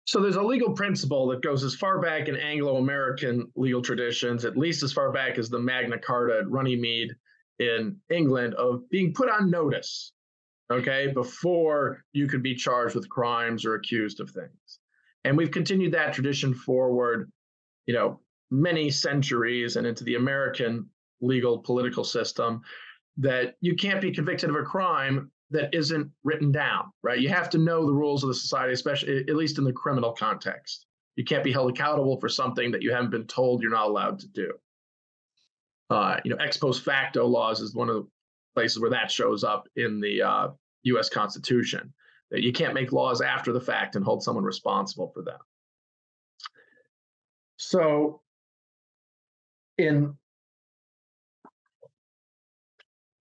So 0.09 0.19
there's 0.19 0.37
a 0.37 0.41
legal 0.41 0.71
principle 0.73 1.27
that 1.27 1.43
goes 1.43 1.63
as 1.63 1.75
far 1.75 2.01
back 2.01 2.29
in 2.29 2.35
Anglo-American 2.35 3.51
legal 3.55 3.83
traditions, 3.83 4.43
at 4.43 4.57
least 4.57 4.81
as 4.81 4.91
far 4.91 5.11
back 5.11 5.37
as 5.37 5.51
the 5.51 5.59
Magna 5.59 5.99
Carta 5.99 6.39
at 6.39 6.49
Runnymede 6.49 7.11
in 7.59 7.95
England, 8.09 8.55
of 8.55 8.89
being 8.89 9.13
put 9.13 9.29
on 9.29 9.51
notice, 9.51 10.11
okay, 10.73 11.11
before 11.13 12.03
you 12.11 12.27
could 12.27 12.41
be 12.41 12.55
charged 12.55 12.95
with 12.95 13.07
crimes 13.07 13.65
or 13.65 13.75
accused 13.75 14.19
of 14.19 14.31
things. 14.31 14.79
And 15.25 15.37
we've 15.37 15.51
continued 15.51 15.91
that 15.91 16.13
tradition 16.13 16.55
forward, 16.55 17.31
you 17.85 17.93
know, 17.93 18.19
many 18.49 18.89
centuries 18.89 19.75
and 19.75 19.85
into 19.85 20.03
the 20.03 20.15
American 20.15 20.89
legal 21.21 21.59
political 21.59 22.03
system 22.03 22.61
that 23.17 23.57
you 23.61 23.75
can't 23.75 24.01
be 24.01 24.11
convicted 24.11 24.49
of 24.49 24.55
a 24.55 24.63
crime 24.63 25.29
that 25.51 25.73
isn't 25.73 26.11
written 26.23 26.51
down, 26.51 26.91
right? 27.01 27.19
You 27.19 27.29
have 27.29 27.49
to 27.51 27.57
know 27.57 27.85
the 27.85 27.93
rules 27.93 28.23
of 28.23 28.27
the 28.27 28.35
society, 28.35 28.73
especially 28.73 29.19
at 29.19 29.35
least 29.35 29.57
in 29.57 29.63
the 29.63 29.73
criminal 29.73 30.11
context. 30.11 30.85
You 31.15 31.23
can't 31.23 31.43
be 31.43 31.51
held 31.51 31.71
accountable 31.71 32.19
for 32.19 32.29
something 32.29 32.71
that 32.71 32.81
you 32.81 32.93
haven't 32.93 33.09
been 33.09 33.27
told 33.27 33.61
you're 33.61 33.71
not 33.71 33.87
allowed 33.87 34.19
to 34.19 34.27
do. 34.27 34.53
Uh, 35.89 36.17
you 36.23 36.29
know, 36.29 36.37
ex 36.37 36.57
post 36.57 36.83
facto 36.83 37.25
laws 37.25 37.61
is 37.61 37.73
one 37.73 37.89
of 37.89 37.95
the 37.95 38.07
places 38.55 38.79
where 38.79 38.91
that 38.91 39.09
shows 39.09 39.43
up 39.43 39.67
in 39.75 39.99
the 39.99 40.21
uh, 40.21 40.49
U.S. 40.83 41.09
Constitution. 41.09 41.93
That 42.31 42.43
you 42.43 42.53
can't 42.53 42.75
make 42.75 42.91
laws 42.91 43.21
after 43.21 43.51
the 43.51 43.59
fact 43.59 43.95
and 43.95 44.05
hold 44.05 44.21
someone 44.21 44.43
responsible 44.43 45.11
for 45.15 45.23
them. 45.23 45.39
So, 47.57 48.21
in 49.79 50.15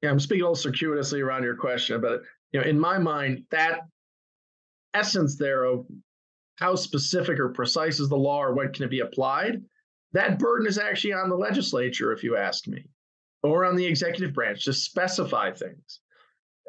yeah, 0.02 0.10
I'm 0.10 0.20
speaking 0.20 0.42
a 0.42 0.44
little 0.44 0.54
circuitously 0.54 1.20
around 1.20 1.42
your 1.42 1.56
question, 1.56 2.00
but 2.00 2.22
you 2.52 2.60
know, 2.60 2.66
in 2.66 2.78
my 2.78 2.98
mind, 2.98 3.44
that 3.50 3.80
essence 4.94 5.36
there 5.36 5.64
of 5.64 5.86
how 6.56 6.74
specific 6.74 7.38
or 7.38 7.50
precise 7.50 8.00
is 8.00 8.08
the 8.08 8.16
law 8.16 8.42
or 8.42 8.54
what 8.54 8.74
can 8.74 8.84
it 8.84 8.90
be 8.90 9.00
applied, 9.00 9.62
that 10.12 10.38
burden 10.38 10.66
is 10.66 10.78
actually 10.78 11.12
on 11.12 11.28
the 11.28 11.36
legislature, 11.36 12.12
if 12.12 12.24
you 12.24 12.36
ask 12.36 12.66
me, 12.66 12.84
or 13.42 13.64
on 13.64 13.76
the 13.76 13.84
executive 13.84 14.34
branch 14.34 14.64
to 14.64 14.72
specify 14.72 15.52
things. 15.52 16.00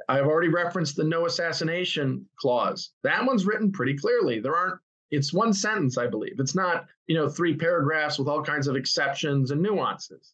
I've 0.07 0.27
already 0.27 0.49
referenced 0.49 0.95
the 0.95 1.03
no 1.03 1.25
assassination 1.25 2.25
clause. 2.37 2.91
That 3.03 3.25
one's 3.25 3.45
written 3.45 3.71
pretty 3.71 3.97
clearly. 3.97 4.39
There 4.39 4.55
aren't, 4.55 4.79
it's 5.11 5.33
one 5.33 5.53
sentence, 5.53 5.97
I 5.97 6.07
believe. 6.07 6.39
It's 6.39 6.55
not, 6.55 6.87
you 7.07 7.15
know, 7.15 7.29
three 7.29 7.55
paragraphs 7.55 8.19
with 8.19 8.27
all 8.27 8.43
kinds 8.43 8.67
of 8.67 8.75
exceptions 8.75 9.51
and 9.51 9.61
nuances. 9.61 10.33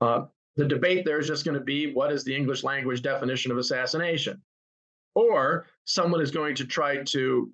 Uh, 0.00 0.26
the 0.56 0.66
debate 0.66 1.04
there 1.04 1.18
is 1.18 1.26
just 1.26 1.44
going 1.44 1.58
to 1.58 1.64
be 1.64 1.92
what 1.92 2.12
is 2.12 2.24
the 2.24 2.34
English 2.34 2.64
language 2.64 3.02
definition 3.02 3.52
of 3.52 3.58
assassination? 3.58 4.42
Or 5.14 5.66
someone 5.84 6.20
is 6.20 6.30
going 6.30 6.54
to 6.56 6.66
try 6.66 7.02
to, 7.02 7.50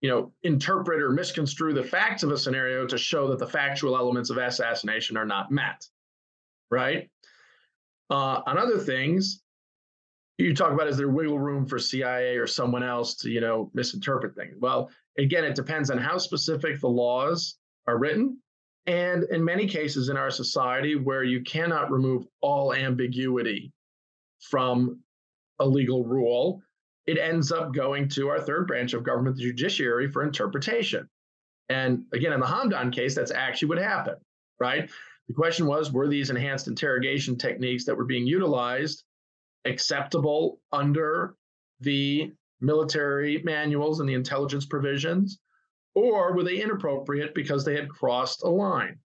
you 0.00 0.08
know, 0.08 0.32
interpret 0.42 1.02
or 1.02 1.10
misconstrue 1.10 1.72
the 1.72 1.84
facts 1.84 2.22
of 2.22 2.30
a 2.30 2.38
scenario 2.38 2.86
to 2.86 2.98
show 2.98 3.28
that 3.28 3.38
the 3.38 3.46
factual 3.46 3.96
elements 3.96 4.30
of 4.30 4.38
assassination 4.38 5.16
are 5.16 5.26
not 5.26 5.50
met, 5.50 5.84
right? 6.70 7.08
Uh, 8.10 8.42
on 8.46 8.58
other 8.58 8.78
things, 8.78 9.42
you 10.38 10.54
talk 10.54 10.72
about 10.72 10.88
is 10.88 10.96
there 10.96 11.08
wiggle 11.08 11.38
room 11.38 11.66
for 11.66 11.78
CIA 11.78 12.36
or 12.36 12.46
someone 12.46 12.82
else 12.82 13.16
to, 13.16 13.30
you 13.30 13.40
know, 13.40 13.70
misinterpret 13.74 14.34
things? 14.34 14.56
Well, 14.58 14.90
again, 15.18 15.44
it 15.44 15.56
depends 15.56 15.90
on 15.90 15.98
how 15.98 16.16
specific 16.18 16.80
the 16.80 16.88
laws 16.88 17.56
are 17.86 17.98
written 17.98 18.38
and 18.88 19.24
in 19.24 19.44
many 19.44 19.66
cases 19.66 20.08
in 20.08 20.16
our 20.16 20.30
society 20.30 20.96
where 20.96 21.22
you 21.22 21.42
cannot 21.42 21.90
remove 21.90 22.26
all 22.40 22.72
ambiguity 22.72 23.70
from 24.40 25.00
a 25.58 25.66
legal 25.66 26.04
rule, 26.04 26.62
it 27.06 27.18
ends 27.18 27.52
up 27.52 27.74
going 27.74 28.08
to 28.08 28.28
our 28.28 28.40
third 28.40 28.66
branch 28.66 28.94
of 28.94 29.02
government, 29.02 29.36
the 29.36 29.42
judiciary, 29.42 30.10
for 30.10 30.22
interpretation. 30.22 31.06
And 31.68 32.04
again, 32.14 32.32
in 32.32 32.40
the 32.40 32.46
Hamdan 32.46 32.90
case, 32.90 33.14
that's 33.14 33.30
actually 33.30 33.68
what 33.68 33.78
happened, 33.78 34.22
right? 34.58 34.90
The 35.28 35.34
question 35.34 35.66
was 35.66 35.92
were 35.92 36.08
these 36.08 36.30
enhanced 36.30 36.66
interrogation 36.66 37.36
techniques 37.36 37.84
that 37.84 37.96
were 37.96 38.06
being 38.06 38.26
utilized 38.26 39.04
acceptable 39.66 40.60
under 40.72 41.34
the 41.80 42.32
military 42.62 43.42
manuals 43.44 44.00
and 44.00 44.08
the 44.08 44.14
intelligence 44.14 44.64
provisions? 44.64 45.38
Or 45.98 46.34
were 46.34 46.44
they 46.44 46.60
inappropriate 46.60 47.34
because 47.34 47.64
they 47.64 47.74
had 47.74 47.88
crossed 47.88 48.42
a 48.42 48.48
line? 48.48 48.98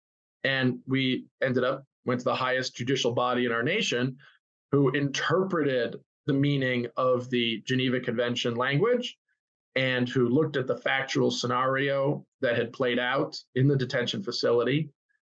And 0.44 0.78
we 0.86 1.26
ended 1.42 1.64
up 1.64 1.84
went 2.06 2.20
to 2.20 2.24
the 2.24 2.34
highest 2.34 2.74
judicial 2.74 3.12
body 3.12 3.44
in 3.44 3.52
our 3.52 3.62
nation 3.62 4.16
who 4.72 4.90
interpreted 4.90 5.96
the 6.26 6.32
meaning 6.32 6.86
of 6.96 7.28
the 7.30 7.62
Geneva 7.66 8.00
Convention 8.00 8.54
language 8.54 9.16
and 9.76 10.08
who 10.08 10.28
looked 10.28 10.56
at 10.56 10.66
the 10.66 10.76
factual 10.78 11.30
scenario 11.30 12.24
that 12.40 12.56
had 12.56 12.72
played 12.72 12.98
out 12.98 13.36
in 13.54 13.68
the 13.68 13.76
detention 13.76 14.22
facility. 14.22 14.90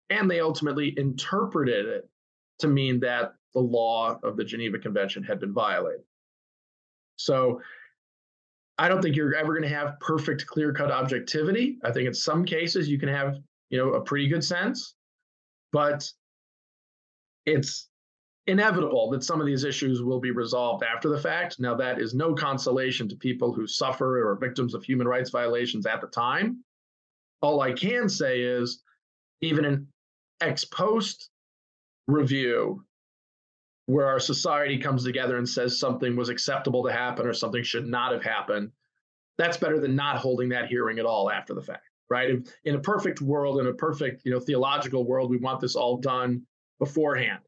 And 0.10 0.30
they 0.30 0.39
ultimately 0.39 0.94
interpreted 0.98 1.86
it 1.86 2.10
to 2.60 2.68
mean 2.68 3.00
that 3.02 3.34
the 3.54 3.62
law 3.62 4.18
of 4.24 4.38
the 4.38 4.44
Geneva 4.44 4.80
Convention 4.80 5.24
had 5.24 5.39
been 5.39 5.54
violated. 5.54 6.02
So 7.16 7.62
I 8.78 8.88
don't 8.88 9.02
think 9.02 9.16
you're 9.16 9.36
ever 9.36 9.54
going 9.54 9.70
to 9.70 9.76
have 9.76 10.00
perfect 10.00 10.48
clear 10.48 10.74
cut 10.74 10.92
objectivity. 10.92 11.78
I 11.84 11.92
think 11.92 12.08
in 12.08 12.14
some 12.14 12.44
cases 12.44 12.90
you 12.90 13.00
can 13.00 13.10
have, 13.10 13.38
you 13.70 13.78
know, 13.78 13.94
a 13.94 14.02
pretty 14.02 14.28
good 14.28 14.44
sense, 14.44 14.96
but 15.72 16.10
it's 17.46 17.90
inevitable 18.48 19.10
that 19.12 19.24
some 19.24 19.40
of 19.40 19.46
these 19.46 19.64
issues 19.64 20.02
will 20.02 20.20
be 20.20 20.32
resolved 20.32 20.84
after 20.84 21.10
the 21.10 21.20
fact. 21.20 21.60
Now, 21.60 21.76
that 21.76 22.00
is 22.00 22.14
no 22.14 22.34
consolation 22.34 23.08
to 23.10 23.16
people 23.16 23.54
who 23.54 23.68
suffer 23.68 24.20
or 24.22 24.32
are 24.32 24.36
victims 24.36 24.74
of 24.74 24.84
human 24.84 25.08
rights 25.08 25.30
violations 25.30 25.86
at 25.86 26.02
the 26.02 26.08
time. 26.08 26.64
All 27.42 27.62
I 27.62 27.74
can 27.74 28.10
say 28.10 28.42
is, 28.42 28.82
even 29.42 29.66
an 29.66 29.88
ex 30.42 30.66
post 30.66 31.30
review 32.08 32.84
where 33.86 34.08
our 34.08 34.19
society 34.19 34.78
comes 34.78 35.04
together 35.04 35.38
and 35.38 35.48
says 35.48 35.80
something 35.80 36.15
was 36.15 36.30
acceptable 36.30 36.84
to 36.84 36.91
happen 36.91 37.28
or 37.28 37.34
something 37.34 37.63
should 37.63 37.88
not 37.88 38.13
have 38.13 38.24
happened, 38.24 38.72
that's 39.38 39.58
better 39.58 39.80
than 39.80 39.96
not 39.96 40.17
holding 40.17 40.50
that 40.50 40.67
hearing 40.67 41.00
at 41.00 41.06
all 41.06 41.30
after 41.30 41.54
the 41.54 41.62
fact, 41.62 41.89
right? 42.10 42.30
In, 42.30 42.46
in 42.63 42.76
a 42.76 42.80
perfect 42.80 43.22
world, 43.22 43.60
in 43.60 43.67
a 43.67 43.74
perfect, 43.74 44.22
you 44.26 44.32
know, 44.32 44.39
theological 44.39 45.06
world, 45.06 45.30
we 45.30 45.38
want 45.38 45.60
this 45.60 45.76
all 45.76 45.98
done 45.98 46.43
beforehand. 46.80 47.39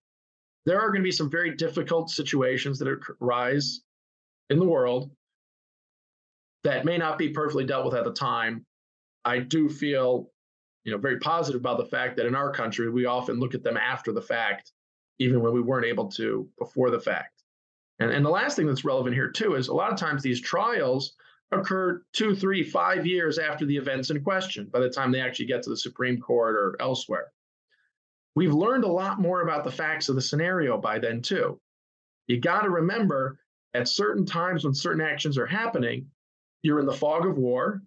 There 0.66 0.80
are 0.82 0.88
going 0.88 1.02
to 1.02 1.04
be 1.04 1.12
some 1.12 1.30
very 1.30 1.56
difficult 1.56 2.10
situations 2.10 2.80
that 2.80 3.00
arise 3.22 3.82
in 4.50 4.60
the 4.60 4.66
world 4.66 5.12
that 6.64 6.84
may 6.84 6.98
not 6.98 7.18
be 7.18 7.30
perfectly 7.30 7.66
dealt 7.66 7.86
with 7.86 7.94
at 7.94 8.04
the 8.04 8.14
time. 8.14 8.66
I 9.24 9.40
do 9.40 9.70
feel, 9.70 10.32
you 10.84 10.92
know, 10.92 10.98
very 10.98 11.20
positive 11.20 11.62
about 11.62 11.78
the 11.78 11.86
fact 11.86 12.18
that 12.18 12.26
in 12.26 12.36
our 12.36 12.52
country 12.52 12.90
we 12.90 13.06
often 13.06 13.40
look 13.40 13.54
at 13.54 13.64
them 13.64 13.78
after 13.78 14.12
the 14.12 14.22
fact 14.22 14.72
even 15.20 15.42
when 15.42 15.54
we 15.54 15.62
weren't 15.62 15.86
able 15.86 16.10
to 16.12 16.48
before 16.58 16.90
the 16.90 17.00
fact. 17.00 17.44
And, 18.00 18.12
and 18.12 18.26
the 18.26 18.30
last 18.30 18.56
thing 18.56 18.68
that's 18.68 18.86
relevant 18.86 19.16
here, 19.16 19.30
too, 19.30 19.56
is 19.56 19.68
a 19.68 19.74
lot 19.74 19.92
of 19.92 19.98
times 19.98 20.22
these 20.22 20.42
trials 20.42 21.16
occur 21.52 22.02
two, 22.12 22.36
three, 22.36 22.64
five 22.64 23.06
years 23.06 23.38
after 23.38 23.66
the 23.66 23.78
events 23.78 24.10
in 24.10 24.24
question, 24.24 24.68
by 24.72 24.80
the 24.80 24.90
time 24.90 25.12
they 25.12 25.22
actually 25.22 25.46
get 25.46 25.64
to 25.64 25.70
the 25.70 25.78
Supreme 25.78 26.20
Court 26.20 26.56
or 26.56 26.76
elsewhere. 26.80 27.32
We've 28.36 28.54
learned 28.54 28.84
a 28.84 28.92
lot 28.92 29.22
more 29.22 29.42
about 29.42 29.64
the 29.64 29.72
facts 29.72 30.10
of 30.10 30.16
the 30.16 30.22
scenario 30.22 30.78
by 30.78 31.00
then, 31.00 31.22
too. 31.22 31.60
You 32.28 32.42
got 32.42 32.62
to 32.62 32.70
remember 32.70 33.40
at 33.74 33.88
certain 33.88 34.26
times 34.26 34.66
when 34.66 34.74
certain 34.74 35.02
actions 35.02 35.38
are 35.38 35.46
happening, 35.46 36.08
you're 36.62 36.80
in 36.80 36.86
the 36.86 36.94
fog 36.94 37.26
of 37.26 37.38
war, 37.38 37.82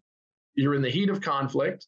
you're 0.54 0.74
in 0.74 0.82
the 0.82 0.90
heat 0.90 1.10
of 1.10 1.20
conflict, 1.20 1.86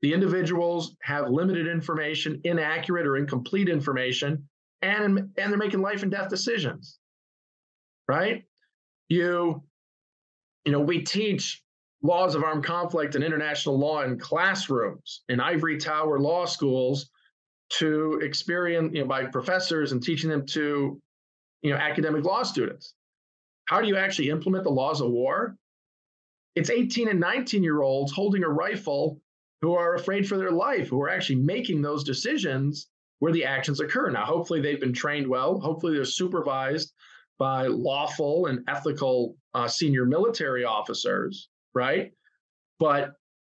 the 0.00 0.14
individuals 0.14 0.96
have 1.02 1.28
limited 1.28 1.66
information, 1.66 2.40
inaccurate 2.44 3.06
or 3.06 3.16
incomplete 3.16 3.68
information, 3.68 4.48
and 4.82 5.18
and 5.18 5.32
they're 5.36 5.56
making 5.56 5.80
life 5.80 6.02
and 6.02 6.12
death 6.12 6.28
decisions 6.28 6.98
right? 8.08 8.44
You 9.08 9.62
you 10.64 10.72
know 10.72 10.80
we 10.80 11.02
teach 11.02 11.62
laws 12.02 12.34
of 12.34 12.42
armed 12.42 12.64
conflict 12.64 13.14
and 13.14 13.24
international 13.24 13.78
law 13.78 14.02
in 14.02 14.18
classrooms 14.18 15.22
in 15.28 15.40
ivory 15.40 15.78
tower 15.78 16.18
law 16.18 16.44
schools 16.44 17.10
to 17.70 18.20
experience 18.22 18.92
you 18.94 19.00
know 19.00 19.06
by 19.06 19.24
professors 19.24 19.92
and 19.92 20.02
teaching 20.02 20.30
them 20.30 20.46
to 20.46 21.00
you 21.62 21.70
know 21.70 21.76
academic 21.76 22.24
law 22.24 22.42
students. 22.42 22.94
How 23.66 23.80
do 23.80 23.86
you 23.86 23.96
actually 23.96 24.30
implement 24.30 24.64
the 24.64 24.70
laws 24.70 25.00
of 25.00 25.10
war? 25.10 25.56
It's 26.54 26.70
18 26.70 27.08
and 27.08 27.20
19 27.20 27.62
year 27.62 27.82
olds 27.82 28.12
holding 28.12 28.42
a 28.42 28.48
rifle 28.48 29.20
who 29.60 29.74
are 29.74 29.94
afraid 29.94 30.26
for 30.26 30.38
their 30.38 30.50
life 30.50 30.88
who 30.88 31.00
are 31.02 31.08
actually 31.08 31.36
making 31.36 31.82
those 31.82 32.04
decisions 32.04 32.88
where 33.18 33.32
the 33.32 33.44
actions 33.44 33.80
occur. 33.80 34.10
Now, 34.10 34.24
hopefully, 34.24 34.60
they've 34.60 34.80
been 34.80 34.92
trained 34.92 35.26
well. 35.26 35.58
Hopefully, 35.60 35.94
they're 35.94 36.04
supervised 36.04 36.92
by 37.38 37.66
lawful 37.66 38.46
and 38.46 38.64
ethical 38.68 39.36
uh, 39.54 39.68
senior 39.68 40.04
military 40.04 40.64
officers, 40.64 41.48
right? 41.74 42.12
But 42.78 43.12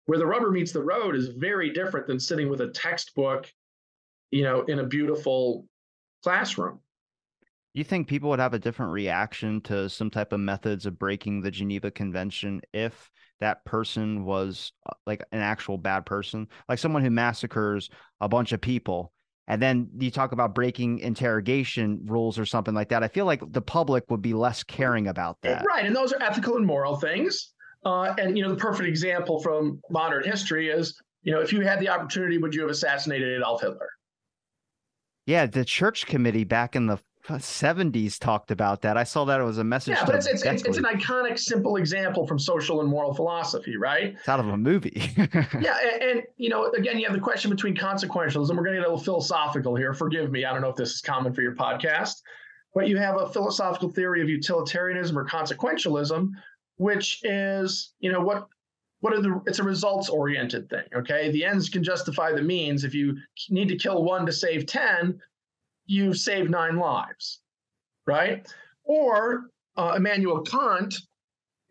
where 0.06 0.20
the 0.20 0.26
rubber 0.26 0.52
meets 0.52 0.72
the 0.72 0.84
road 0.84 1.16
is 1.16 1.30
very 1.30 1.70
different 1.70 2.08
than 2.08 2.20
sitting 2.20 2.50
with 2.50 2.62
a 2.62 2.70
textbook, 2.70 3.48
you 4.32 4.44
know, 4.44 4.62
in 4.64 4.80
a 4.80 4.84
beautiful 4.84 5.66
classroom. 6.24 6.80
You 7.74 7.84
think 7.84 8.08
people 8.08 8.30
would 8.32 8.40
have 8.40 8.56
a 8.56 8.60
different 8.60 8.92
reaction 8.92 9.62
to 9.62 9.88
some 9.88 10.10
type 10.10 10.34
of 10.34 10.40
methods 10.40 10.86
of 10.86 10.98
breaking 10.98 11.42
the 11.42 11.52
Geneva 11.52 11.92
Convention 11.92 12.62
if 12.74 13.10
that 13.40 13.64
person 13.64 14.26
was 14.26 14.72
uh, 14.88 14.94
like 15.06 15.24
an 15.32 15.40
actual 15.40 15.78
bad 15.78 16.06
person, 16.06 16.48
like 16.68 16.80
someone 16.80 17.04
who 17.04 17.12
massacres 17.12 17.90
a 18.20 18.28
bunch 18.28 18.52
of 18.52 18.60
people? 18.60 19.14
And 19.50 19.60
then 19.60 19.90
you 19.98 20.12
talk 20.12 20.32
about 20.32 20.54
breaking 20.54 21.00
interrogation 21.00 22.00
rules 22.06 22.38
or 22.38 22.46
something 22.46 22.76
like 22.76 22.90
that. 22.90 23.04
I 23.04 23.08
feel 23.08 23.26
like 23.26 23.42
the 23.52 23.62
public 23.62 24.10
would 24.12 24.22
be 24.22 24.34
less 24.34 24.62
caring 24.62 25.08
about 25.08 25.42
that. 25.42 25.66
Right, 25.68 25.86
and 25.86 25.96
those 25.96 26.14
are 26.14 26.22
ethical 26.22 26.56
and 26.56 26.66
moral 26.66 26.96
things. 26.96 27.54
Uh, 27.84 28.14
and 28.20 28.38
you 28.38 28.44
know, 28.44 28.52
the 28.52 28.58
perfect 28.58 28.88
example 28.88 29.42
from 29.42 29.82
modern 29.90 30.24
history 30.24 30.70
is, 30.70 30.96
you 31.24 31.34
know, 31.34 31.42
if 31.42 31.52
you 31.52 31.62
had 31.62 31.80
the 31.80 31.90
opportunity, 31.90 32.38
would 32.38 32.54
you 32.54 32.62
have 32.62 32.70
assassinated 32.70 33.38
Adolf 33.38 33.62
Hitler? 33.62 33.90
Yeah, 35.26 35.48
the 35.48 35.66
church 35.66 36.06
committee 36.06 36.44
back 36.44 36.76
in 36.76 36.86
the 36.86 37.00
70s 37.28 38.18
talked 38.18 38.50
about 38.50 38.82
that. 38.82 38.98
I 38.98 39.04
saw 39.04 39.26
that 39.26 39.40
it 39.40 39.44
was 39.44 39.58
a 39.58 39.64
message. 39.64 39.96
Yeah, 39.98 40.06
but 40.06 40.16
it's, 40.16 40.28
it's, 40.28 40.44
it's, 40.44 40.78
an 40.78 40.86
iconic, 40.86 41.38
simple 41.38 41.76
example 41.76 42.26
from 42.26 42.40
social 42.40 42.82
and 42.82 42.90
moral 42.90 43.14
philosophy, 43.14 43.78
right? 43.78 44.16
It's 44.18 44.30
out 44.30 44.40
of 44.40 44.48
a 44.48 44.58
movie. 44.58 45.12
yeah. 45.18 45.78
And, 45.94 46.02
and, 46.02 46.24
you 46.38 46.50
know, 46.50 46.72
again, 46.72 46.98
you 46.98 47.06
have 47.06 47.14
the 47.14 47.22
question 47.22 47.52
between 47.52 47.76
consequentialism. 47.76 48.50
We're 48.50 48.64
going 48.64 48.76
to 48.76 48.82
get 48.82 48.88
a 48.88 48.92
little 48.92 48.98
philosophical 48.98 49.76
here. 49.76 49.94
Forgive 49.94 50.32
me. 50.32 50.46
I 50.46 50.54
don't 50.54 50.62
know 50.62 50.70
if 50.70 50.76
this 50.76 50.92
is 50.92 51.02
common 51.02 51.34
for 51.34 51.42
your 51.42 51.56
podcast, 51.56 52.22
but 52.74 52.88
you 52.88 52.98
have 52.98 53.20
a 53.20 53.28
philosophical 53.28 53.90
theory 53.90 54.22
of 54.22 54.30
utilitarianism 54.30 55.18
or 55.18 55.26
consequentialism, 55.26 56.32
which 56.78 57.20
is, 57.24 57.94
you 58.00 58.12
know, 58.12 58.22
what 58.22 58.48
what 59.02 59.14
are 59.14 59.22
the 59.22 59.42
it's 59.46 59.60
a 59.60 59.64
results 59.64 60.10
oriented 60.10 60.70
thing 60.70 60.84
okay 60.94 61.32
the 61.32 61.46
ends 61.46 61.70
can 61.70 61.84
justify 61.84 62.32
the 62.32 62.42
means 62.42 62.84
if 62.84 62.94
you 62.94 63.16
need 63.50 63.70
to 63.70 63.78
kill 63.78 64.04
one 64.04 64.26
to 64.26 64.32
save 64.34 64.66
10 64.66 65.18
you 65.90 66.14
save 66.14 66.50
nine 66.50 66.78
lives, 66.78 67.42
right? 68.06 68.48
Or 68.84 69.50
uh, 69.76 69.96
Immanuel 69.98 70.42
Kant, 70.42 70.96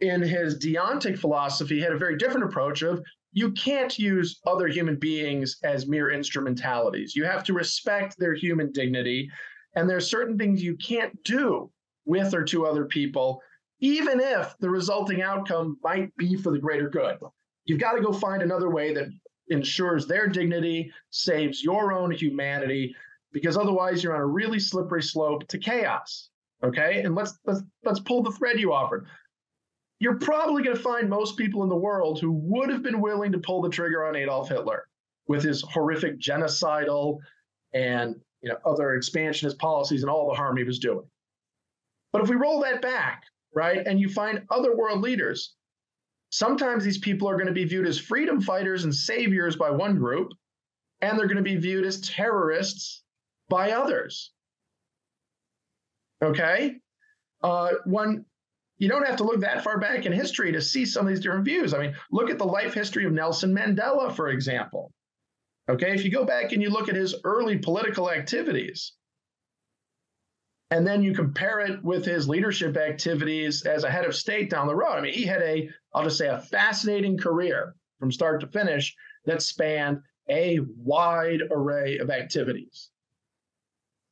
in 0.00 0.20
his 0.20 0.58
deontic 0.58 1.18
philosophy, 1.18 1.80
had 1.80 1.92
a 1.92 1.98
very 1.98 2.16
different 2.16 2.46
approach 2.46 2.82
of 2.82 3.00
you 3.32 3.52
can't 3.52 3.96
use 3.96 4.40
other 4.44 4.66
human 4.66 4.96
beings 4.96 5.58
as 5.62 5.86
mere 5.86 6.10
instrumentalities. 6.10 7.14
You 7.14 7.24
have 7.24 7.44
to 7.44 7.52
respect 7.52 8.16
their 8.18 8.34
human 8.34 8.72
dignity. 8.72 9.30
And 9.76 9.88
there's 9.88 10.10
certain 10.10 10.36
things 10.36 10.62
you 10.62 10.76
can't 10.76 11.22
do 11.22 11.70
with 12.04 12.34
or 12.34 12.42
to 12.44 12.66
other 12.66 12.86
people, 12.86 13.40
even 13.80 14.18
if 14.18 14.56
the 14.58 14.70
resulting 14.70 15.22
outcome 15.22 15.78
might 15.84 16.14
be 16.16 16.36
for 16.36 16.50
the 16.50 16.58
greater 16.58 16.88
good. 16.88 17.18
You've 17.66 17.80
got 17.80 17.92
to 17.92 18.02
go 18.02 18.12
find 18.12 18.42
another 18.42 18.70
way 18.70 18.94
that 18.94 19.08
ensures 19.48 20.06
their 20.06 20.26
dignity, 20.26 20.90
saves 21.10 21.62
your 21.62 21.92
own 21.92 22.10
humanity, 22.10 22.94
because 23.32 23.56
otherwise 23.56 24.02
you're 24.02 24.14
on 24.14 24.20
a 24.20 24.26
really 24.26 24.58
slippery 24.58 25.02
slope 25.02 25.46
to 25.48 25.58
chaos. 25.58 26.30
Okay, 26.64 27.02
and 27.02 27.14
let's 27.14 27.38
let's 27.44 27.62
let's 27.84 28.00
pull 28.00 28.22
the 28.22 28.32
thread 28.32 28.58
you 28.58 28.72
offered. 28.72 29.06
You're 30.00 30.18
probably 30.18 30.62
going 30.62 30.76
to 30.76 30.82
find 30.82 31.08
most 31.08 31.36
people 31.36 31.62
in 31.62 31.68
the 31.68 31.76
world 31.76 32.20
who 32.20 32.32
would 32.32 32.70
have 32.70 32.82
been 32.82 33.00
willing 33.00 33.32
to 33.32 33.38
pull 33.38 33.62
the 33.62 33.68
trigger 33.68 34.06
on 34.06 34.16
Adolf 34.16 34.48
Hitler 34.48 34.88
with 35.26 35.42
his 35.42 35.62
horrific 35.62 36.18
genocidal 36.18 37.18
and 37.74 38.16
you 38.42 38.48
know 38.48 38.56
other 38.64 38.94
expansionist 38.94 39.58
policies 39.58 40.02
and 40.02 40.10
all 40.10 40.28
the 40.28 40.36
harm 40.36 40.56
he 40.56 40.64
was 40.64 40.78
doing. 40.78 41.06
But 42.12 42.22
if 42.22 42.28
we 42.28 42.36
roll 42.36 42.60
that 42.62 42.82
back, 42.82 43.22
right, 43.54 43.86
and 43.86 44.00
you 44.00 44.08
find 44.08 44.42
other 44.50 44.74
world 44.74 45.00
leaders, 45.00 45.54
sometimes 46.30 46.84
these 46.84 46.98
people 46.98 47.28
are 47.28 47.36
going 47.36 47.46
to 47.46 47.52
be 47.52 47.64
viewed 47.64 47.86
as 47.86 47.98
freedom 47.98 48.40
fighters 48.40 48.84
and 48.84 48.94
saviors 48.94 49.56
by 49.56 49.70
one 49.70 49.96
group, 49.96 50.32
and 51.02 51.16
they're 51.16 51.26
going 51.26 51.36
to 51.36 51.42
be 51.42 51.56
viewed 51.56 51.84
as 51.84 52.00
terrorists 52.00 53.04
by 53.48 53.72
others. 53.72 54.32
Okay? 56.22 56.76
Uh, 57.42 57.70
one, 57.84 58.24
you 58.78 58.88
don't 58.88 59.06
have 59.06 59.16
to 59.16 59.24
look 59.24 59.40
that 59.40 59.64
far 59.64 59.78
back 59.78 60.06
in 60.06 60.12
history 60.12 60.52
to 60.52 60.60
see 60.60 60.84
some 60.84 61.06
of 61.06 61.08
these 61.08 61.20
different 61.20 61.44
views. 61.44 61.74
I 61.74 61.78
mean, 61.78 61.96
look 62.10 62.30
at 62.30 62.38
the 62.38 62.44
life 62.44 62.74
history 62.74 63.04
of 63.04 63.12
Nelson 63.12 63.54
Mandela, 63.54 64.14
for 64.14 64.28
example. 64.28 64.92
Okay, 65.68 65.92
if 65.92 66.04
you 66.04 66.10
go 66.10 66.24
back 66.24 66.52
and 66.52 66.62
you 66.62 66.70
look 66.70 66.88
at 66.88 66.94
his 66.94 67.14
early 67.24 67.58
political 67.58 68.10
activities, 68.10 68.92
and 70.70 70.86
then 70.86 71.02
you 71.02 71.14
compare 71.14 71.60
it 71.60 71.82
with 71.82 72.04
his 72.04 72.28
leadership 72.28 72.76
activities 72.76 73.64
as 73.64 73.84
a 73.84 73.90
head 73.90 74.04
of 74.04 74.14
state 74.14 74.50
down 74.50 74.66
the 74.66 74.74
road. 74.74 74.94
I 74.94 75.00
mean, 75.00 75.14
he 75.14 75.24
had 75.24 75.42
a, 75.42 75.70
I'll 75.94 76.04
just 76.04 76.18
say, 76.18 76.28
a 76.28 76.40
fascinating 76.40 77.18
career 77.18 77.74
from 77.98 78.12
start 78.12 78.40
to 78.40 78.46
finish 78.46 78.94
that 79.24 79.42
spanned 79.42 80.00
a 80.28 80.60
wide 80.76 81.42
array 81.50 81.98
of 81.98 82.10
activities. 82.10 82.90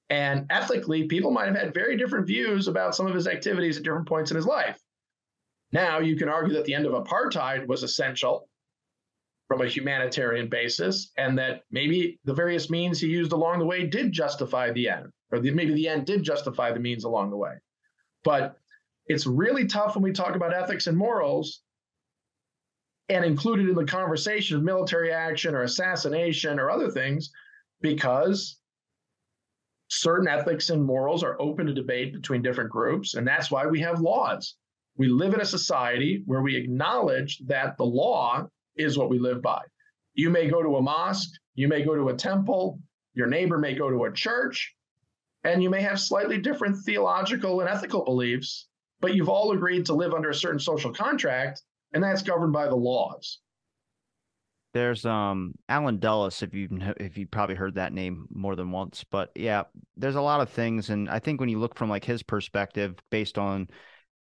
And 0.09 0.47
ethically, 0.51 1.05
people 1.05 1.31
might 1.31 1.47
have 1.47 1.57
had 1.57 1.75
very 1.75 1.97
different 1.97 2.27
views 2.27 2.69
about 2.69 2.95
some 2.95 3.07
of 3.07 3.15
his 3.15 3.27
activities 3.27 3.77
at 3.77 3.83
different 3.83 4.07
points 4.07 4.31
in 4.31 4.37
his 4.37 4.47
life. 4.47 4.79
Now, 5.73 5.99
you 5.99 6.17
can 6.17 6.29
argue 6.29 6.55
that 6.55 6.65
the 6.65 6.75
end 6.75 6.87
of 6.87 6.93
apartheid 6.93 7.67
was 7.67 7.83
essential 7.83 8.49
from 9.49 9.63
a 9.63 9.69
humanitarian 9.69 10.49
basis, 10.49 11.13
and 11.17 11.39
that 11.39 11.63
maybe 11.71 12.19
the 12.25 12.35
various 12.35 12.69
means 12.69 13.01
he 13.01 13.09
used 13.09 13.33
along 13.33 13.59
the 13.59 13.65
way 13.65 13.87
did 13.87 14.13
justify 14.13 14.73
the 14.73 14.89
end, 14.89 15.07
or 15.31 15.39
the, 15.39 15.51
maybe 15.51 15.75
the 15.75 15.89
end 15.89 16.05
did 16.05 16.23
justify 16.23 16.73
the 16.73 16.81
means 16.81 17.05
along 17.05 17.31
the 17.31 17.37
way. 17.37 17.53
But 18.25 18.57
it's 19.07 19.27
really 19.27 19.67
tough 19.67 19.95
when 19.95 20.03
we 20.03 20.13
talk 20.13 20.35
about 20.35 20.53
ethics 20.53 20.89
and 20.89 20.97
morals 20.97 21.63
and 23.09 23.25
included 23.25 23.69
in 23.69 23.77
the 23.77 23.85
conversation 23.85 24.57
of 24.57 24.65
military 24.65 25.13
action 25.13 25.55
or 25.55 25.63
assassination 25.63 26.59
or 26.59 26.71
other 26.71 26.91
things 26.91 27.31
because 27.81 28.59
certain 29.89 30.29
ethics 30.29 30.71
and 30.71 30.85
morals 30.85 31.23
are 31.23 31.41
open 31.41 31.67
to 31.67 31.75
debate 31.75 32.13
between 32.13 32.43
different 32.43 32.71
groups. 32.71 33.15
And 33.15 33.27
that's 33.27 33.51
why 33.51 33.67
we 33.67 33.81
have 33.81 34.01
laws. 34.01 34.57
We 34.97 35.09
live 35.09 35.35
in 35.35 35.41
a 35.41 35.47
society 35.47 36.23
where 36.27 36.43
we 36.43 36.57
acknowledge 36.57 37.39
that 37.47 37.77
the 37.77 37.85
law 37.85 38.49
is 38.77 38.99
what 38.99 39.11
we 39.11 39.19
live 39.19 39.43
by. 39.43 39.63
You 40.15 40.31
may 40.31 40.49
go 40.49 40.63
to 40.63 40.77
a 40.77 40.83
mosque, 40.83 41.31
you 41.55 41.69
may 41.69 41.85
go 41.85 41.95
to 41.95 42.09
a 42.09 42.17
temple, 42.17 42.81
your 43.15 43.27
neighbor 43.27 43.59
may 43.59 43.75
go 43.75 43.91
to 43.91 44.05
a 44.05 44.13
church, 44.13 44.75
and 45.45 45.63
you 45.63 45.71
may 45.71 45.83
have 45.83 46.01
slightly 46.01 46.39
different 46.39 46.77
theological 46.85 47.61
and 47.61 47.69
ethical 47.69 48.05
beliefs, 48.05 48.69
but 49.01 49.15
you've 49.15 49.29
all 49.29 49.53
agreed 49.53 49.87
to 49.87 49.95
live 49.95 50.15
under 50.15 50.31
a 50.31 50.35
certain 50.35 50.59
social 50.59 50.93
contract, 50.93 51.63
and 51.93 52.03
that's 52.03 52.23
governed 52.23 52.53
by 52.53 52.67
the 52.67 52.75
laws. 52.75 53.41
There's 54.77 55.07
um 55.07 55.55
Allen 55.71 56.01
Dulles, 56.01 56.43
if 56.43 56.53
you 56.53 56.69
if 56.99 57.17
you 57.17 57.27
probably 57.27 57.55
heard 57.55 57.77
that 57.77 57.95
name 57.95 58.27
more 58.29 58.55
than 58.55 58.71
once, 58.71 59.07
but 59.11 59.31
yeah, 59.35 59.63
there's 59.97 60.17
a 60.17 60.21
lot 60.21 60.43
of 60.43 60.51
things, 60.51 60.91
and 60.91 61.09
I 61.09 61.19
think 61.19 61.41
when 61.41 61.49
you 61.49 61.59
look 61.59 61.79
from 61.79 61.89
like 61.89 62.05
his 62.05 62.23
perspective, 62.23 62.95
based 63.11 63.39
on 63.39 63.69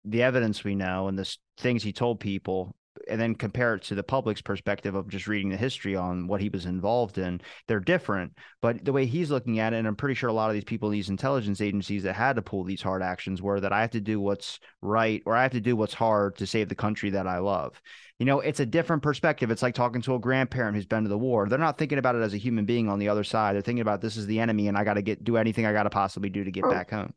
the 0.07 0.23
evidence 0.23 0.64
we 0.64 0.75
know 0.75 1.09
and 1.09 1.19
the 1.19 1.31
things 1.59 1.83
he 1.83 1.92
told 1.92 2.21
people, 2.21 2.75
and 3.09 3.21
then 3.21 3.35
compare 3.35 3.75
it 3.75 3.83
to 3.85 3.95
the 3.95 4.03
public's 4.03 4.40
perspective 4.40 4.95
of 4.95 5.09
just 5.09 5.27
reading 5.27 5.51
the 5.51 5.57
history 5.57 5.97
on 5.97 6.27
what 6.27 6.40
he 6.40 6.49
was 6.49 6.66
involved 6.66 7.19
in, 7.19 7.40
they're 7.69 7.81
different. 7.81 8.33
But 8.61 8.85
the 8.85 8.92
way 8.92 9.07
he's 9.07 9.31
looking 9.31 9.59
at 9.59 9.73
it, 9.73 9.79
and 9.79 9.87
I'm 9.87 9.97
pretty 9.97 10.14
sure 10.14 10.29
a 10.29 10.33
lot 10.33 10.51
of 10.51 10.55
these 10.55 10.64
people 10.64 10.88
in 10.88 10.95
these 10.95 11.11
intelligence 11.11 11.61
agencies 11.61 12.03
that 12.05 12.14
had 12.14 12.37
to 12.37 12.42
pull 12.42 12.64
these 12.64 12.83
hard 12.83 13.03
actions 13.03 13.42
were 13.42 13.61
that 13.61 13.73
I 13.73 13.81
have 13.81 13.90
to 13.90 14.01
do 14.01 14.21
what's 14.21 14.61
right 14.83 15.23
or 15.27 15.37
I 15.37 15.42
have 15.42 15.53
to 15.53 15.61
do 15.61 15.77
what's 15.77 15.95
hard 15.95 16.37
to 16.38 16.47
save 16.47 16.69
the 16.69 16.75
country 16.75 17.11
that 17.11 17.27
I 17.27 17.38
love 17.38 17.81
you 18.19 18.25
know, 18.25 18.40
it's 18.40 18.61
a 18.61 18.66
different 18.66 19.03
perspective. 19.03 19.51
It's 19.51 19.62
like 19.62 19.75
talking 19.75 20.01
to 20.03 20.14
a 20.14 20.19
grandparent 20.19 20.75
who's 20.75 20.87
been 20.87 21.03
to 21.03 21.09
the 21.09 21.19
war. 21.19 21.49
They're 21.49 21.59
not 21.59 21.77
thinking 21.77 21.99
about 21.99 22.14
it 22.14 22.23
as 22.23 22.33
a 22.33 22.38
human 22.38 22.64
being 22.64 22.88
on 22.88 22.99
the 22.99 23.09
other 23.09 23.25
side. 23.25 23.55
They're 23.55 23.62
thinking 23.62 23.83
about 23.83 24.01
this 24.01 24.16
is 24.16 24.27
the 24.27 24.40
enemy 24.40 24.69
and 24.69 24.79
I 24.79 24.85
got 24.85 24.95
to 24.95 25.03
get 25.03 25.23
do 25.23 25.37
anything 25.37 25.66
I 25.66 25.73
got 25.73 25.83
to 25.83 25.90
possibly 25.90 26.31
do 26.31 26.42
to 26.42 26.51
get 26.51 26.64
oh, 26.64 26.71
back 26.71 26.90
home. 26.90 27.12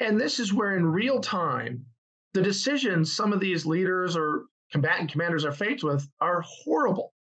And 0.00 0.20
this 0.20 0.38
is 0.38 0.52
where 0.52 0.76
in 0.76 0.86
real 0.86 1.20
time 1.20 1.86
the 2.34 2.42
decisions 2.42 3.12
some 3.12 3.32
of 3.32 3.40
these 3.40 3.66
leaders 3.66 4.16
or 4.16 4.44
combatant 4.70 5.10
commanders 5.10 5.44
are 5.44 5.52
faced 5.52 5.84
with 5.84 6.08
are 6.20 6.42
horrible. 6.46 7.12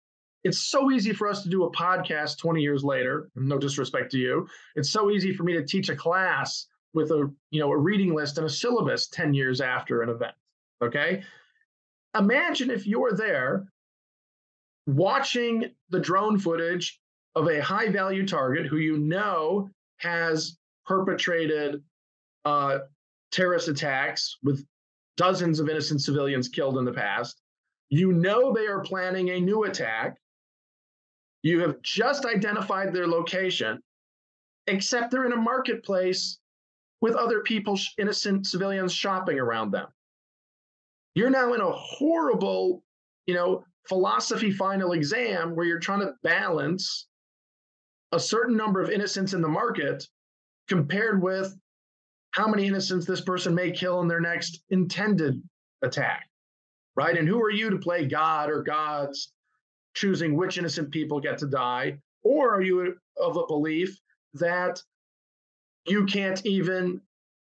It's 0.43 0.59
so 0.59 0.91
easy 0.91 1.13
for 1.13 1.27
us 1.27 1.43
to 1.43 1.49
do 1.49 1.63
a 1.63 1.71
podcast 1.71 2.37
20 2.37 2.61
years 2.61 2.83
later, 2.83 3.29
no 3.35 3.57
disrespect 3.57 4.11
to 4.11 4.17
you. 4.17 4.47
It's 4.75 4.91
so 4.91 5.09
easy 5.09 5.33
for 5.33 5.43
me 5.43 5.53
to 5.53 5.65
teach 5.65 5.89
a 5.89 5.95
class 5.95 6.67
with 6.93 7.11
a, 7.11 7.29
you 7.51 7.59
know, 7.59 7.71
a 7.71 7.77
reading 7.77 8.13
list 8.13 8.37
and 8.37 8.47
a 8.47 8.49
syllabus 8.49 9.07
10 9.09 9.33
years 9.33 9.61
after 9.61 10.01
an 10.01 10.09
event. 10.09 10.35
Okay? 10.81 11.23
imagine 12.17 12.69
if 12.69 12.87
you're 12.87 13.13
there 13.13 13.67
watching 14.85 15.65
the 15.89 15.99
drone 15.99 16.39
footage 16.39 16.99
of 17.35 17.47
a 17.47 17.61
high 17.61 17.89
value 17.89 18.25
target 18.25 18.65
who 18.65 18.77
you 18.77 18.97
know 18.97 19.69
has 19.97 20.57
perpetrated 20.85 21.83
uh, 22.45 22.79
terrorist 23.31 23.67
attacks 23.67 24.37
with 24.43 24.65
dozens 25.17 25.59
of 25.59 25.67
innocent 25.67 26.01
civilians 26.01 26.47
killed 26.47 26.77
in 26.77 26.85
the 26.85 26.93
past. 26.93 27.41
You 27.89 28.13
know 28.13 28.53
they 28.53 28.67
are 28.67 28.81
planning 28.81 29.29
a 29.29 29.39
new 29.39 29.65
attack. 29.65 30.17
You 31.43 31.59
have 31.61 31.81
just 31.81 32.25
identified 32.25 32.93
their 32.93 33.07
location, 33.07 33.81
except 34.67 35.11
they're 35.11 35.25
in 35.25 35.33
a 35.33 35.37
marketplace 35.37 36.39
with 37.01 37.15
other 37.15 37.41
people, 37.41 37.77
innocent 37.97 38.47
civilians 38.47 38.93
shopping 38.93 39.39
around 39.39 39.71
them. 39.71 39.87
You're 41.15 41.29
now 41.29 41.53
in 41.53 41.61
a 41.61 41.71
horrible, 41.71 42.83
you 43.25 43.33
know, 43.33 43.63
philosophy 43.87 44.51
final 44.51 44.91
exam 44.93 45.55
where 45.55 45.65
you're 45.65 45.79
trying 45.79 46.01
to 46.01 46.13
balance 46.23 47.07
a 48.11 48.19
certain 48.19 48.57
number 48.57 48.81
of 48.81 48.89
innocents 48.89 49.33
in 49.33 49.41
the 49.41 49.47
market 49.47 50.07
compared 50.67 51.21
with 51.21 51.55
how 52.37 52.47
many 52.47 52.67
innocents 52.67 53.05
this 53.05 53.21
person 53.21 53.55
may 53.55 53.71
kill 53.71 53.99
in 54.01 54.07
their 54.07 54.21
next 54.21 54.61
intended 54.69 55.41
attack, 55.81 56.27
right? 56.95 57.17
And 57.17 57.27
who 57.27 57.41
are 57.41 57.49
you 57.49 57.71
to 57.71 57.77
play 57.77 58.05
God 58.05 58.49
or 58.49 58.61
gods, 58.61 59.33
choosing 59.95 60.35
which 60.35 60.57
innocent 60.57 60.91
people 60.91 61.19
get 61.19 61.39
to 61.39 61.47
die? 61.47 61.97
Or 62.23 62.53
are 62.53 62.61
you 62.61 62.95
of 63.19 63.37
a 63.37 63.47
belief 63.47 63.99
that 64.35 64.81
you 65.87 66.05
can't 66.05 66.45
even 66.45 67.01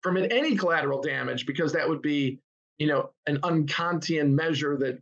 permit 0.02 0.32
any 0.32 0.56
collateral 0.56 1.02
damage 1.02 1.46
because 1.46 1.74
that 1.74 1.90
would 1.90 2.02
be 2.02 2.40
you 2.80 2.88
know, 2.88 3.12
an 3.28 3.38
unkantian 3.42 4.32
measure 4.32 4.78
that, 4.78 5.00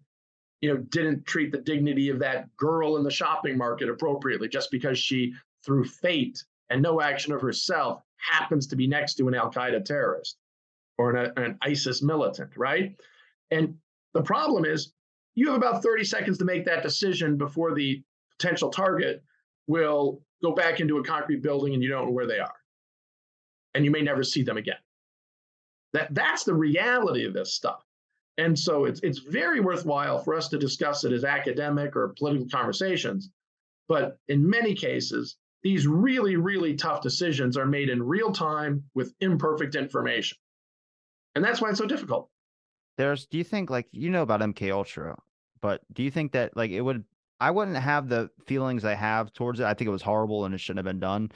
you 0.61 0.73
know, 0.73 0.77
didn't 0.89 1.25
treat 1.25 1.51
the 1.51 1.59
dignity 1.59 2.09
of 2.09 2.19
that 2.19 2.53
girl 2.57 2.97
in 2.97 3.03
the 3.03 3.11
shopping 3.11 3.55
market 3.57 3.87
appropriately 3.87 4.49
just 4.49 4.71
because 4.71 4.97
she, 4.97 5.33
through 5.63 5.85
fate 5.85 6.43
and 6.71 6.81
no 6.81 6.99
action 6.99 7.31
of 7.31 7.41
herself, 7.41 8.01
happens 8.17 8.67
to 8.67 8.75
be 8.75 8.87
next 8.87 9.15
to 9.15 9.27
an 9.27 9.35
Al 9.35 9.51
Qaeda 9.51 9.85
terrorist 9.85 10.37
or 10.97 11.15
an, 11.15 11.33
an 11.37 11.57
ISIS 11.61 12.01
militant, 12.01 12.51
right? 12.57 12.95
And 13.51 13.75
the 14.13 14.23
problem 14.23 14.65
is 14.65 14.93
you 15.35 15.47
have 15.47 15.57
about 15.57 15.83
30 15.83 16.03
seconds 16.03 16.37
to 16.39 16.45
make 16.45 16.65
that 16.65 16.83
decision 16.83 17.37
before 17.37 17.73
the 17.73 18.03
potential 18.37 18.69
target 18.69 19.23
will 19.67 20.21
go 20.41 20.53
back 20.53 20.79
into 20.79 20.97
a 20.97 21.03
concrete 21.03 21.41
building 21.41 21.73
and 21.73 21.83
you 21.83 21.89
don't 21.89 22.05
know 22.05 22.11
where 22.11 22.27
they 22.27 22.39
are. 22.39 22.55
And 23.73 23.85
you 23.85 23.91
may 23.91 24.01
never 24.01 24.23
see 24.23 24.43
them 24.43 24.57
again. 24.57 24.77
That 25.93 26.13
that's 26.13 26.43
the 26.43 26.53
reality 26.53 27.25
of 27.25 27.33
this 27.33 27.53
stuff. 27.53 27.83
And 28.37 28.57
so 28.57 28.85
it's 28.85 28.99
it's 29.01 29.19
very 29.19 29.59
worthwhile 29.59 30.19
for 30.19 30.35
us 30.35 30.47
to 30.49 30.57
discuss 30.57 31.03
it 31.03 31.11
as 31.11 31.23
academic 31.23 31.95
or 31.95 32.15
political 32.17 32.47
conversations. 32.49 33.29
But 33.87 34.17
in 34.27 34.47
many 34.47 34.75
cases, 34.75 35.37
these 35.67 35.85
really, 35.85 36.37
really 36.37 36.75
tough 36.75 37.01
decisions 37.01 37.57
are 37.57 37.65
made 37.65 37.89
in 37.89 38.01
real 38.01 38.31
time 38.31 38.85
with 38.95 39.13
imperfect 39.19 39.75
information. 39.75 40.37
And 41.35 41.43
that's 41.43 41.59
why 41.59 41.69
it's 41.69 41.77
so 41.77 41.85
difficult. 41.85 42.29
There's 42.97 43.25
do 43.25 43.37
you 43.37 43.43
think 43.43 43.69
like 43.69 43.85
you 43.91 44.09
know 44.09 44.21
about 44.21 44.39
MK 44.39 44.71
Ultra, 44.71 45.17
but 45.61 45.81
do 45.91 46.03
you 46.03 46.09
think 46.09 46.31
that 46.31 46.55
like 46.55 46.71
it 46.71 46.79
would 46.79 47.03
I 47.41 47.51
wouldn't 47.51 47.75
have 47.75 48.07
the 48.07 48.29
feelings 48.45 48.85
I 48.85 48.93
have 48.93 49.33
towards 49.33 49.59
it. 49.59 49.65
I 49.65 49.73
think 49.73 49.89
it 49.89 49.91
was 49.91 50.01
horrible 50.01 50.45
and 50.45 50.55
it 50.55 50.59
shouldn't 50.59 50.85
have 50.85 50.91
been 50.91 51.01
done. 51.01 51.31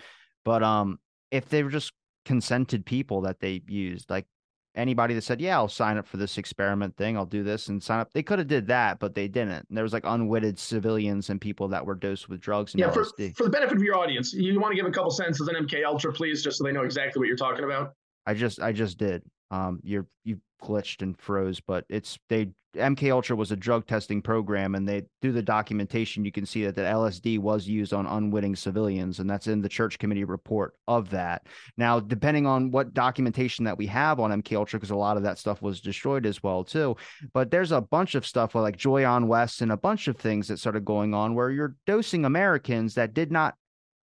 But 0.46 0.64
um 0.64 1.00
if 1.30 1.50
they 1.50 1.62
were 1.62 1.70
just 1.70 1.92
consented 2.24 2.86
people 2.86 3.22
that 3.24 3.42
they 3.42 3.62
used, 3.68 4.10
like 4.10 4.28
anybody 4.76 5.14
that 5.14 5.24
said, 5.24 5.42
"Yeah, 5.42 5.58
I'll 5.58 5.68
sign 5.68 5.98
up 5.98 6.08
for 6.08 6.18
this 6.18 6.38
experiment 6.38 6.96
thing. 6.98 7.18
I'll 7.18 7.26
do 7.26 7.44
this 7.44 7.68
and 7.68 7.82
sign 7.82 8.00
up." 8.00 8.14
They 8.14 8.24
could 8.24 8.40
have 8.40 8.48
did 8.48 8.68
that, 8.68 9.00
but 9.00 9.16
they 9.16 9.28
didn't. 9.28 9.66
And 9.70 9.78
there 9.78 9.84
was 9.84 9.94
like 9.94 10.06
unwitted 10.06 10.60
civilians 10.60 11.30
and 11.30 11.40
people 11.40 11.68
that 11.70 11.86
were 11.86 11.96
dosed 11.96 12.30
with 12.30 12.40
drugs 12.40 12.74
and 12.74 12.80
yeah, 12.80 12.92
for, 12.92 13.04
for 13.04 13.44
the 13.44 13.50
benefit 13.50 13.78
of 13.78 13.84
your 13.84 13.98
audience, 13.98 14.34
you 14.34 14.60
want 14.60 14.72
to 14.72 14.76
give 14.76 14.86
a 14.86 14.92
couple 14.92 15.12
sentences 15.12 15.48
on 15.48 15.56
MK 15.56 15.86
Ultra, 15.86 16.14
please, 16.14 16.44
just 16.44 16.58
so 16.58 16.64
they 16.64 16.72
know 16.72 16.84
exactly 16.84 17.20
what 17.20 17.28
you're 17.28 17.38
talking 17.38 17.66
about. 17.66 17.94
I 18.26 18.34
just 18.34 18.62
I 18.62 18.72
just 18.72 18.98
did. 18.98 19.24
Um, 19.52 19.80
you're 19.84 20.08
you 20.24 20.40
glitched 20.64 21.02
and 21.02 21.20
froze, 21.20 21.60
but 21.60 21.86
it's 21.90 22.18
they 22.30 22.52
MK 22.76 23.12
Ultra 23.12 23.36
was 23.36 23.52
a 23.52 23.58
drug 23.58 23.86
testing 23.86 24.22
program, 24.22 24.76
and 24.76 24.88
they 24.88 25.04
through 25.22 25.34
the 25.34 25.42
documentation. 25.42 26.24
You 26.24 26.32
can 26.32 26.46
see 26.46 26.64
that 26.66 26.76
the 26.76 26.82
LSD 26.82 27.40
was 27.40 27.68
used 27.68 27.94
on 27.94 28.06
unwitting 28.06 28.56
civilians, 28.56 29.20
and 29.20 29.30
that's 29.30 29.48
in 29.48 29.62
the 29.62 29.70
church 29.70 30.00
committee 30.00 30.24
report 30.24 30.74
of 30.88 31.10
that. 31.10 31.48
Now, 31.78 32.00
depending 32.00 32.46
on 32.48 32.72
what 32.72 32.94
documentation 32.94 33.66
that 33.66 33.78
we 33.78 33.88
have 33.88 34.20
on 34.20 34.32
MK 34.42 34.56
Ultra, 34.56 34.80
because 34.80 34.92
a 34.92 34.96
lot 34.96 35.18
of 35.18 35.24
that 35.24 35.38
stuff 35.38 35.62
was 35.62 35.82
destroyed 35.82 36.26
as 36.26 36.42
well 36.42 36.64
too. 36.64 36.96
But 37.34 37.52
there's 37.52 37.74
a 37.74 37.82
bunch 37.82 38.16
of 38.16 38.26
stuff 38.26 38.56
like 38.56 38.78
Jolyon 38.78 39.28
West 39.28 39.62
and 39.62 39.72
a 39.72 39.78
bunch 39.78 40.08
of 40.08 40.18
things 40.18 40.48
that 40.48 40.58
started 40.58 40.86
going 40.86 41.14
on 41.14 41.36
where 41.36 41.52
you're 41.52 41.76
dosing 41.86 42.24
Americans 42.24 42.96
that 42.96 43.14
did 43.14 43.32
not 43.32 43.56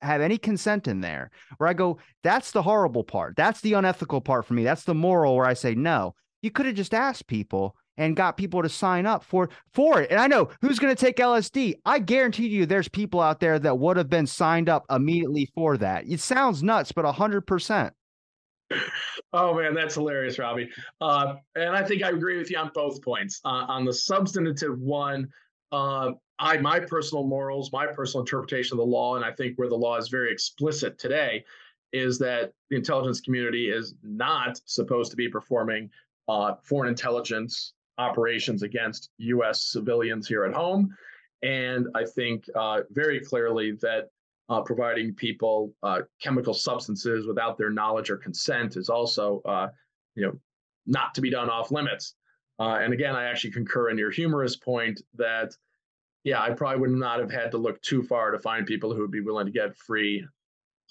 have 0.02 0.20
any 0.20 0.38
consent 0.38 0.88
in 0.88 1.00
there 1.00 1.30
where 1.56 1.68
I 1.68 1.72
go, 1.72 1.98
that's 2.22 2.52
the 2.52 2.62
horrible 2.62 3.04
part. 3.04 3.34
That's 3.36 3.60
the 3.60 3.74
unethical 3.74 4.20
part 4.20 4.46
for 4.46 4.54
me. 4.54 4.64
That's 4.64 4.84
the 4.84 4.94
moral 4.94 5.36
where 5.36 5.46
I 5.46 5.54
say, 5.54 5.74
no, 5.74 6.14
you 6.42 6.50
could 6.50 6.66
have 6.66 6.74
just 6.74 6.94
asked 6.94 7.26
people 7.26 7.76
and 7.96 8.16
got 8.16 8.36
people 8.36 8.62
to 8.62 8.68
sign 8.68 9.06
up 9.06 9.24
for 9.24 9.48
for 9.72 10.02
it. 10.02 10.10
And 10.10 10.20
I 10.20 10.26
know 10.26 10.50
who's 10.60 10.78
going 10.78 10.94
to 10.94 11.00
take 11.00 11.16
LSD. 11.16 11.74
I 11.84 11.98
guarantee 11.98 12.48
you 12.48 12.66
there's 12.66 12.88
people 12.88 13.20
out 13.20 13.40
there 13.40 13.58
that 13.58 13.78
would 13.78 13.96
have 13.96 14.10
been 14.10 14.26
signed 14.26 14.68
up 14.68 14.84
immediately 14.90 15.48
for 15.54 15.76
that. 15.78 16.06
It 16.06 16.20
sounds 16.20 16.62
nuts, 16.62 16.92
but 16.92 17.04
100%. 17.04 17.90
Oh 19.32 19.54
man, 19.54 19.74
that's 19.74 19.94
hilarious, 19.94 20.38
Robbie. 20.38 20.70
Uh, 21.00 21.34
and 21.54 21.76
I 21.76 21.84
think 21.84 22.02
I 22.02 22.10
agree 22.10 22.38
with 22.38 22.50
you 22.50 22.58
on 22.58 22.70
both 22.74 23.02
points. 23.02 23.40
Uh, 23.44 23.66
on 23.68 23.84
the 23.84 23.92
substantive 23.92 24.78
one, 24.80 25.28
uh, 25.72 26.12
I 26.38 26.58
my 26.58 26.80
personal 26.80 27.24
morals, 27.24 27.72
my 27.72 27.86
personal 27.86 28.22
interpretation 28.22 28.74
of 28.74 28.78
the 28.78 28.90
law, 28.90 29.16
and 29.16 29.24
I 29.24 29.32
think 29.32 29.58
where 29.58 29.68
the 29.68 29.76
law 29.76 29.96
is 29.96 30.08
very 30.08 30.32
explicit 30.32 30.98
today, 30.98 31.44
is 31.92 32.18
that 32.18 32.52
the 32.70 32.76
intelligence 32.76 33.20
community 33.20 33.70
is 33.70 33.94
not 34.02 34.60
supposed 34.64 35.10
to 35.10 35.16
be 35.16 35.28
performing 35.28 35.90
uh, 36.28 36.54
foreign 36.62 36.88
intelligence 36.88 37.72
operations 37.98 38.62
against 38.62 39.10
U.S. 39.18 39.66
civilians 39.66 40.28
here 40.28 40.44
at 40.44 40.54
home, 40.54 40.94
and 41.42 41.86
I 41.94 42.04
think 42.04 42.44
uh, 42.54 42.82
very 42.90 43.20
clearly 43.20 43.72
that 43.80 44.10
uh, 44.48 44.60
providing 44.60 45.14
people 45.14 45.74
uh, 45.82 46.02
chemical 46.20 46.54
substances 46.54 47.26
without 47.26 47.58
their 47.58 47.70
knowledge 47.70 48.10
or 48.10 48.16
consent 48.16 48.76
is 48.76 48.88
also, 48.88 49.42
uh, 49.44 49.68
you 50.14 50.24
know, 50.24 50.32
not 50.86 51.14
to 51.14 51.20
be 51.20 51.30
done 51.30 51.50
off 51.50 51.70
limits. 51.70 52.14
Uh, 52.58 52.78
and 52.80 52.92
again, 52.92 53.14
I 53.14 53.24
actually 53.24 53.50
concur 53.52 53.90
in 53.90 53.98
your 53.98 54.10
humorous 54.10 54.56
point 54.56 55.00
that 55.16 55.52
yeah, 56.26 56.42
I 56.42 56.50
probably 56.50 56.80
would 56.80 56.90
not 56.90 57.20
have 57.20 57.30
had 57.30 57.52
to 57.52 57.58
look 57.58 57.80
too 57.82 58.02
far 58.02 58.32
to 58.32 58.38
find 58.40 58.66
people 58.66 58.92
who 58.92 59.00
would 59.02 59.12
be 59.12 59.20
willing 59.20 59.46
to 59.46 59.52
get 59.52 59.76
free 59.76 60.26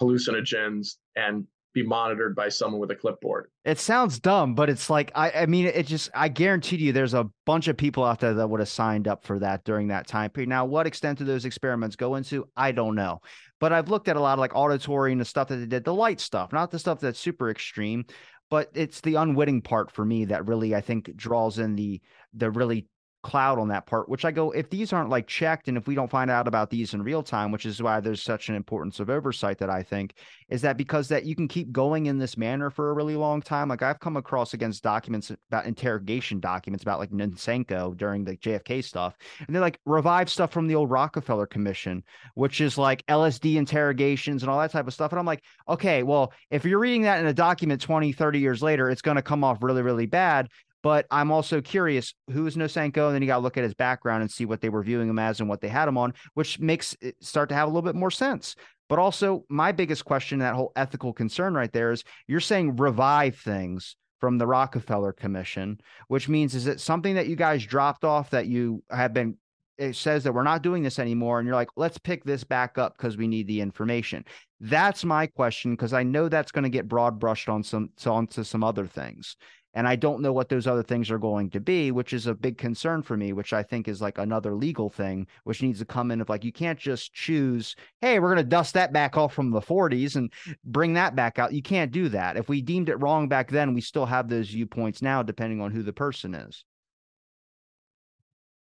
hallucinogens 0.01 0.95
and 1.17 1.45
be 1.73 1.83
monitored 1.83 2.35
by 2.35 2.47
someone 2.47 2.79
with 2.79 2.89
a 2.91 2.95
clipboard. 2.95 3.49
It 3.65 3.77
sounds 3.77 4.17
dumb, 4.17 4.55
but 4.55 4.69
it's 4.69 4.89
like 4.89 5.11
I, 5.13 5.31
I 5.31 5.45
mean, 5.45 5.65
it 5.65 5.85
just 5.85 6.09
I 6.15 6.29
guarantee 6.29 6.77
you, 6.77 6.93
there's 6.93 7.13
a 7.13 7.29
bunch 7.45 7.67
of 7.67 7.75
people 7.75 8.05
out 8.05 8.21
there 8.21 8.33
that 8.33 8.49
would 8.49 8.61
have 8.61 8.69
signed 8.69 9.09
up 9.09 9.25
for 9.25 9.37
that 9.39 9.65
during 9.65 9.89
that 9.89 10.07
time 10.07 10.29
period. 10.29 10.47
Now, 10.47 10.63
what 10.63 10.87
extent 10.87 11.19
do 11.19 11.25
those 11.25 11.43
experiments 11.43 11.97
go 11.97 12.15
into? 12.15 12.47
I 12.55 12.71
don't 12.71 12.95
know, 12.95 13.19
but 13.59 13.73
I've 13.73 13.89
looked 13.89 14.07
at 14.07 14.15
a 14.15 14.21
lot 14.21 14.33
of 14.33 14.39
like 14.39 14.55
auditory 14.55 15.11
and 15.11 15.19
the 15.19 15.25
stuff 15.25 15.49
that 15.49 15.57
they 15.57 15.65
did, 15.65 15.83
the 15.83 15.93
light 15.93 16.21
stuff, 16.21 16.53
not 16.53 16.71
the 16.71 16.79
stuff 16.79 17.01
that's 17.01 17.19
super 17.19 17.49
extreme, 17.49 18.05
but 18.49 18.69
it's 18.73 19.01
the 19.01 19.15
unwitting 19.15 19.61
part 19.61 19.91
for 19.91 20.05
me 20.05 20.25
that 20.25 20.47
really 20.47 20.75
I 20.75 20.81
think 20.81 21.15
draws 21.15 21.59
in 21.59 21.75
the 21.75 22.01
the 22.33 22.51
really 22.51 22.87
cloud 23.25 23.57
on 23.57 23.69
that 23.69 23.87
part, 23.87 24.07
which 24.07 24.23
I 24.23 24.31
go, 24.31 24.51
if 24.51 24.69
these 24.69 24.93
aren't 24.93 25.09
like 25.09 25.25
checked 25.25 25.67
and 25.67 25.77
if 25.77 25.87
we 25.87 25.95
don't 25.95 26.11
find 26.11 26.29
out 26.29 26.47
about 26.47 26.69
these 26.69 26.93
in 26.93 27.01
real 27.01 27.23
time, 27.23 27.51
which 27.51 27.65
is 27.65 27.81
why 27.81 27.99
there's 27.99 28.21
such 28.21 28.49
an 28.49 28.55
importance 28.55 28.99
of 28.99 29.09
oversight 29.09 29.57
that 29.57 29.69
I 29.69 29.81
think 29.81 30.13
is 30.47 30.61
that 30.61 30.77
because 30.77 31.07
that 31.07 31.25
you 31.25 31.35
can 31.35 31.47
keep 31.47 31.71
going 31.71 32.05
in 32.05 32.19
this 32.19 32.37
manner 32.37 32.69
for 32.69 32.91
a 32.91 32.93
really 32.93 33.15
long 33.15 33.41
time. 33.41 33.67
Like 33.67 33.81
I've 33.81 33.99
come 33.99 34.15
across 34.15 34.53
against 34.53 34.83
documents 34.83 35.31
about 35.49 35.65
interrogation 35.65 36.39
documents 36.39 36.83
about 36.83 36.99
like 36.99 37.09
Nosenko 37.09 37.97
during 37.97 38.23
the 38.23 38.37
JFK 38.37 38.83
stuff. 38.83 39.17
And 39.39 39.55
they're 39.55 39.61
like 39.61 39.79
revive 39.85 40.29
stuff 40.29 40.51
from 40.51 40.67
the 40.67 40.75
old 40.75 40.91
Rockefeller 40.91 41.47
Commission, 41.47 42.03
which 42.35 42.61
is 42.61 42.77
like 42.77 43.03
LSD 43.07 43.55
interrogations 43.55 44.43
and 44.43 44.51
all 44.51 44.59
that 44.59 44.71
type 44.71 44.87
of 44.87 44.93
stuff. 44.93 45.11
And 45.11 45.19
I'm 45.19 45.25
like, 45.25 45.43
okay, 45.67 46.03
well, 46.03 46.31
if 46.51 46.63
you're 46.63 46.77
reading 46.77 47.01
that 47.01 47.19
in 47.19 47.25
a 47.25 47.33
document 47.33 47.81
20, 47.81 48.11
30 48.11 48.39
years 48.39 48.61
later, 48.61 48.87
it's 48.91 49.01
going 49.01 49.15
to 49.15 49.23
come 49.23 49.43
off 49.43 49.63
really, 49.63 49.81
really 49.81 50.05
bad. 50.05 50.47
But 50.85 51.07
I'm 51.09 51.31
also 51.31 51.61
curious 51.61 52.13
who 52.29 52.45
is 52.45 52.55
Nosenko, 52.55 53.07
and 53.07 53.15
then 53.15 53.23
you 53.23 53.27
got 53.27 53.37
to 53.37 53.41
look 53.41 53.57
at 53.57 53.63
his 53.63 53.73
background 53.73 54.21
and 54.21 54.29
see 54.29 54.45
what 54.45 54.61
they 54.61 54.69
were 54.69 54.83
viewing 54.83 55.09
him 55.09 55.17
as 55.17 55.39
and 55.39 55.49
what 55.49 55.59
they 55.59 55.67
had 55.67 55.87
him 55.87 55.97
on, 55.97 56.13
which 56.35 56.59
makes 56.59 56.95
it 57.01 57.15
start 57.23 57.49
to 57.49 57.55
have 57.55 57.67
a 57.67 57.71
little 57.71 57.81
bit 57.81 57.95
more 57.95 58.11
sense. 58.11 58.55
But 58.87 58.99
also, 58.99 59.45
my 59.49 59.71
biggest 59.71 60.05
question, 60.05 60.37
that 60.39 60.53
whole 60.53 60.71
ethical 60.75 61.11
concern 61.11 61.55
right 61.55 61.73
there 61.73 61.91
is 61.91 62.03
you're 62.27 62.39
saying 62.39 62.75
revive 62.75 63.35
things 63.35 63.95
from 64.19 64.37
the 64.37 64.45
Rockefeller 64.45 65.11
Commission, 65.11 65.79
which 66.07 66.29
means 66.29 66.53
is 66.53 66.67
it 66.67 66.79
something 66.79 67.15
that 67.15 67.25
you 67.25 67.35
guys 67.35 67.65
dropped 67.65 68.05
off 68.05 68.29
that 68.29 68.45
you 68.45 68.83
have 68.91 69.11
been 69.11 69.37
it 69.79 69.95
says 69.95 70.23
that 70.23 70.33
we're 70.33 70.43
not 70.43 70.61
doing 70.61 70.83
this 70.83 70.99
anymore 70.99 71.39
and 71.39 71.47
you're 71.47 71.55
like 71.55 71.67
let's 71.75 71.97
pick 71.97 72.23
this 72.23 72.45
back 72.45 72.77
up 72.77 72.95
because 72.95 73.17
we 73.17 73.27
need 73.27 73.47
the 73.47 73.59
information. 73.59 74.23
That's 74.61 75.03
my 75.03 75.25
question 75.27 75.71
because 75.71 75.93
i 75.93 76.01
know 76.03 76.29
that's 76.29 76.51
going 76.51 76.63
to 76.63 76.69
get 76.69 76.87
broad 76.87 77.19
brushed 77.19 77.49
on 77.49 77.61
some 77.63 77.89
onto 78.05 78.43
some 78.43 78.63
other 78.63 78.85
things 78.85 79.35
and 79.75 79.87
I 79.87 79.95
don't 79.95 80.21
know 80.21 80.33
what 80.33 80.49
those 80.49 80.65
other 80.65 80.81
things 80.81 81.11
are 81.11 81.19
going 81.19 81.49
to 81.51 81.59
be, 81.59 81.91
which 81.91 82.13
is 82.13 82.25
a 82.25 82.33
big 82.33 82.57
concern 82.57 83.03
for 83.03 83.15
me, 83.15 83.33
which 83.33 83.53
I 83.53 83.61
think 83.61 83.87
is 83.87 84.01
like 84.01 84.17
another 84.17 84.55
legal 84.55 84.89
thing, 84.89 85.27
which 85.43 85.61
needs 85.61 85.79
to 85.79 85.85
come 85.85 86.11
in 86.11 86.21
of 86.21 86.29
like, 86.29 86.43
you 86.43 86.53
can't 86.53 86.79
just 86.79 87.13
choose, 87.13 87.75
hey, 88.01 88.19
we're 88.19 88.33
going 88.33 88.43
to 88.43 88.49
dust 88.49 88.73
that 88.73 88.93
back 88.93 89.17
off 89.17 89.33
from 89.33 89.51
the 89.51 89.61
40s 89.61 90.15
and 90.15 90.31
bring 90.63 90.93
that 90.93 91.15
back 91.15 91.37
out. 91.37 91.53
You 91.53 91.61
can't 91.61 91.91
do 91.91 92.09
that. 92.09 92.37
If 92.37 92.49
we 92.49 92.61
deemed 92.61 92.89
it 92.89 92.95
wrong 92.95 93.27
back 93.27 93.51
then, 93.51 93.73
we 93.73 93.81
still 93.81 94.05
have 94.05 94.29
those 94.29 94.49
viewpoints 94.49 95.01
now, 95.01 95.21
depending 95.21 95.61
on 95.61 95.71
who 95.71 95.83
the 95.83 95.93
person 95.93 96.33
is. 96.33 96.63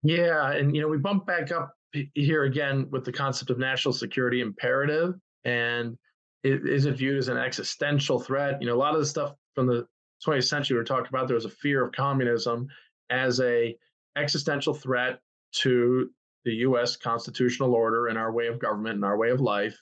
Yeah. 0.03 0.51
And, 0.51 0.75
you 0.75 0.81
know, 0.81 0.87
we 0.87 0.97
bump 0.97 1.27
back 1.27 1.51
up 1.51 1.73
here 2.15 2.43
again 2.43 2.87
with 2.91 3.05
the 3.05 3.11
concept 3.11 3.51
of 3.51 3.59
national 3.59 3.93
security 3.93 4.41
imperative. 4.41 5.13
And 5.45 5.97
is 6.43 6.85
it 6.85 6.97
viewed 6.97 7.17
as 7.17 7.27
an 7.27 7.37
existential 7.37 8.19
threat? 8.19 8.61
You 8.61 8.67
know, 8.67 8.75
a 8.75 8.77
lot 8.77 8.93
of 8.93 8.99
the 8.99 9.05
stuff 9.05 9.33
from 9.53 9.67
the 9.67 9.85
20th 10.27 10.47
century, 10.47 10.75
we 10.75 10.79
were 10.79 10.85
talking 10.85 11.07
about 11.09 11.27
there 11.27 11.35
was 11.35 11.45
a 11.45 11.49
fear 11.49 11.83
of 11.83 11.93
communism 11.93 12.67
as 13.09 13.39
a 13.39 13.75
existential 14.17 14.73
threat 14.73 15.19
to 15.51 16.09
the 16.43 16.53
U.S. 16.53 16.95
constitutional 16.95 17.73
order 17.73 18.07
and 18.07 18.17
our 18.17 18.31
way 18.31 18.47
of 18.47 18.59
government 18.59 18.95
and 18.95 19.05
our 19.05 19.17
way 19.17 19.29
of 19.29 19.41
life, 19.41 19.81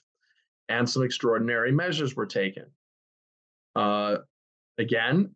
and 0.68 0.88
some 0.88 1.02
extraordinary 1.02 1.72
measures 1.72 2.14
were 2.14 2.26
taken. 2.26 2.64
Uh, 3.74 4.18
again, 4.78 5.34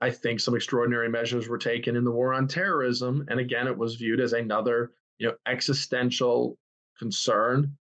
I 0.00 0.10
think 0.10 0.40
some 0.40 0.54
extraordinary 0.54 1.08
measures 1.08 1.48
were 1.48 1.58
taken 1.58 1.96
in 1.96 2.04
the 2.04 2.10
war 2.10 2.34
on 2.34 2.48
terrorism, 2.48 3.26
and 3.28 3.40
again, 3.40 3.66
it 3.66 3.76
was 3.76 3.96
viewed 3.96 4.20
as 4.20 4.32
another, 4.32 4.92
you 5.18 5.28
know, 5.28 5.34
existential 5.46 6.58
concern 6.98 7.76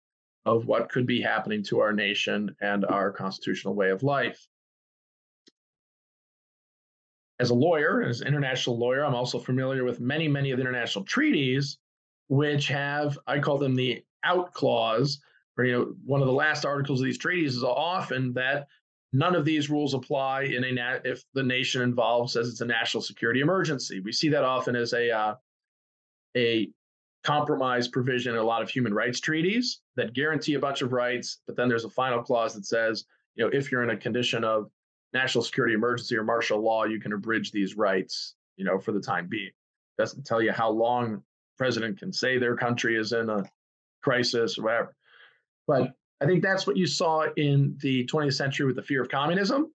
of 0.45 0.65
what 0.65 0.89
could 0.89 1.07
be 1.07 1.21
happening 1.21 1.63
to 1.63 1.79
our 1.79 1.93
nation 1.93 2.55
and 2.61 2.85
our 2.85 3.11
constitutional 3.11 3.75
way 3.75 3.89
of 3.89 4.03
life 4.03 4.47
as 7.39 7.49
a 7.49 7.55
lawyer, 7.55 8.03
as 8.03 8.21
an 8.21 8.27
international 8.27 8.77
lawyer, 8.77 9.03
I'm 9.03 9.15
also 9.15 9.39
familiar 9.39 9.83
with 9.83 9.99
many, 9.99 10.27
many 10.27 10.51
of 10.51 10.57
the 10.57 10.61
international 10.61 11.05
treaties, 11.05 11.77
which 12.27 12.67
have, 12.67 13.17
I 13.27 13.39
call 13.39 13.57
them 13.57 13.75
the 13.75 14.03
out 14.23 14.53
clause, 14.53 15.19
or, 15.57 15.65
you 15.65 15.73
know, 15.73 15.95
one 16.05 16.21
of 16.21 16.27
the 16.27 16.33
last 16.33 16.65
articles 16.65 17.01
of 17.01 17.05
these 17.05 17.17
treaties 17.17 17.55
is 17.55 17.63
often 17.63 18.33
that 18.33 18.67
none 19.11 19.35
of 19.35 19.45
these 19.45 19.69
rules 19.69 19.93
apply 19.93 20.43
in 20.43 20.63
a 20.63 21.01
if 21.03 21.23
the 21.33 21.43
nation 21.43 21.81
involved 21.81 22.31
says 22.31 22.49
it's 22.49 22.61
a 22.61 22.65
national 22.65 23.01
security 23.01 23.41
emergency. 23.41 23.99
We 23.99 24.11
see 24.11 24.29
that 24.29 24.43
often 24.43 24.75
as 24.75 24.93
a 24.93 25.11
uh, 25.11 25.35
a 26.35 26.69
compromise 27.23 27.87
provision 27.87 28.33
in 28.33 28.39
a 28.39 28.43
lot 28.43 28.61
of 28.61 28.69
human 28.69 28.93
rights 28.93 29.19
treaties 29.19 29.81
that 29.95 30.13
guarantee 30.13 30.55
a 30.55 30.59
bunch 30.59 30.81
of 30.81 30.91
rights, 30.91 31.39
but 31.45 31.55
then 31.55 31.69
there's 31.69 31.85
a 31.85 31.89
final 31.89 32.21
clause 32.21 32.53
that 32.55 32.65
says, 32.65 33.05
you 33.35 33.45
know, 33.45 33.51
if 33.53 33.71
you're 33.71 33.83
in 33.83 33.91
a 33.91 33.97
condition 33.97 34.43
of 34.43 34.69
national 35.13 35.43
security 35.43 35.73
emergency 35.73 36.17
or 36.17 36.23
martial 36.23 36.59
law, 36.59 36.85
you 36.85 36.99
can 36.99 37.13
abridge 37.13 37.51
these 37.51 37.77
rights, 37.77 38.35
you 38.57 38.65
know, 38.65 38.79
for 38.79 38.91
the 38.91 38.99
time 38.99 39.27
being. 39.27 39.51
Doesn't 39.97 40.25
tell 40.25 40.41
you 40.41 40.51
how 40.51 40.69
long 40.69 41.21
president 41.57 41.99
can 41.99 42.11
say 42.11 42.37
their 42.37 42.55
country 42.55 42.97
is 42.97 43.13
in 43.13 43.29
a 43.29 43.43
crisis 44.01 44.57
or 44.57 44.63
whatever. 44.63 44.95
But 45.67 45.93
I 46.21 46.25
think 46.25 46.41
that's 46.41 46.65
what 46.65 46.77
you 46.77 46.87
saw 46.87 47.27
in 47.37 47.77
the 47.81 48.05
20th 48.05 48.33
century 48.33 48.65
with 48.65 48.75
the 48.75 48.81
fear 48.81 49.01
of 49.01 49.09
communism. 49.09 49.71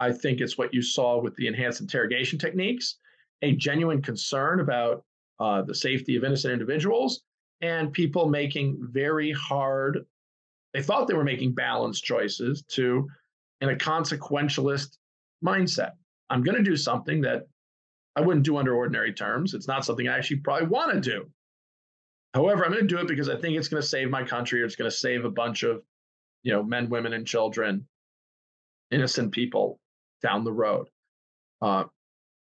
I 0.00 0.12
think 0.12 0.40
it's 0.40 0.56
what 0.56 0.72
you 0.72 0.80
saw 0.80 1.20
with 1.20 1.34
the 1.36 1.46
enhanced 1.46 1.80
interrogation 1.80 2.38
techniques 2.38 2.96
a 3.42 3.52
genuine 3.52 4.02
concern 4.02 4.60
about 4.60 5.04
uh, 5.40 5.62
the 5.62 5.74
safety 5.74 6.16
of 6.16 6.24
innocent 6.24 6.52
individuals 6.52 7.22
and 7.60 7.92
people 7.92 8.28
making 8.28 8.78
very 8.80 9.32
hard, 9.32 10.04
they 10.74 10.82
thought 10.82 11.08
they 11.08 11.14
were 11.14 11.24
making 11.24 11.54
balanced 11.54 12.04
choices 12.04 12.62
to, 12.68 13.08
in 13.60 13.70
a 13.70 13.76
consequentialist 13.76 14.96
mindset. 15.44 15.92
I'm 16.30 16.42
going 16.42 16.56
to 16.56 16.62
do 16.62 16.76
something 16.76 17.22
that 17.22 17.46
I 18.16 18.20
wouldn't 18.20 18.44
do 18.44 18.56
under 18.56 18.74
ordinary 18.74 19.12
terms. 19.12 19.54
It's 19.54 19.68
not 19.68 19.84
something 19.84 20.08
I 20.08 20.16
actually 20.16 20.38
probably 20.38 20.68
want 20.68 20.92
to 20.92 21.00
do. 21.00 21.30
However, 22.34 22.64
I'm 22.64 22.72
going 22.72 22.86
to 22.86 22.94
do 22.94 23.00
it 23.00 23.08
because 23.08 23.28
I 23.28 23.36
think 23.36 23.56
it's 23.56 23.68
going 23.68 23.82
to 23.82 23.88
save 23.88 24.10
my 24.10 24.22
country 24.22 24.62
or 24.62 24.64
it's 24.64 24.76
going 24.76 24.90
to 24.90 24.96
save 24.96 25.24
a 25.24 25.30
bunch 25.30 25.62
of, 25.62 25.82
you 26.42 26.52
know, 26.52 26.62
men, 26.62 26.90
women, 26.90 27.12
and 27.12 27.26
children, 27.26 27.86
innocent 28.90 29.32
people 29.32 29.80
down 30.22 30.44
the 30.44 30.52
road. 30.52 30.88
Uh, 31.62 31.84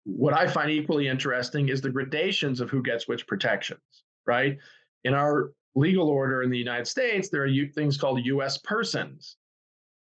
what 0.06 0.34
I 0.34 0.48
find 0.48 0.70
equally 0.70 1.08
interesting 1.08 1.70
is 1.70 1.82
the 1.82 1.90
gradations 1.90 2.62
of 2.62 2.70
who 2.70 2.82
gets 2.82 3.08
which 3.08 3.28
protections, 3.28 3.82
right? 4.26 4.58
In 5.04 5.14
our 5.14 5.52
legal 5.76 6.10
order 6.10 6.44
in 6.44 6.50
the 6.50 6.58
United 6.58 6.88
States, 6.88 7.30
there 7.30 7.46
are 7.46 7.68
things 7.74 7.98
called 7.98 8.26
US 8.26 8.58
persons. 8.60 9.38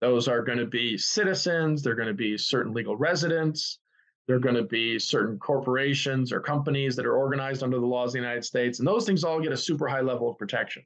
Those 0.01 0.29
are 0.29 0.43
going 0.43 0.59
to 0.59 0.67
be 0.67 0.97
citizens, 0.97 1.83
they're 1.83 1.95
going 1.95 2.09
to 2.09 2.15
be 2.15 2.39
certain 2.39 2.73
legal 2.73 2.97
residents, 2.97 3.79
they're 4.27 4.39
going 4.39 4.55
to 4.55 4.63
be 4.63 4.99
certain 4.99 5.39
corporations 5.39 6.33
or 6.33 6.41
companies 6.41 6.97
that 6.97 7.07
are 7.07 7.17
organized 7.17 7.63
under 7.63 7.79
the 7.79 7.87
laws 7.87 8.11
of 8.11 8.13
the 8.13 8.19
United 8.21 8.45
States. 8.45 8.79
And 8.79 8.89
those 8.89 9.05
things 9.05 9.25
all 9.25 9.41
get 9.41 9.53
a 9.53 9.57
super 9.57 9.89
high 9.89 10.01
level 10.01 10.31
of 10.31 10.39
protection. 10.39 10.85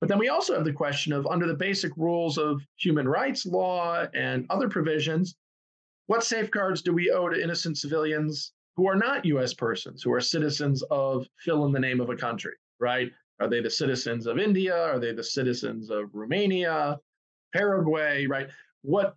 But 0.00 0.08
then 0.08 0.18
we 0.18 0.28
also 0.28 0.54
have 0.54 0.64
the 0.64 0.72
question 0.72 1.12
of 1.12 1.26
under 1.26 1.46
the 1.46 1.54
basic 1.54 1.92
rules 1.96 2.38
of 2.38 2.62
human 2.76 3.08
rights 3.08 3.44
law 3.44 4.06
and 4.14 4.46
other 4.50 4.68
provisions, 4.68 5.34
what 6.06 6.24
safeguards 6.24 6.82
do 6.82 6.92
we 6.92 7.10
owe 7.10 7.28
to 7.28 7.42
innocent 7.42 7.78
civilians 7.78 8.52
who 8.76 8.88
are 8.88 8.96
not 8.96 9.24
US 9.24 9.52
persons, 9.52 10.02
who 10.02 10.12
are 10.12 10.20
citizens 10.20 10.82
of 10.90 11.26
fill 11.38 11.66
in 11.66 11.72
the 11.72 11.80
name 11.80 12.00
of 12.00 12.08
a 12.08 12.16
country, 12.16 12.54
right? 12.78 13.10
Are 13.40 13.48
they 13.48 13.60
the 13.60 13.70
citizens 13.70 14.26
of 14.26 14.38
India? 14.38 14.76
Are 14.76 14.98
they 14.98 15.12
the 15.12 15.24
citizens 15.24 15.90
of 15.90 16.14
Romania, 16.14 16.98
Paraguay, 17.52 18.26
right? 18.26 18.48
What 18.82 19.16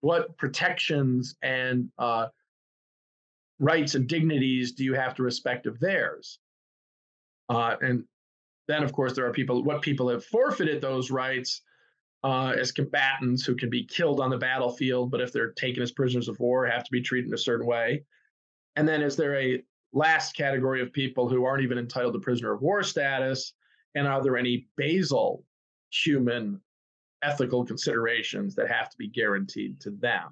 what 0.00 0.36
protections 0.36 1.36
and 1.42 1.90
uh, 1.98 2.28
rights 3.58 3.94
and 3.94 4.08
dignities 4.08 4.72
do 4.72 4.84
you 4.84 4.94
have 4.94 5.14
to 5.16 5.22
respect 5.22 5.66
of 5.66 5.80
theirs? 5.80 6.38
Uh, 7.48 7.76
and 7.80 8.04
then, 8.68 8.84
of 8.84 8.92
course, 8.92 9.14
there 9.14 9.26
are 9.26 9.32
people. 9.32 9.62
What 9.64 9.82
people 9.82 10.08
have 10.08 10.24
forfeited 10.24 10.80
those 10.80 11.10
rights 11.10 11.62
uh, 12.22 12.54
as 12.58 12.72
combatants 12.72 13.44
who 13.44 13.54
can 13.54 13.70
be 13.70 13.84
killed 13.84 14.20
on 14.20 14.30
the 14.30 14.36
battlefield, 14.38 15.10
but 15.10 15.20
if 15.20 15.32
they're 15.32 15.52
taken 15.52 15.82
as 15.82 15.92
prisoners 15.92 16.28
of 16.28 16.38
war, 16.38 16.66
have 16.66 16.84
to 16.84 16.90
be 16.90 17.00
treated 17.00 17.28
in 17.28 17.34
a 17.34 17.38
certain 17.38 17.66
way. 17.66 18.04
And 18.76 18.86
then 18.86 19.02
is 19.02 19.16
there 19.16 19.36
a 19.36 19.62
last 19.92 20.36
category 20.36 20.82
of 20.82 20.92
people 20.92 21.28
who 21.28 21.44
aren't 21.44 21.62
even 21.62 21.78
entitled 21.78 22.14
to 22.14 22.20
prisoner 22.20 22.52
of 22.52 22.62
war 22.62 22.82
status? 22.82 23.54
And 23.94 24.06
are 24.06 24.22
there 24.22 24.36
any 24.36 24.68
basal 24.76 25.44
human 25.90 26.60
ethical 27.22 27.64
considerations 27.64 28.54
that 28.54 28.70
have 28.70 28.90
to 28.90 28.96
be 28.96 29.08
guaranteed 29.08 29.80
to 29.80 29.90
them? 29.90 30.28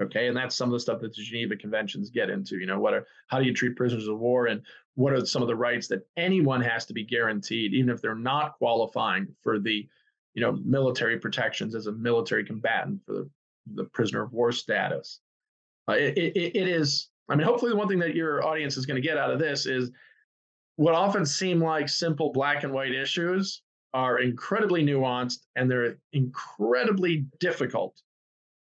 Okay, 0.00 0.28
and 0.28 0.36
that's 0.36 0.54
some 0.54 0.68
of 0.68 0.72
the 0.74 0.80
stuff 0.80 1.00
that 1.00 1.14
the 1.14 1.22
Geneva 1.22 1.56
Conventions 1.56 2.10
get 2.10 2.28
into. 2.28 2.58
You 2.58 2.66
know, 2.66 2.78
what 2.78 2.92
are 2.92 3.06
how 3.28 3.38
do 3.38 3.46
you 3.46 3.54
treat 3.54 3.76
prisoners 3.76 4.08
of 4.08 4.18
war, 4.18 4.46
and 4.46 4.60
what 4.94 5.12
are 5.12 5.24
some 5.24 5.42
of 5.42 5.48
the 5.48 5.56
rights 5.56 5.88
that 5.88 6.06
anyone 6.16 6.60
has 6.60 6.84
to 6.86 6.92
be 6.92 7.04
guaranteed, 7.04 7.72
even 7.72 7.88
if 7.88 8.02
they're 8.02 8.14
not 8.14 8.58
qualifying 8.58 9.34
for 9.42 9.58
the 9.58 9.88
you 10.36 10.42
know, 10.42 10.52
military 10.64 11.18
protections 11.18 11.74
as 11.74 11.86
a 11.86 11.92
military 11.92 12.44
combatant 12.44 13.00
for 13.04 13.14
the, 13.14 13.30
the 13.74 13.84
prisoner 13.84 14.22
of 14.22 14.32
war 14.34 14.52
status. 14.52 15.20
Uh, 15.88 15.94
it, 15.94 16.16
it, 16.18 16.56
it 16.56 16.68
is, 16.68 17.08
I 17.30 17.34
mean, 17.34 17.46
hopefully, 17.46 17.70
the 17.70 17.76
one 17.76 17.88
thing 17.88 17.98
that 18.00 18.14
your 18.14 18.46
audience 18.46 18.76
is 18.76 18.84
going 18.84 19.00
to 19.00 19.06
get 19.06 19.16
out 19.16 19.32
of 19.32 19.38
this 19.38 19.64
is 19.64 19.90
what 20.76 20.94
often 20.94 21.24
seem 21.24 21.60
like 21.60 21.88
simple 21.88 22.32
black 22.32 22.64
and 22.64 22.72
white 22.72 22.94
issues 22.94 23.62
are 23.96 24.18
incredibly 24.18 24.84
nuanced 24.84 25.46
and 25.56 25.70
they're 25.70 25.96
incredibly 26.12 27.24
difficult 27.40 27.98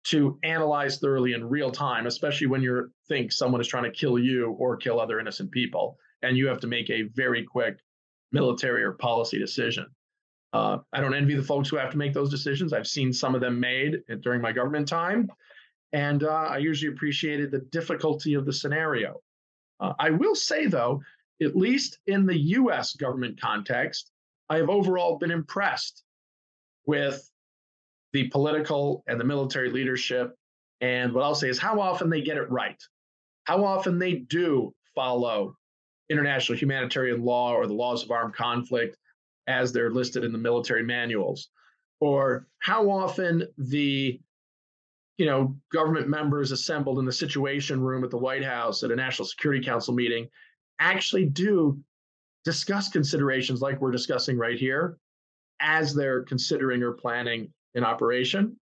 to 0.03 0.37
analyze 0.43 0.99
thoroughly 0.99 1.35
in 1.35 1.49
real 1.49 1.71
time, 1.71 2.09
especially 2.09 2.49
when 2.49 2.61
you 2.61 2.91
think 3.07 3.31
someone 3.31 3.61
is 3.61 3.69
trying 3.69 3.85
to 3.85 3.93
kill 3.93 4.19
you 4.19 4.51
or 4.59 4.77
kill 4.77 4.99
other 4.99 5.21
innocent 5.21 5.53
people, 5.53 5.97
and 6.23 6.37
you 6.37 6.49
have 6.49 6.59
to 6.59 6.67
make 6.67 6.91
a 6.91 7.03
very 7.15 7.45
quick 7.45 7.79
military 8.33 8.83
or 8.83 8.95
policy 8.95 9.39
decision. 9.39 9.87
Uh, 10.53 10.79
I 10.93 11.01
don't 11.01 11.15
envy 11.15 11.37
the 11.37 11.45
folks 11.45 11.69
who 11.69 11.77
have 11.77 11.93
to 11.93 11.99
make 11.99 12.13
those 12.13 12.31
decisions. 12.31 12.73
I've 12.73 12.89
seen 12.89 13.13
some 13.13 13.37
of 13.37 13.41
them 13.41 13.61
made 13.61 14.03
during 14.23 14.41
my 14.41 14.51
government 14.51 14.89
time, 14.89 15.31
and 15.93 16.25
uh, 16.25 16.29
I 16.29 16.59
usually 16.59 16.93
appreciated 16.93 17.53
the 17.53 17.61
difficulty 17.71 18.35
of 18.35 18.47
the 18.47 18.53
scenario. 18.53 19.21
Uh, 19.79 19.93
I 19.97 20.11
will 20.11 20.35
say, 20.35 20.67
though, 20.67 21.03
at 21.41 21.55
least 21.55 22.01
in 22.09 22.27
the 22.27 22.37
US 22.37 22.97
government 22.97 23.41
context, 23.41 24.11
I 24.51 24.57
have 24.57 24.69
overall 24.69 25.17
been 25.17 25.31
impressed 25.31 26.03
with 26.85 27.31
the 28.13 28.29
political 28.29 29.05
and 29.07 29.19
the 29.19 29.25
military 29.25 29.71
leadership. 29.71 30.35
And 30.81 31.13
what 31.15 31.23
I'll 31.23 31.37
say 31.37 31.49
is 31.49 31.59
how 31.59 31.81
often 31.81 32.11
they 32.11 32.21
get 32.21 32.37
it 32.37 32.51
right, 32.51 32.83
how 33.45 33.65
often 33.65 33.99
they 33.99 34.15
do 34.15 34.75
follow 34.95 35.55
international 36.11 36.59
humanitarian 36.59 37.23
law 37.23 37.55
or 37.55 37.67
the 37.69 37.75
laws 37.75 38.03
of 38.03 38.11
armed 38.11 38.35
conflict 38.35 38.97
as 39.47 39.73
they're 39.73 39.91
listed 39.93 40.25
in 40.25 40.33
the 40.33 40.39
military 40.39 40.83
manuals, 40.83 41.49
or 42.01 42.49
how 42.59 42.91
often 42.91 43.47
the 43.57 44.21
you 45.17 45.27
know 45.27 45.57
government 45.73 46.09
members 46.09 46.51
assembled 46.51 46.99
in 46.99 47.05
the 47.05 47.13
situation 47.13 47.81
room 47.81 48.03
at 48.03 48.11
the 48.11 48.19
White 48.19 48.45
House 48.45 48.83
at 48.83 48.91
a 48.91 48.97
National 48.97 49.27
Security 49.27 49.65
Council 49.65 49.95
meeting 49.95 50.29
actually 50.81 51.27
do 51.27 51.79
discuss 52.45 52.89
considerations 52.89 53.61
like 53.61 53.81
we're 53.81 53.91
discussing 53.91 54.37
right 54.39 54.59
here 54.59 54.97
as 55.61 55.95
they're 55.95 56.23
considering 56.23 56.83
or 56.83 56.93
planning 56.93 57.53
an 57.75 57.85
operation. 57.85 58.57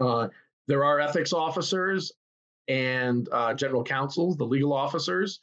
Uh, 0.00 0.28
there 0.68 0.84
are 0.84 1.00
ethics 1.00 1.32
officers 1.32 2.12
and 2.68 3.28
uh, 3.32 3.52
general 3.54 3.82
counsels, 3.82 4.36
the 4.36 4.44
legal 4.44 4.72
officers 4.72 5.40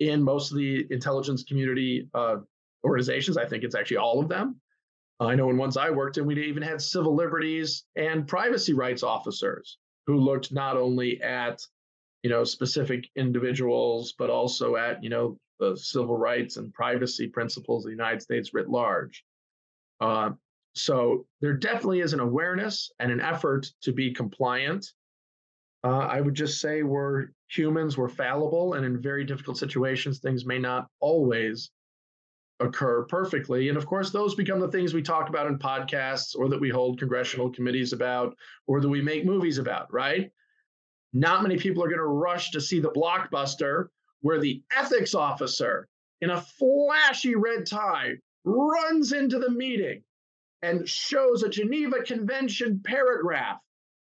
in 0.00 0.22
most 0.22 0.50
of 0.50 0.56
the 0.56 0.86
intelligence 0.90 1.42
community 1.42 2.08
uh, 2.14 2.36
organizations. 2.84 3.36
I 3.36 3.46
think 3.46 3.64
it's 3.64 3.74
actually 3.74 3.98
all 3.98 4.20
of 4.20 4.28
them. 4.28 4.60
I 5.20 5.34
know 5.34 5.50
in 5.50 5.56
ones 5.56 5.76
I 5.76 5.90
worked 5.90 6.18
in, 6.18 6.26
we 6.26 6.42
even 6.44 6.62
had 6.62 6.80
civil 6.80 7.14
liberties 7.14 7.84
and 7.94 8.26
privacy 8.26 8.72
rights 8.72 9.02
officers 9.02 9.78
who 10.06 10.16
looked 10.18 10.52
not 10.52 10.76
only 10.76 11.22
at 11.22 11.60
you 12.22 12.30
know 12.30 12.44
specific 12.44 13.08
individuals 13.16 14.14
but 14.18 14.30
also 14.30 14.76
at 14.76 15.02
you 15.02 15.10
know 15.10 15.38
the 15.62 15.76
civil 15.76 16.16
rights 16.16 16.56
and 16.56 16.74
privacy 16.74 17.28
principles 17.28 17.84
of 17.84 17.90
the 17.90 17.96
United 17.96 18.20
States 18.20 18.52
writ 18.52 18.68
large. 18.68 19.24
Uh, 20.00 20.30
so 20.74 21.26
there 21.40 21.54
definitely 21.54 22.00
is 22.00 22.12
an 22.12 22.20
awareness 22.20 22.90
and 22.98 23.12
an 23.12 23.20
effort 23.20 23.70
to 23.82 23.92
be 23.92 24.12
compliant. 24.12 24.92
Uh, 25.84 26.06
I 26.16 26.20
would 26.20 26.34
just 26.34 26.60
say 26.60 26.82
we're 26.82 27.28
humans, 27.48 27.96
we're 27.96 28.08
fallible, 28.08 28.74
and 28.74 28.84
in 28.84 29.00
very 29.00 29.24
difficult 29.24 29.58
situations, 29.58 30.18
things 30.18 30.44
may 30.44 30.58
not 30.58 30.88
always 31.00 31.70
occur 32.58 33.04
perfectly. 33.04 33.68
And 33.68 33.78
of 33.78 33.86
course, 33.86 34.10
those 34.10 34.34
become 34.34 34.60
the 34.60 34.70
things 34.70 34.94
we 34.94 35.02
talk 35.02 35.28
about 35.28 35.46
in 35.46 35.58
podcasts 35.58 36.36
or 36.36 36.48
that 36.48 36.60
we 36.60 36.70
hold 36.70 36.98
congressional 36.98 37.50
committees 37.50 37.92
about 37.92 38.36
or 38.66 38.80
that 38.80 38.88
we 38.88 39.02
make 39.02 39.24
movies 39.24 39.58
about, 39.58 39.92
right? 39.92 40.30
Not 41.12 41.42
many 41.42 41.56
people 41.56 41.84
are 41.84 41.88
going 41.88 41.98
to 41.98 42.04
rush 42.04 42.50
to 42.52 42.60
see 42.60 42.80
the 42.80 42.90
blockbuster 42.90 43.88
where 44.22 44.40
the 44.40 44.62
ethics 44.76 45.14
officer 45.14 45.86
in 46.20 46.30
a 46.30 46.40
flashy 46.40 47.34
red 47.34 47.66
tie 47.66 48.14
runs 48.44 49.12
into 49.12 49.38
the 49.38 49.50
meeting 49.50 50.02
and 50.62 50.88
shows 50.88 51.42
a 51.42 51.48
Geneva 51.48 52.02
Convention 52.02 52.80
paragraph. 52.84 53.58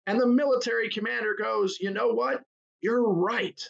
And 0.07 0.20
the 0.20 0.28
military 0.28 0.89
commander 0.89 1.36
goes, 1.39 1.80
You 1.80 1.91
know 1.91 2.10
what? 2.10 2.41
You're 2.82 3.07
right. 3.07 3.62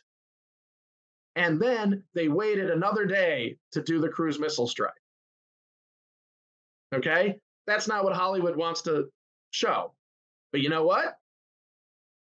And 1.35 1.59
then 1.61 2.03
they 2.15 2.27
waited 2.27 2.69
another 2.69 3.05
day 3.05 3.57
to 3.73 3.81
do 3.81 3.99
the 3.99 4.09
cruise 4.09 4.39
missile 4.39 4.67
strike. 4.67 4.91
Okay? 6.93 7.37
That's 7.67 7.87
not 7.87 8.03
what 8.03 8.15
Hollywood 8.15 8.55
wants 8.55 8.81
to 8.83 9.09
show. 9.51 9.93
But 10.51 10.61
you 10.61 10.69
know 10.69 10.83
what? 10.83 11.15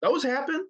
Those 0.03 0.23
happen. 0.23 0.67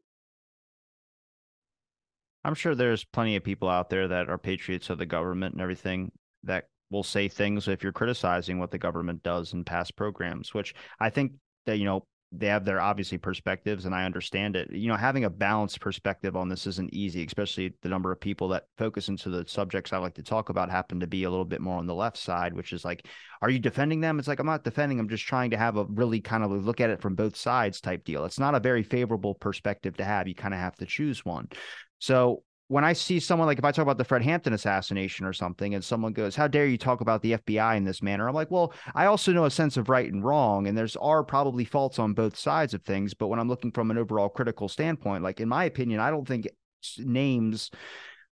I'm 2.48 2.54
sure 2.54 2.74
there's 2.74 3.04
plenty 3.04 3.36
of 3.36 3.44
people 3.44 3.68
out 3.68 3.90
there 3.90 4.08
that 4.08 4.30
are 4.30 4.38
patriots 4.38 4.88
of 4.88 4.96
the 4.96 5.04
government 5.04 5.52
and 5.52 5.60
everything 5.60 6.10
that 6.44 6.64
will 6.90 7.02
say 7.02 7.28
things 7.28 7.68
if 7.68 7.82
you're 7.82 7.92
criticizing 7.92 8.58
what 8.58 8.70
the 8.70 8.78
government 8.78 9.22
does 9.22 9.52
in 9.52 9.64
past 9.64 9.94
programs, 9.96 10.54
which 10.54 10.74
I 10.98 11.10
think 11.10 11.32
that, 11.66 11.76
you 11.76 11.84
know, 11.84 12.06
they 12.32 12.46
have 12.46 12.64
their 12.64 12.80
obviously 12.80 13.18
perspectives 13.18 13.84
and 13.84 13.94
I 13.94 14.04
understand 14.06 14.56
it. 14.56 14.70
You 14.70 14.88
know, 14.88 14.96
having 14.96 15.24
a 15.24 15.30
balanced 15.30 15.80
perspective 15.80 16.36
on 16.36 16.48
this 16.48 16.66
isn't 16.66 16.94
easy, 16.94 17.22
especially 17.22 17.74
the 17.82 17.90
number 17.90 18.12
of 18.12 18.18
people 18.18 18.48
that 18.48 18.64
focus 18.78 19.08
into 19.08 19.28
the 19.28 19.46
subjects 19.46 19.92
I 19.92 19.98
like 19.98 20.14
to 20.14 20.22
talk 20.22 20.48
about 20.48 20.70
happen 20.70 21.00
to 21.00 21.06
be 21.06 21.24
a 21.24 21.30
little 21.30 21.44
bit 21.44 21.60
more 21.60 21.78
on 21.78 21.86
the 21.86 21.94
left 21.94 22.16
side, 22.16 22.54
which 22.54 22.72
is 22.72 22.82
like, 22.82 23.06
are 23.42 23.50
you 23.50 23.58
defending 23.58 24.00
them? 24.00 24.18
It's 24.18 24.28
like, 24.28 24.40
I'm 24.40 24.46
not 24.46 24.64
defending. 24.64 24.98
I'm 24.98 25.08
just 25.10 25.24
trying 25.24 25.50
to 25.50 25.58
have 25.58 25.76
a 25.76 25.84
really 25.84 26.22
kind 26.22 26.42
of 26.42 26.50
look 26.50 26.80
at 26.80 26.90
it 26.90 27.02
from 27.02 27.14
both 27.14 27.36
sides 27.36 27.80
type 27.82 28.04
deal. 28.04 28.24
It's 28.24 28.40
not 28.40 28.54
a 28.54 28.60
very 28.60 28.82
favorable 28.82 29.34
perspective 29.34 29.98
to 29.98 30.04
have. 30.04 30.28
You 30.28 30.34
kind 30.34 30.54
of 30.54 30.60
have 30.60 30.76
to 30.76 30.86
choose 30.86 31.24
one. 31.26 31.48
So 31.98 32.42
when 32.68 32.84
I 32.84 32.92
see 32.92 33.18
someone 33.18 33.46
like 33.46 33.58
if 33.58 33.64
I 33.64 33.72
talk 33.72 33.82
about 33.82 33.96
the 33.96 34.04
Fred 34.04 34.22
Hampton 34.22 34.52
assassination 34.52 35.24
or 35.24 35.32
something, 35.32 35.74
and 35.74 35.82
someone 35.82 36.12
goes, 36.12 36.36
"How 36.36 36.48
dare 36.48 36.66
you 36.66 36.76
talk 36.76 37.00
about 37.00 37.22
the 37.22 37.32
FBI 37.34 37.76
in 37.76 37.84
this 37.84 38.02
manner?" 38.02 38.28
I'm 38.28 38.34
like, 38.34 38.50
"Well, 38.50 38.74
I 38.94 39.06
also 39.06 39.32
know 39.32 39.46
a 39.46 39.50
sense 39.50 39.78
of 39.78 39.88
right 39.88 40.10
and 40.12 40.22
wrong, 40.22 40.66
and 40.66 40.76
there's 40.76 40.96
are 40.96 41.24
probably 41.24 41.64
faults 41.64 41.98
on 41.98 42.12
both 42.12 42.36
sides 42.36 42.74
of 42.74 42.82
things. 42.82 43.14
But 43.14 43.28
when 43.28 43.38
I'm 43.40 43.48
looking 43.48 43.72
from 43.72 43.90
an 43.90 43.98
overall 43.98 44.28
critical 44.28 44.68
standpoint, 44.68 45.24
like 45.24 45.40
in 45.40 45.48
my 45.48 45.64
opinion, 45.64 46.00
I 46.00 46.10
don't 46.10 46.28
think 46.28 46.46
names 46.98 47.70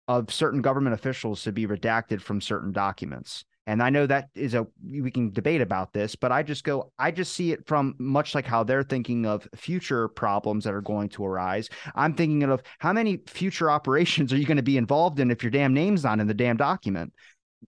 of 0.09 0.33
certain 0.33 0.63
government 0.63 0.95
officials 0.95 1.41
should 1.41 1.55
be 1.55 1.67
redacted 1.67 2.21
from 2.23 2.41
certain 2.41 2.73
documents. 2.73 3.45
And 3.67 3.83
I 3.83 3.91
know 3.91 4.07
that 4.07 4.29
is 4.35 4.55
a 4.55 4.67
we 4.85 5.11
can 5.11 5.31
debate 5.31 5.61
about 5.61 5.93
this, 5.93 6.17
but 6.17 6.33
I 6.33 6.43
just 6.43 6.65
go, 6.65 6.93
I 6.99 7.13
just 7.13 7.33
see 7.33 7.53
it 7.53 7.67
from 7.67 7.95
much 7.99 8.35
like 8.35 8.47
how 8.47 8.65
they're 8.65 8.83
thinking 8.83 9.25
of 9.25 9.49
future 9.55 10.09
problems 10.09 10.65
that 10.65 10.75
are 10.75 10.81
going 10.81 11.09
to 11.11 11.25
arise. 11.25 11.69
I'm 11.95 12.15
thinking 12.15 12.43
of 12.43 12.63
how 12.81 12.93
many 12.93 13.21
future 13.29 13.71
operations 13.71 14.33
are 14.33 14.37
you 14.37 14.47
going 14.47 14.57
to 14.57 14.63
be 14.65 14.77
involved 14.77 15.21
in 15.21 15.31
if 15.31 15.45
your 15.45 15.51
damn 15.51 15.75
name's 15.75 16.03
not 16.03 16.19
in 16.19 16.27
the 16.27 16.35
damn 16.35 16.57
document? 16.57 17.13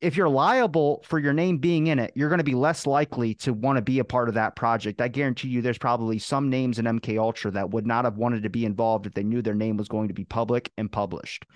If 0.01 0.17
you're 0.17 0.29
liable 0.29 1.05
for 1.07 1.21
your 1.21 1.33
name 1.33 1.59
being 1.59 1.87
in 1.87 2.01
it, 2.01 2.11
you're 2.17 2.29
going 2.29 2.39
to 2.39 2.45
be 2.45 2.57
less 2.57 2.85
likely 2.85 3.35
to 3.37 3.53
want 3.53 3.77
to 3.77 3.83
be 3.83 4.01
a 4.01 4.05
part 4.05 4.29
of 4.29 4.35
that 4.35 4.57
project. 4.57 5.01
I 5.01 5.07
guarantee 5.07 5.47
you 5.47 5.63
there's 5.63 5.79
probably 5.79 6.19
some 6.19 6.51
names 6.51 6.81
in 6.81 6.87
MK 6.87 7.17
Ultra 7.17 7.53
that 7.53 7.71
would 7.71 7.87
not 7.87 8.05
have 8.05 8.17
wanted 8.17 8.43
to 8.43 8.51
be 8.51 8.65
involved 8.65 9.07
if 9.07 9.15
they 9.15 9.23
knew 9.23 9.41
their 9.41 9.55
name 9.55 9.77
was 9.77 9.87
going 9.87 10.09
to 10.09 10.15
be 10.15 10.25
public 10.25 10.73
and 10.77 10.91
published. 10.91 11.47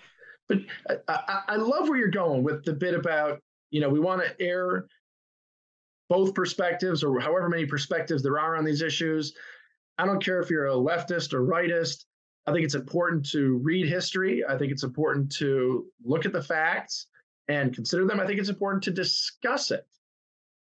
But 0.49 0.59
uh, 0.89 0.95
I, 1.09 1.43
I 1.49 1.57
love 1.57 1.89
where 1.89 1.99
you're 1.99 2.09
going 2.09 2.45
with 2.45 2.64
the 2.64 2.72
bit 2.72 2.95
about 2.95 3.43
you 3.71 3.81
know, 3.81 3.89
we 3.89 4.01
want 4.01 4.23
to 4.23 4.41
air 4.41 4.87
both 6.09 6.35
perspectives 6.35 7.05
or 7.05 7.21
however 7.21 7.49
many 7.49 7.66
perspectives 7.66 8.23
there 8.23 8.39
are 8.39 8.57
on 8.57 8.64
these 8.64 8.83
issues. 8.83 9.35
I 9.99 10.07
don't 10.07 10.25
care 10.25 10.41
if 10.41 10.51
you're 10.51 10.69
a 10.69 10.73
leftist 10.73 11.33
or 11.33 11.45
rightist. 11.45 12.05
I 12.47 12.53
think 12.53 12.64
it's 12.64 12.75
important 12.75 13.29
to 13.31 13.59
read 13.59 13.89
history. 13.89 14.45
I 14.49 14.57
think 14.57 14.73
it's 14.73 14.85
important 14.85 15.31
to 15.33 15.87
look 16.03 16.25
at 16.25 16.33
the 16.33 16.43
facts 16.43 17.07
and 17.49 17.75
consider 17.75 18.07
them. 18.07 18.21
I 18.21 18.27
think 18.27 18.39
it's 18.39 18.49
important 18.49 18.85
to 18.85 18.91
discuss 18.91 19.71
it. 19.71 19.87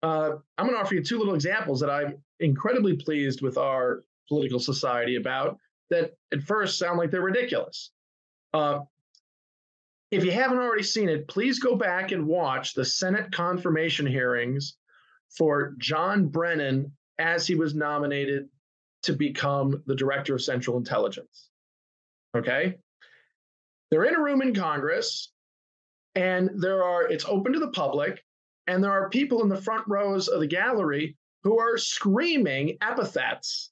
Uh, 0.01 0.37
I'm 0.57 0.67
going 0.67 0.77
to 0.77 0.81
offer 0.81 0.95
you 0.95 1.03
two 1.03 1.17
little 1.17 1.33
examples 1.33 1.79
that 1.79 1.89
I'm 1.89 2.17
incredibly 2.39 2.95
pleased 2.95 3.41
with 3.41 3.57
our 3.57 4.03
political 4.29 4.59
society 4.59 5.15
about 5.15 5.57
that 5.89 6.13
at 6.31 6.43
first 6.43 6.77
sound 6.77 6.97
like 6.97 7.11
they're 7.11 7.21
ridiculous. 7.21 7.91
Uh, 8.53 8.81
if 10.11 10.23
you 10.23 10.31
haven't 10.31 10.59
already 10.59 10.83
seen 10.83 11.09
it, 11.09 11.27
please 11.27 11.59
go 11.59 11.75
back 11.75 12.11
and 12.11 12.27
watch 12.27 12.73
the 12.73 12.85
Senate 12.85 13.31
confirmation 13.31 14.05
hearings 14.05 14.77
for 15.35 15.73
John 15.77 16.27
Brennan 16.27 16.91
as 17.17 17.47
he 17.47 17.55
was 17.55 17.73
nominated 17.75 18.47
to 19.03 19.13
become 19.13 19.83
the 19.85 19.95
director 19.95 20.35
of 20.35 20.41
Central 20.41 20.77
Intelligence. 20.77 21.49
Okay? 22.35 22.75
They're 23.89 24.05
in 24.05 24.15
a 24.15 24.21
room 24.21 24.41
in 24.41 24.53
Congress, 24.53 25.31
and 26.15 26.49
there 26.55 26.83
are, 26.83 27.03
it's 27.03 27.25
open 27.25 27.53
to 27.53 27.59
the 27.59 27.69
public, 27.69 28.23
and 28.67 28.83
there 28.83 28.91
are 28.91 29.09
people 29.09 29.41
in 29.43 29.49
the 29.49 29.61
front 29.61 29.83
rows 29.87 30.27
of 30.27 30.39
the 30.39 30.47
gallery 30.47 31.15
who 31.43 31.59
are 31.59 31.77
screaming 31.77 32.77
epithets 32.81 33.71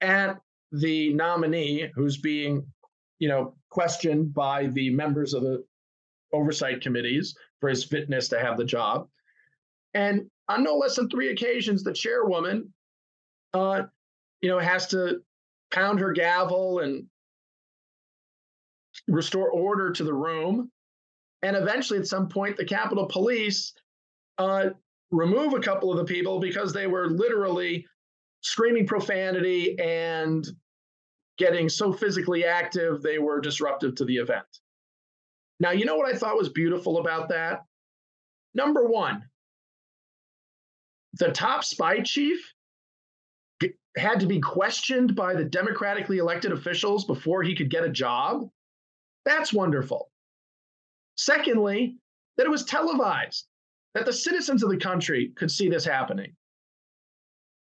at 0.00 0.38
the 0.72 1.14
nominee 1.14 1.90
who's 1.94 2.18
being 2.18 2.66
you 3.18 3.28
know, 3.28 3.54
questioned 3.70 4.34
by 4.34 4.66
the 4.68 4.90
members 4.90 5.34
of 5.34 5.42
the 5.42 5.64
oversight 6.32 6.80
committees 6.80 7.34
for 7.60 7.68
his 7.68 7.84
fitness 7.84 8.28
to 8.28 8.38
have 8.38 8.56
the 8.56 8.64
job. 8.64 9.08
And 9.94 10.30
on 10.48 10.62
no 10.62 10.76
less 10.76 10.96
than 10.96 11.08
three 11.08 11.30
occasions, 11.30 11.82
the 11.82 11.92
chairwoman, 11.92 12.72
uh, 13.54 13.82
you 14.40 14.50
know, 14.50 14.58
has 14.58 14.86
to 14.88 15.20
pound 15.70 15.98
her 16.00 16.12
gavel 16.12 16.80
and 16.80 17.06
restore 19.08 19.50
order 19.50 19.90
to 19.92 20.04
the 20.04 20.14
room. 20.14 20.70
And 21.42 21.56
eventually, 21.56 21.98
at 21.98 22.06
some 22.06 22.28
point, 22.28 22.56
the 22.56 22.64
Capitol 22.64 23.06
Police 23.06 23.72
uh, 24.38 24.70
remove 25.10 25.54
a 25.54 25.60
couple 25.60 25.90
of 25.90 25.98
the 25.98 26.04
people 26.04 26.40
because 26.40 26.72
they 26.72 26.86
were 26.86 27.08
literally 27.08 27.86
screaming 28.40 28.86
profanity 28.86 29.78
and 29.78 30.46
getting 31.38 31.68
so 31.68 31.92
physically 31.92 32.44
active, 32.44 33.02
they 33.02 33.18
were 33.18 33.40
disruptive 33.40 33.94
to 33.96 34.04
the 34.04 34.16
event. 34.16 34.46
Now, 35.60 35.70
you 35.70 35.84
know 35.84 35.96
what 35.96 36.12
I 36.12 36.16
thought 36.16 36.36
was 36.36 36.48
beautiful 36.48 36.98
about 36.98 37.28
that? 37.30 37.64
Number 38.54 38.86
one, 38.86 39.22
the 41.14 41.30
top 41.30 41.64
spy 41.64 42.00
chief 42.00 42.52
had 43.96 44.20
to 44.20 44.26
be 44.26 44.40
questioned 44.40 45.16
by 45.16 45.34
the 45.34 45.44
democratically 45.44 46.18
elected 46.18 46.52
officials 46.52 47.06
before 47.06 47.42
he 47.42 47.54
could 47.54 47.70
get 47.70 47.84
a 47.84 47.88
job. 47.88 48.50
That's 49.24 49.52
wonderful. 49.52 50.10
Secondly, 51.16 51.96
that 52.36 52.46
it 52.46 52.50
was 52.50 52.64
televised, 52.64 53.46
that 53.94 54.04
the 54.04 54.12
citizens 54.12 54.62
of 54.62 54.68
the 54.70 54.76
country 54.76 55.32
could 55.36 55.50
see 55.50 55.70
this 55.70 55.86
happening. 55.86 56.36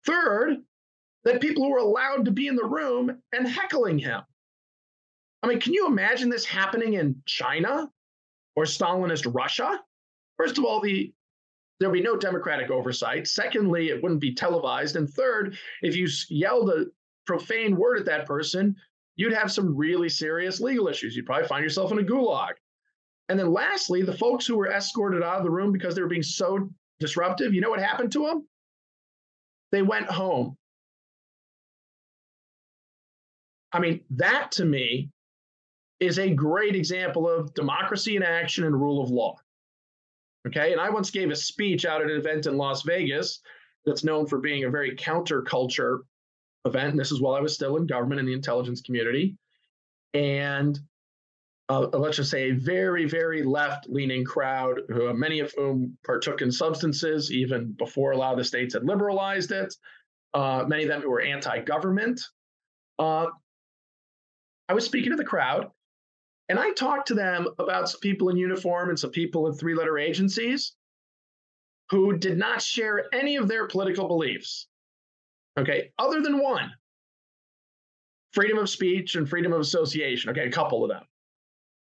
Third, 0.06 0.58
that 1.26 1.42
people 1.42 1.64
who 1.64 1.72
were 1.72 1.80
allowed 1.80 2.26
to 2.26 2.32
be 2.32 2.48
in 2.48 2.56
the 2.56 2.64
room 2.64 3.22
and 3.34 3.48
heckling 3.48 4.00
him. 4.00 4.22
I 5.44 5.48
mean, 5.48 5.60
can 5.60 5.74
you 5.74 5.88
imagine 5.88 6.30
this 6.30 6.46
happening 6.46 6.94
in 6.94 7.22
China 7.26 7.92
or 8.56 8.64
Stalinist 8.64 9.32
Russia? 9.34 9.82
First 10.38 10.58
of 10.58 10.66
all, 10.66 10.80
the 10.80 11.14
there'd 11.80 11.92
be 11.92 12.02
no 12.02 12.16
democratic 12.16 12.72
oversight. 12.72 13.28
Secondly, 13.28 13.90
it 13.90 14.02
wouldn't 14.02 14.22
be 14.22 14.34
televised. 14.34 14.96
And 14.96 15.10
third, 15.10 15.58
if 15.82 15.96
you 15.96 16.08
yelled 16.30 16.70
a 16.70 16.86
profane 17.26 17.76
word 17.76 18.00
at 18.00 18.06
that 18.06 18.26
person, 18.26 18.76
you'd 19.18 19.34
have 19.34 19.52
some 19.52 19.76
really 19.76 20.08
serious 20.08 20.62
legal 20.62 20.88
issues. 20.88 21.16
You'd 21.16 21.26
probably 21.26 21.48
find 21.48 21.64
yourself 21.64 21.92
in 21.92 22.00
a 22.00 22.04
gulag. 22.04 22.54
And 23.28 23.38
then 23.38 23.52
lastly, 23.52 24.04
the 24.04 24.18
folks 24.18 24.46
who 24.46 24.56
were 24.56 24.72
escorted 24.72 25.24
out 25.24 25.38
of 25.38 25.44
the 25.44 25.52
room 25.52 25.72
because 25.72 25.96
they 25.96 26.02
were 26.02 26.08
being 26.08 26.24
so 26.24 26.70
disruptive, 27.00 27.54
you 27.54 27.62
know 27.62 27.70
what 27.70 27.80
happened 27.80 28.12
to 28.14 28.26
them? 28.26 28.48
They 29.72 29.82
went 29.82 30.06
home. 30.06 30.58
I 33.76 33.80
mean, 33.80 34.00
that 34.12 34.54
to 34.54 34.64
me 34.64 35.10
is 36.00 36.18
a 36.18 36.34
great 36.34 36.78
example 36.78 37.30
of 37.30 37.54
democracy 37.54 38.16
in 38.16 38.24
action 38.24 38.64
and 38.64 38.74
rule 38.74 39.04
of 39.04 39.10
law. 39.10 39.36
Okay. 40.48 40.72
And 40.72 40.80
I 40.80 40.90
once 40.90 41.12
gave 41.12 41.30
a 41.30 41.36
speech 41.36 41.86
out 41.86 42.02
at 42.02 42.10
an 42.10 42.16
event 42.16 42.46
in 42.46 42.56
Las 42.56 42.84
Vegas 42.84 43.42
that's 43.86 44.06
known 44.06 44.28
for 44.28 44.40
being 44.40 44.64
a 44.64 44.70
very 44.70 44.96
counterculture 44.96 46.00
event. 46.64 46.92
And 46.92 47.00
this 47.00 47.12
is 47.12 47.20
while 47.20 47.36
I 47.36 47.42
was 47.42 47.54
still 47.54 47.76
in 47.76 47.86
government 47.86 48.22
in 48.22 48.26
the 48.26 48.34
intelligence 48.34 48.82
community. 48.82 49.36
And 50.14 50.80
uh, 51.68 51.88
let's 51.92 52.16
just 52.16 52.32
say 52.32 52.52
a 52.52 52.56
very, 52.56 53.06
very 53.06 53.44
left 53.44 53.90
leaning 53.90 54.24
crowd, 54.24 54.82
who, 54.88 55.14
many 55.14 55.42
of 55.42 55.52
whom 55.54 55.98
partook 56.06 56.42
in 56.42 56.52
substances 56.52 57.30
even 57.30 57.74
before 57.74 58.14
a 58.14 58.18
lot 58.18 58.32
of 58.32 58.38
the 58.38 58.46
states 58.46 58.74
had 58.74 58.86
liberalized 58.86 59.52
it. 59.52 59.76
Uh, 60.34 60.64
many 60.66 60.84
of 60.84 60.90
them 60.90 61.02
who 61.02 61.10
were 61.10 61.22
anti 61.22 61.60
government. 61.60 62.22
Uh, 62.98 63.28
I 64.68 64.74
was 64.74 64.86
speaking 64.86 65.12
to 65.12 65.18
the 65.18 65.24
crowd, 65.24 65.72
and 66.50 66.60
I 66.60 66.72
talked 66.72 67.08
to 67.10 67.14
them 67.14 67.48
about 67.60 67.90
some 67.90 68.00
people 68.00 68.30
in 68.30 68.38
uniform 68.38 68.90
and 68.90 69.00
some 69.00 69.12
people 69.12 69.48
in 69.48 69.54
three 69.54 69.76
letter 69.76 69.98
agencies 69.98 70.74
who 71.90 72.18
did 72.18 72.38
not 72.38 72.62
share 72.62 73.06
any 73.14 73.36
of 73.36 73.48
their 73.48 73.68
political 73.68 74.08
beliefs. 74.08 74.68
Okay, 75.58 75.92
other 75.98 76.22
than 76.22 76.40
one 76.40 76.72
freedom 78.36 78.58
of 78.58 78.70
speech 78.70 79.16
and 79.16 79.28
freedom 79.28 79.54
of 79.54 79.62
association. 79.62 80.30
Okay, 80.30 80.48
a 80.48 80.52
couple 80.52 80.84
of 80.84 80.90
them. 80.90 81.04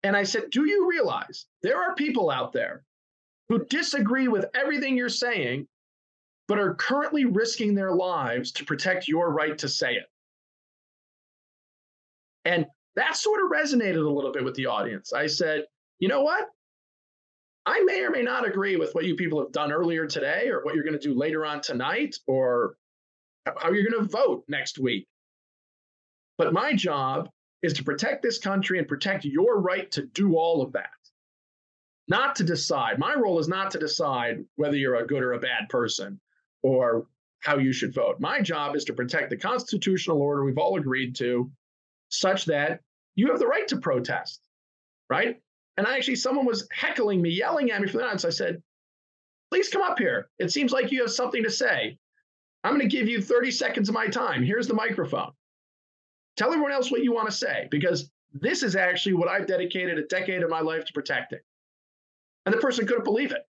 And 0.03 0.17
I 0.17 0.25
said, 0.25 0.51
Do 0.51 0.67
you 0.67 0.89
realize 0.89 1.47
there 1.63 1.81
are 1.81 1.95
people 1.95 2.31
out 2.31 2.53
there 2.53 2.85
who 3.49 3.65
disagree 3.67 4.27
with 4.27 4.47
everything 4.55 4.97
you're 4.97 5.09
saying, 5.09 5.69
but 6.49 6.59
are 6.59 6.75
currently 6.75 7.25
risking 7.25 7.75
their 7.75 7.93
lives 7.93 8.51
to 8.53 8.65
protect 8.65 9.07
your 9.07 9.31
right 9.31 9.57
to 9.59 9.69
say 9.69 9.95
it? 9.95 10.07
And 12.45 12.67
that 12.97 13.17
sort 13.17 13.41
of 13.43 13.51
resonated 13.51 14.05
a 14.05 14.11
little 14.11 14.33
bit 14.33 14.45
with 14.45 14.55
the 14.55 14.67
audience. 14.67 15.13
I 15.13 15.27
said, 15.27 15.65
you 15.99 16.09
know 16.09 16.23
what? 16.23 16.49
I 17.65 17.81
may 17.85 18.03
or 18.03 18.11
may 18.11 18.23
not 18.23 18.47
agree 18.47 18.77
with 18.77 18.93
what 18.95 19.05
you 19.05 19.15
people 19.15 19.41
have 19.41 19.53
done 19.53 19.73
earlier 19.73 20.07
today 20.07 20.49
or 20.49 20.65
what 20.65 20.75
you're 20.75 20.85
going 20.85 20.99
to 20.99 21.09
do 21.09 21.15
later 21.15 21.47
on 21.47 21.61
tonight 21.61 22.17
or 22.27 22.75
how 23.47 23.71
you're 23.71 23.89
going 23.89 24.03
to 24.03 24.11
vote 24.11 24.45
next 24.49 24.79
week. 24.79 25.07
But 26.39 26.53
my 26.53 26.73
job 26.73 27.29
is 27.63 27.75
to 27.75 27.85
protect 27.85 28.23
this 28.23 28.39
country 28.39 28.79
and 28.79 28.89
protect 28.89 29.25
your 29.25 29.61
right 29.61 29.91
to 29.93 30.03
do 30.07 30.37
all 30.37 30.63
of 30.63 30.73
that. 30.73 30.91
Not 32.09 32.35
to 32.37 32.45
decide. 32.45 32.99
My 32.99 33.15
role 33.15 33.39
is 33.39 33.47
not 33.47 33.71
to 33.73 33.79
decide 33.79 34.45
whether 34.57 34.77
you're 34.77 34.97
a 34.97 35.07
good 35.07 35.23
or 35.23 35.35
a 35.35 35.41
bad 35.41 35.69
person 35.69 36.21
or 36.63 37.07
how 37.41 37.59
you 37.59 37.73
should 37.73 37.95
vote. 37.95 38.19
My 38.19 38.41
job 38.41 38.75
is 38.75 38.85
to 38.85 38.93
protect 38.93 39.31
the 39.31 39.37
constitutional 39.37 40.21
order 40.21 40.45
we've 40.45 40.59
all 40.59 40.77
agreed 40.77 41.15
to, 41.17 41.51
such 42.13 42.45
that 42.47 42.81
you 43.15 43.29
have 43.29 43.39
the 43.39 43.47
right 43.47 43.67
to 43.69 43.79
protest, 43.79 44.41
right? 45.11 45.41
And 45.77 45.87
I 45.87 45.97
actually, 45.97 46.17
someone 46.17 46.47
was 46.47 46.69
heckling 46.71 47.23
me, 47.23 47.31
yelling 47.31 47.71
at 47.71 47.81
me 47.81 47.89
for 47.89 47.99
that. 47.99 48.21
So 48.21 48.29
I 48.29 48.31
said, 48.31 48.63
please 49.51 49.69
come 49.69 49.83
up 49.83 49.99
here. 49.99 50.29
It 50.39 50.53
seems 50.53 50.73
like 50.73 50.93
you 50.93 51.01
have 51.01 51.11
something 51.11 51.43
to 51.43 51.51
say. 51.51 51.99
I'm 52.65 52.77
going 52.77 52.89
to 52.89 52.97
give 52.97 53.09
you 53.09 53.21
30 53.21 53.51
seconds 53.51 53.89
of 53.89 53.95
my 53.95 54.07
time. 54.07 54.43
Here's 54.43 54.69
the 54.69 54.75
microphone. 54.75 55.33
Tell 56.37 56.53
everyone 56.53 56.73
else 56.73 56.91
what 56.91 57.03
you 57.03 57.13
want 57.13 57.29
to 57.29 57.37
say, 57.37 57.69
because 57.71 58.11
this 58.33 58.63
is 58.63 58.77
actually 58.77 59.15
what 59.15 59.29
I've 59.29 59.47
dedicated 59.47 59.99
a 59.99 60.05
decade 60.05 60.43
of 60.43 60.51
my 60.51 60.61
life 60.61 60.85
to 60.85 60.93
protecting. 60.93 61.41
And 62.47 62.55
the 62.55 62.59
person 62.59 62.87
couldn't 62.87 63.05
believe 63.05 63.33
it. 63.33 63.47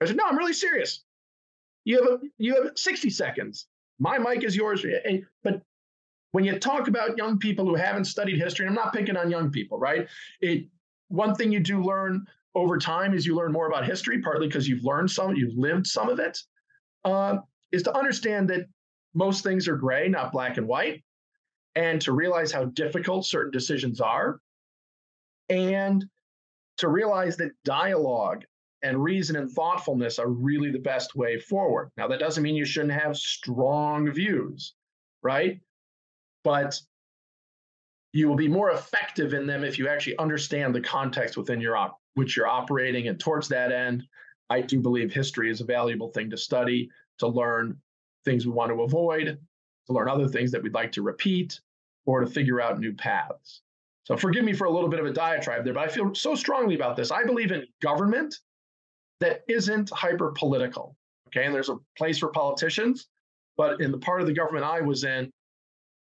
I 0.00 0.06
said, 0.06 0.16
no, 0.16 0.24
I'm 0.26 0.38
really 0.38 0.52
serious. 0.52 1.02
You 1.84 2.02
have 2.02 2.12
a, 2.12 2.18
you 2.38 2.62
have 2.62 2.72
60 2.76 3.10
seconds. 3.10 3.66
My 3.98 4.18
mic 4.18 4.44
is 4.44 4.56
yours. 4.56 4.84
But 5.42 5.62
when 6.32 6.44
you 6.44 6.58
talk 6.58 6.88
about 6.88 7.16
young 7.16 7.38
people 7.38 7.64
who 7.64 7.74
haven't 7.74 8.04
studied 8.04 8.38
history, 8.38 8.66
and 8.66 8.76
I'm 8.76 8.84
not 8.84 8.94
picking 8.94 9.16
on 9.16 9.30
young 9.30 9.50
people, 9.50 9.78
right? 9.78 10.08
It 10.40 10.66
one 11.08 11.34
thing 11.34 11.50
you 11.50 11.60
do 11.60 11.82
learn 11.82 12.24
over 12.54 12.78
time 12.78 13.14
is 13.14 13.26
you 13.26 13.34
learn 13.34 13.52
more 13.52 13.66
about 13.66 13.84
history, 13.84 14.20
partly 14.20 14.46
because 14.46 14.68
you've 14.68 14.84
learned 14.84 15.10
some, 15.10 15.34
you've 15.34 15.56
lived 15.56 15.86
some 15.86 16.08
of 16.08 16.20
it, 16.20 16.38
uh, 17.04 17.38
is 17.72 17.82
to 17.82 17.96
understand 17.96 18.48
that 18.50 18.66
most 19.14 19.42
things 19.42 19.66
are 19.68 19.76
gray, 19.76 20.08
not 20.08 20.32
black 20.32 20.56
and 20.56 20.66
white, 20.66 21.02
and 21.74 22.00
to 22.02 22.12
realize 22.12 22.52
how 22.52 22.66
difficult 22.66 23.26
certain 23.26 23.50
decisions 23.50 24.00
are, 24.00 24.40
and 25.48 26.04
to 26.76 26.88
realize 26.88 27.36
that 27.36 27.50
dialogue 27.64 28.44
and 28.82 29.02
reason 29.02 29.36
and 29.36 29.50
thoughtfulness 29.50 30.18
are 30.18 30.30
really 30.30 30.70
the 30.70 30.78
best 30.78 31.14
way 31.14 31.38
forward. 31.38 31.90
Now, 31.96 32.08
that 32.08 32.20
doesn't 32.20 32.42
mean 32.42 32.54
you 32.54 32.64
shouldn't 32.64 32.98
have 32.98 33.16
strong 33.16 34.10
views, 34.10 34.74
right? 35.22 35.60
But 36.44 36.80
you 38.12 38.28
will 38.28 38.36
be 38.36 38.48
more 38.48 38.70
effective 38.70 39.34
in 39.34 39.46
them 39.46 39.62
if 39.62 39.78
you 39.78 39.88
actually 39.88 40.18
understand 40.18 40.74
the 40.74 40.80
context 40.80 41.36
within 41.36 41.60
your 41.60 41.76
op- 41.76 42.00
which 42.14 42.36
you're 42.36 42.48
operating. 42.48 43.08
And 43.08 43.20
towards 43.20 43.48
that 43.48 43.72
end, 43.72 44.04
I 44.48 44.60
do 44.60 44.80
believe 44.80 45.12
history 45.12 45.50
is 45.50 45.60
a 45.60 45.64
valuable 45.64 46.08
thing 46.08 46.30
to 46.30 46.36
study, 46.36 46.90
to 47.18 47.28
learn 47.28 47.76
things 48.24 48.46
we 48.46 48.52
want 48.52 48.72
to 48.72 48.82
avoid, 48.82 49.38
to 49.86 49.92
learn 49.92 50.08
other 50.08 50.28
things 50.28 50.50
that 50.50 50.62
we'd 50.62 50.74
like 50.74 50.92
to 50.92 51.02
repeat, 51.02 51.60
or 52.06 52.20
to 52.20 52.26
figure 52.26 52.60
out 52.60 52.80
new 52.80 52.92
paths. 52.92 53.62
So 54.04 54.16
forgive 54.16 54.44
me 54.44 54.54
for 54.54 54.64
a 54.64 54.70
little 54.70 54.88
bit 54.88 54.98
of 54.98 55.06
a 55.06 55.12
diatribe 55.12 55.64
there, 55.64 55.74
but 55.74 55.84
I 55.84 55.88
feel 55.88 56.14
so 56.14 56.34
strongly 56.34 56.74
about 56.74 56.96
this. 56.96 57.12
I 57.12 57.22
believe 57.22 57.52
in 57.52 57.64
government 57.80 58.34
that 59.20 59.42
isn't 59.48 59.90
hyper 59.90 60.32
political. 60.32 60.96
Okay. 61.28 61.44
And 61.44 61.54
there's 61.54 61.68
a 61.68 61.76
place 61.96 62.18
for 62.18 62.28
politicians, 62.28 63.06
but 63.56 63.80
in 63.80 63.92
the 63.92 63.98
part 63.98 64.20
of 64.20 64.26
the 64.26 64.32
government 64.32 64.64
I 64.64 64.80
was 64.80 65.04
in, 65.04 65.30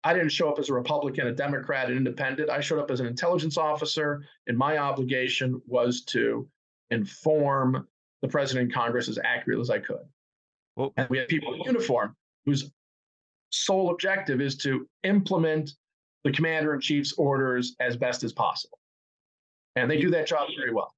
I 0.05 0.15
didn't 0.15 0.31
show 0.31 0.51
up 0.51 0.59
as 0.59 0.69
a 0.69 0.75
Republican, 0.75 1.29
a 1.29 1.33
Democrat, 1.33 1.91
an 1.91 1.97
independent. 1.97 2.51
I 2.51 2.61
showed 2.61 2.81
up 2.81 2.91
as 2.91 3.01
an 3.01 3.07
intelligence 3.07 3.57
officer, 3.57 4.25
and 4.47 4.59
my 4.59 4.79
obligation 4.79 5.63
was 5.67 6.03
to 6.07 6.49
inform 6.91 7.87
the 8.21 8.29
president 8.29 8.65
and 8.65 8.75
Congress 8.75 9.09
as 9.09 9.19
accurately 9.23 9.63
as 9.63 9.71
I 9.71 9.79
could. 9.79 10.03
Well, 10.77 10.93
and 10.97 11.09
we 11.09 11.19
have 11.19 11.29
people 11.29 11.55
in 11.55 11.61
uniform 11.63 12.17
whose 12.47 12.71
sole 13.51 13.91
objective 13.91 14.41
is 14.41 14.57
to 14.59 14.89
implement 15.05 15.73
the 16.25 16.33
commander 16.33 16.75
in 16.75 16.81
chief's 16.81 17.13
orders 17.15 17.77
as 17.81 17.97
best 17.97 18.25
as 18.25 18.33
possible. 18.33 18.79
And 19.77 19.91
they 19.91 20.01
do 20.01 20.11
that 20.11 20.27
job 20.27 20.49
very 20.57 20.73
well. 20.73 20.93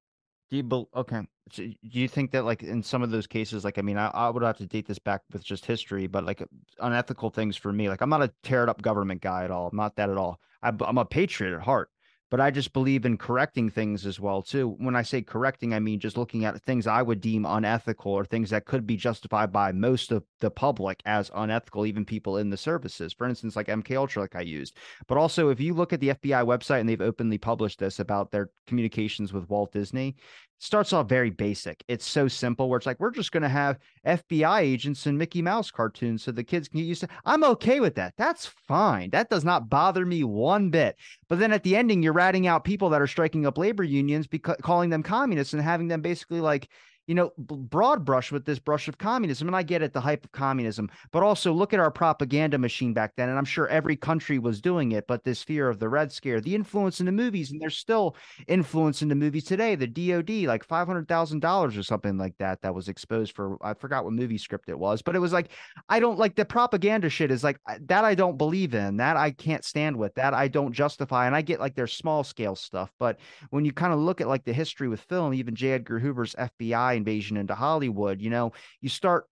Do 0.49 0.57
you 0.57 0.63
be, 0.63 0.85
okay? 0.95 1.21
So 1.51 1.63
do 1.63 1.75
you 1.99 2.07
think 2.07 2.31
that 2.31 2.45
like 2.45 2.63
in 2.63 2.83
some 2.83 3.01
of 3.03 3.11
those 3.11 3.27
cases, 3.27 3.63
like 3.63 3.77
I 3.77 3.81
mean, 3.81 3.97
I, 3.97 4.07
I 4.07 4.29
would 4.29 4.43
have 4.43 4.57
to 4.57 4.67
date 4.67 4.87
this 4.87 4.99
back 4.99 5.21
with 5.31 5.43
just 5.43 5.65
history, 5.65 6.07
but 6.07 6.25
like 6.25 6.43
unethical 6.79 7.29
things 7.29 7.55
for 7.55 7.71
me, 7.71 7.89
like 7.89 8.01
I'm 8.01 8.09
not 8.09 8.23
a 8.23 8.31
tear 8.43 8.63
it 8.63 8.69
up 8.69 8.81
government 8.81 9.21
guy 9.21 9.43
at 9.43 9.51
all. 9.51 9.67
I'm 9.67 9.77
not 9.77 9.95
that 9.95 10.09
at 10.09 10.17
all. 10.17 10.39
I, 10.61 10.71
I'm 10.85 10.97
a 10.97 11.05
patriot 11.05 11.55
at 11.55 11.61
heart 11.61 11.89
but 12.35 12.43
I 12.43 12.51
just 12.51 12.73
believe 12.73 13.05
in 13.05 13.17
correcting 13.17 13.69
things 13.69 14.05
as 14.05 14.19
well 14.19 14.41
too. 14.41 14.75
When 14.79 14.93
I 14.93 15.03
say 15.03 15.21
correcting, 15.21 15.73
I 15.73 15.79
mean 15.79 16.01
just 16.01 16.17
looking 16.17 16.43
at 16.43 16.61
things 16.63 16.85
I 16.85 17.01
would 17.01 17.21
deem 17.21 17.45
unethical 17.45 18.11
or 18.11 18.25
things 18.25 18.49
that 18.49 18.65
could 18.65 18.85
be 18.85 18.97
justified 18.97 19.53
by 19.53 19.71
most 19.71 20.11
of 20.11 20.21
the 20.41 20.51
public 20.51 20.99
as 21.05 21.31
unethical, 21.33 21.85
even 21.85 22.03
people 22.03 22.35
in 22.35 22.49
the 22.49 22.57
services. 22.57 23.13
For 23.13 23.25
instance, 23.25 23.55
like 23.55 23.67
MK 23.67 23.95
Ultra, 23.95 24.23
like 24.23 24.35
I 24.35 24.41
used. 24.41 24.75
But 25.07 25.17
also, 25.17 25.47
if 25.47 25.61
you 25.61 25.73
look 25.73 25.93
at 25.93 26.01
the 26.01 26.09
FBI 26.09 26.45
website 26.45 26.81
and 26.81 26.89
they've 26.89 26.99
openly 26.99 27.37
published 27.37 27.79
this 27.79 28.01
about 28.01 28.31
their 28.31 28.49
communications 28.67 29.31
with 29.31 29.47
Walt 29.47 29.71
Disney, 29.71 30.17
starts 30.59 30.93
off 30.93 31.07
very 31.07 31.29
basic. 31.29 31.83
It's 31.87 32.05
so 32.05 32.27
simple 32.27 32.69
where 32.69 32.77
it's 32.77 32.85
like, 32.85 32.99
we're 32.99 33.11
just 33.11 33.31
going 33.31 33.43
to 33.43 33.49
have 33.49 33.77
FBI 34.05 34.61
agents 34.61 35.05
and 35.05 35.17
Mickey 35.17 35.41
Mouse 35.41 35.71
cartoons 35.71 36.23
so 36.23 36.31
the 36.31 36.43
kids 36.43 36.67
can 36.67 36.79
get 36.79 36.85
used 36.85 37.01
to. 37.01 37.07
I'm 37.25 37.43
okay 37.43 37.79
with 37.79 37.95
that. 37.95 38.13
That's 38.17 38.45
fine. 38.45 39.09
That 39.11 39.29
does 39.29 39.43
not 39.43 39.69
bother 39.69 40.05
me 40.05 40.23
one 40.23 40.69
bit. 40.69 40.95
But 41.27 41.39
then 41.39 41.51
at 41.51 41.63
the 41.63 41.75
ending, 41.75 42.01
you're 42.01 42.13
ratting 42.13 42.47
out 42.47 42.63
people 42.63 42.89
that 42.89 43.01
are 43.01 43.07
striking 43.07 43.45
up 43.45 43.57
labor 43.57 43.83
unions 43.83 44.27
because 44.27 44.57
calling 44.61 44.89
them 44.89 45.03
communists 45.03 45.53
and 45.53 45.61
having 45.61 45.87
them 45.87 46.01
basically 46.01 46.41
like 46.41 46.69
you 47.07 47.15
know, 47.15 47.31
broad 47.37 48.03
brush 48.05 48.31
with 48.31 48.45
this 48.45 48.59
brush 48.59 48.87
of 48.87 48.97
communism. 48.97 49.47
And 49.47 49.55
I 49.55 49.63
get 49.63 49.81
it, 49.81 49.93
the 49.93 50.01
hype 50.01 50.25
of 50.25 50.31
communism, 50.31 50.89
but 51.11 51.23
also 51.23 51.53
look 51.53 51.73
at 51.73 51.79
our 51.79 51.91
propaganda 51.91 52.57
machine 52.57 52.93
back 52.93 53.13
then. 53.15 53.29
And 53.29 53.37
I'm 53.37 53.45
sure 53.45 53.67
every 53.67 53.95
country 53.95 54.39
was 54.39 54.61
doing 54.61 54.93
it, 54.93 55.07
but 55.07 55.23
this 55.23 55.43
fear 55.43 55.69
of 55.69 55.79
the 55.79 55.89
Red 55.89 56.11
Scare, 56.11 56.41
the 56.41 56.55
influence 56.55 56.99
in 56.99 57.05
the 57.05 57.11
movies, 57.11 57.51
and 57.51 57.61
there's 57.61 57.77
still 57.77 58.15
influence 58.47 59.01
in 59.01 59.09
the 59.09 59.15
movies 59.15 59.43
today. 59.43 59.75
The 59.75 59.87
DOD, 59.87 60.47
like 60.47 60.67
$500,000 60.67 61.77
or 61.77 61.83
something 61.83 62.17
like 62.17 62.37
that, 62.39 62.61
that 62.61 62.73
was 62.73 62.87
exposed 62.87 63.35
for, 63.35 63.57
I 63.63 63.73
forgot 63.73 64.03
what 64.03 64.13
movie 64.13 64.37
script 64.37 64.69
it 64.69 64.79
was, 64.79 65.01
but 65.01 65.15
it 65.15 65.19
was 65.19 65.33
like, 65.33 65.49
I 65.89 65.99
don't 65.99 66.17
like 66.17 66.35
the 66.35 66.45
propaganda 66.45 67.09
shit 67.09 67.31
is 67.31 67.43
like 67.43 67.59
that 67.81 68.05
I 68.05 68.15
don't 68.15 68.37
believe 68.37 68.73
in, 68.73 68.97
that 68.97 69.17
I 69.17 69.31
can't 69.31 69.63
stand 69.63 69.95
with, 69.97 70.15
that 70.15 70.33
I 70.33 70.47
don't 70.47 70.73
justify. 70.73 71.27
And 71.27 71.35
I 71.35 71.41
get 71.41 71.59
like 71.59 71.75
their 71.75 71.87
small 71.87 72.23
scale 72.23 72.55
stuff. 72.55 72.91
But 72.99 73.19
when 73.49 73.65
you 73.65 73.71
kind 73.71 73.93
of 73.93 73.99
look 73.99 74.21
at 74.21 74.27
like 74.27 74.45
the 74.45 74.53
history 74.53 74.87
with 74.87 75.01
film, 75.01 75.33
even 75.33 75.55
J. 75.55 75.73
Edgar 75.73 75.99
Hoover's 75.99 76.35
FBI 76.35 76.94
invasion 76.95 77.37
into 77.37 77.55
Hollywood, 77.55 78.21
you 78.21 78.29
know, 78.29 78.53
you 78.81 78.89
start 78.89 79.25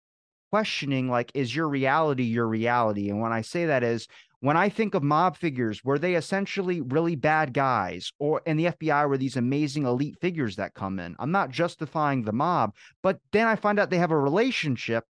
questioning 0.51 1.09
like, 1.09 1.31
is 1.33 1.55
your 1.55 1.67
reality 1.67 2.23
your 2.23 2.47
reality? 2.47 3.09
And 3.09 3.19
when 3.19 3.31
I 3.33 3.41
say 3.41 3.65
that 3.65 3.83
is 3.83 4.07
when 4.41 4.57
I 4.57 4.67
think 4.67 4.93
of 4.93 5.03
mob 5.03 5.37
figures, 5.37 5.83
were 5.83 5.97
they 5.97 6.15
essentially 6.15 6.81
really 6.81 7.15
bad 7.15 7.53
guys? 7.53 8.11
Or 8.19 8.41
in 8.45 8.57
the 8.57 8.65
FBI 8.65 9.07
were 9.07 9.17
these 9.17 9.37
amazing 9.37 9.85
elite 9.85 10.17
figures 10.19 10.57
that 10.57 10.73
come 10.73 10.99
in? 10.99 11.15
I'm 11.17 11.31
not 11.31 11.49
justifying 11.49 12.23
the 12.23 12.33
mob, 12.33 12.75
but 13.01 13.19
then 13.31 13.47
I 13.47 13.55
find 13.55 13.79
out 13.79 13.89
they 13.89 13.97
have 13.97 14.11
a 14.11 14.19
relationship 14.19 15.05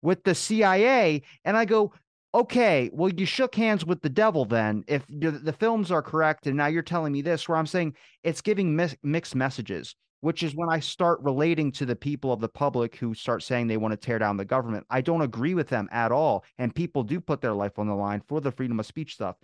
with 0.00 0.24
the 0.24 0.34
CIA, 0.34 1.22
and 1.44 1.56
I 1.56 1.66
go, 1.66 1.92
okay, 2.34 2.90
well, 2.92 3.12
you 3.12 3.26
shook 3.26 3.54
hands 3.54 3.84
with 3.84 4.00
the 4.00 4.08
devil 4.08 4.46
then. 4.46 4.84
If 4.88 5.04
the 5.08 5.54
films 5.58 5.92
are 5.92 6.02
correct, 6.02 6.46
and 6.46 6.56
now 6.56 6.66
you're 6.66 6.82
telling 6.82 7.12
me 7.12 7.20
this, 7.20 7.48
where 7.48 7.58
I'm 7.58 7.66
saying 7.66 7.94
it's 8.24 8.40
giving 8.40 8.74
mixed 9.02 9.34
messages 9.34 9.94
which 10.20 10.42
is 10.42 10.54
when 10.54 10.68
I 10.68 10.80
start 10.80 11.20
relating 11.22 11.70
to 11.72 11.86
the 11.86 11.96
people 11.96 12.32
of 12.32 12.40
the 12.40 12.48
public 12.48 12.96
who 12.96 13.14
start 13.14 13.42
saying 13.42 13.66
they 13.66 13.76
want 13.76 13.92
to 13.92 13.96
tear 13.96 14.18
down 14.18 14.36
the 14.36 14.44
government. 14.44 14.86
I 14.90 15.00
don't 15.00 15.22
agree 15.22 15.54
with 15.54 15.68
them 15.68 15.88
at 15.92 16.12
all. 16.12 16.44
And 16.58 16.74
people 16.74 17.02
do 17.02 17.20
put 17.20 17.40
their 17.40 17.52
life 17.52 17.78
on 17.78 17.86
the 17.86 17.94
line 17.94 18.22
for 18.26 18.40
the 18.40 18.52
freedom 18.52 18.80
of 18.80 18.86
speech 18.86 19.14
stuff. 19.14 19.36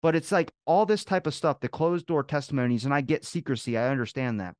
But 0.00 0.16
it's 0.16 0.32
like 0.32 0.52
all 0.64 0.86
this 0.86 1.04
type 1.04 1.26
of 1.26 1.34
stuff, 1.34 1.60
the 1.60 1.68
closed 1.68 2.06
door 2.06 2.24
testimonies, 2.24 2.84
and 2.84 2.94
I 2.94 3.00
get 3.00 3.24
secrecy. 3.24 3.78
I 3.78 3.88
understand 3.88 4.40
that. 4.40 4.56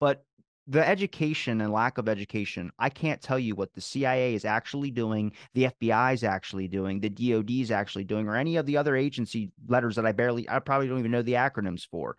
But 0.00 0.24
the 0.66 0.86
education 0.86 1.60
and 1.60 1.72
lack 1.72 1.98
of 1.98 2.08
education, 2.08 2.70
I 2.78 2.90
can't 2.90 3.20
tell 3.20 3.38
you 3.38 3.54
what 3.54 3.74
the 3.74 3.80
CIA 3.80 4.34
is 4.34 4.44
actually 4.44 4.90
doing, 4.90 5.32
the 5.52 5.64
FBI 5.64 6.14
is 6.14 6.22
actually 6.22 6.68
doing, 6.68 7.00
the 7.00 7.08
DOD 7.10 7.50
is 7.50 7.70
actually 7.70 8.04
doing, 8.04 8.28
or 8.28 8.36
any 8.36 8.56
of 8.56 8.66
the 8.66 8.76
other 8.76 8.94
agency 8.94 9.50
letters 9.68 9.96
that 9.96 10.06
I 10.06 10.12
barely, 10.12 10.48
I 10.48 10.60
probably 10.60 10.86
don't 10.86 11.00
even 11.00 11.10
know 11.10 11.22
the 11.22 11.32
acronyms 11.32 11.88
for. 11.90 12.16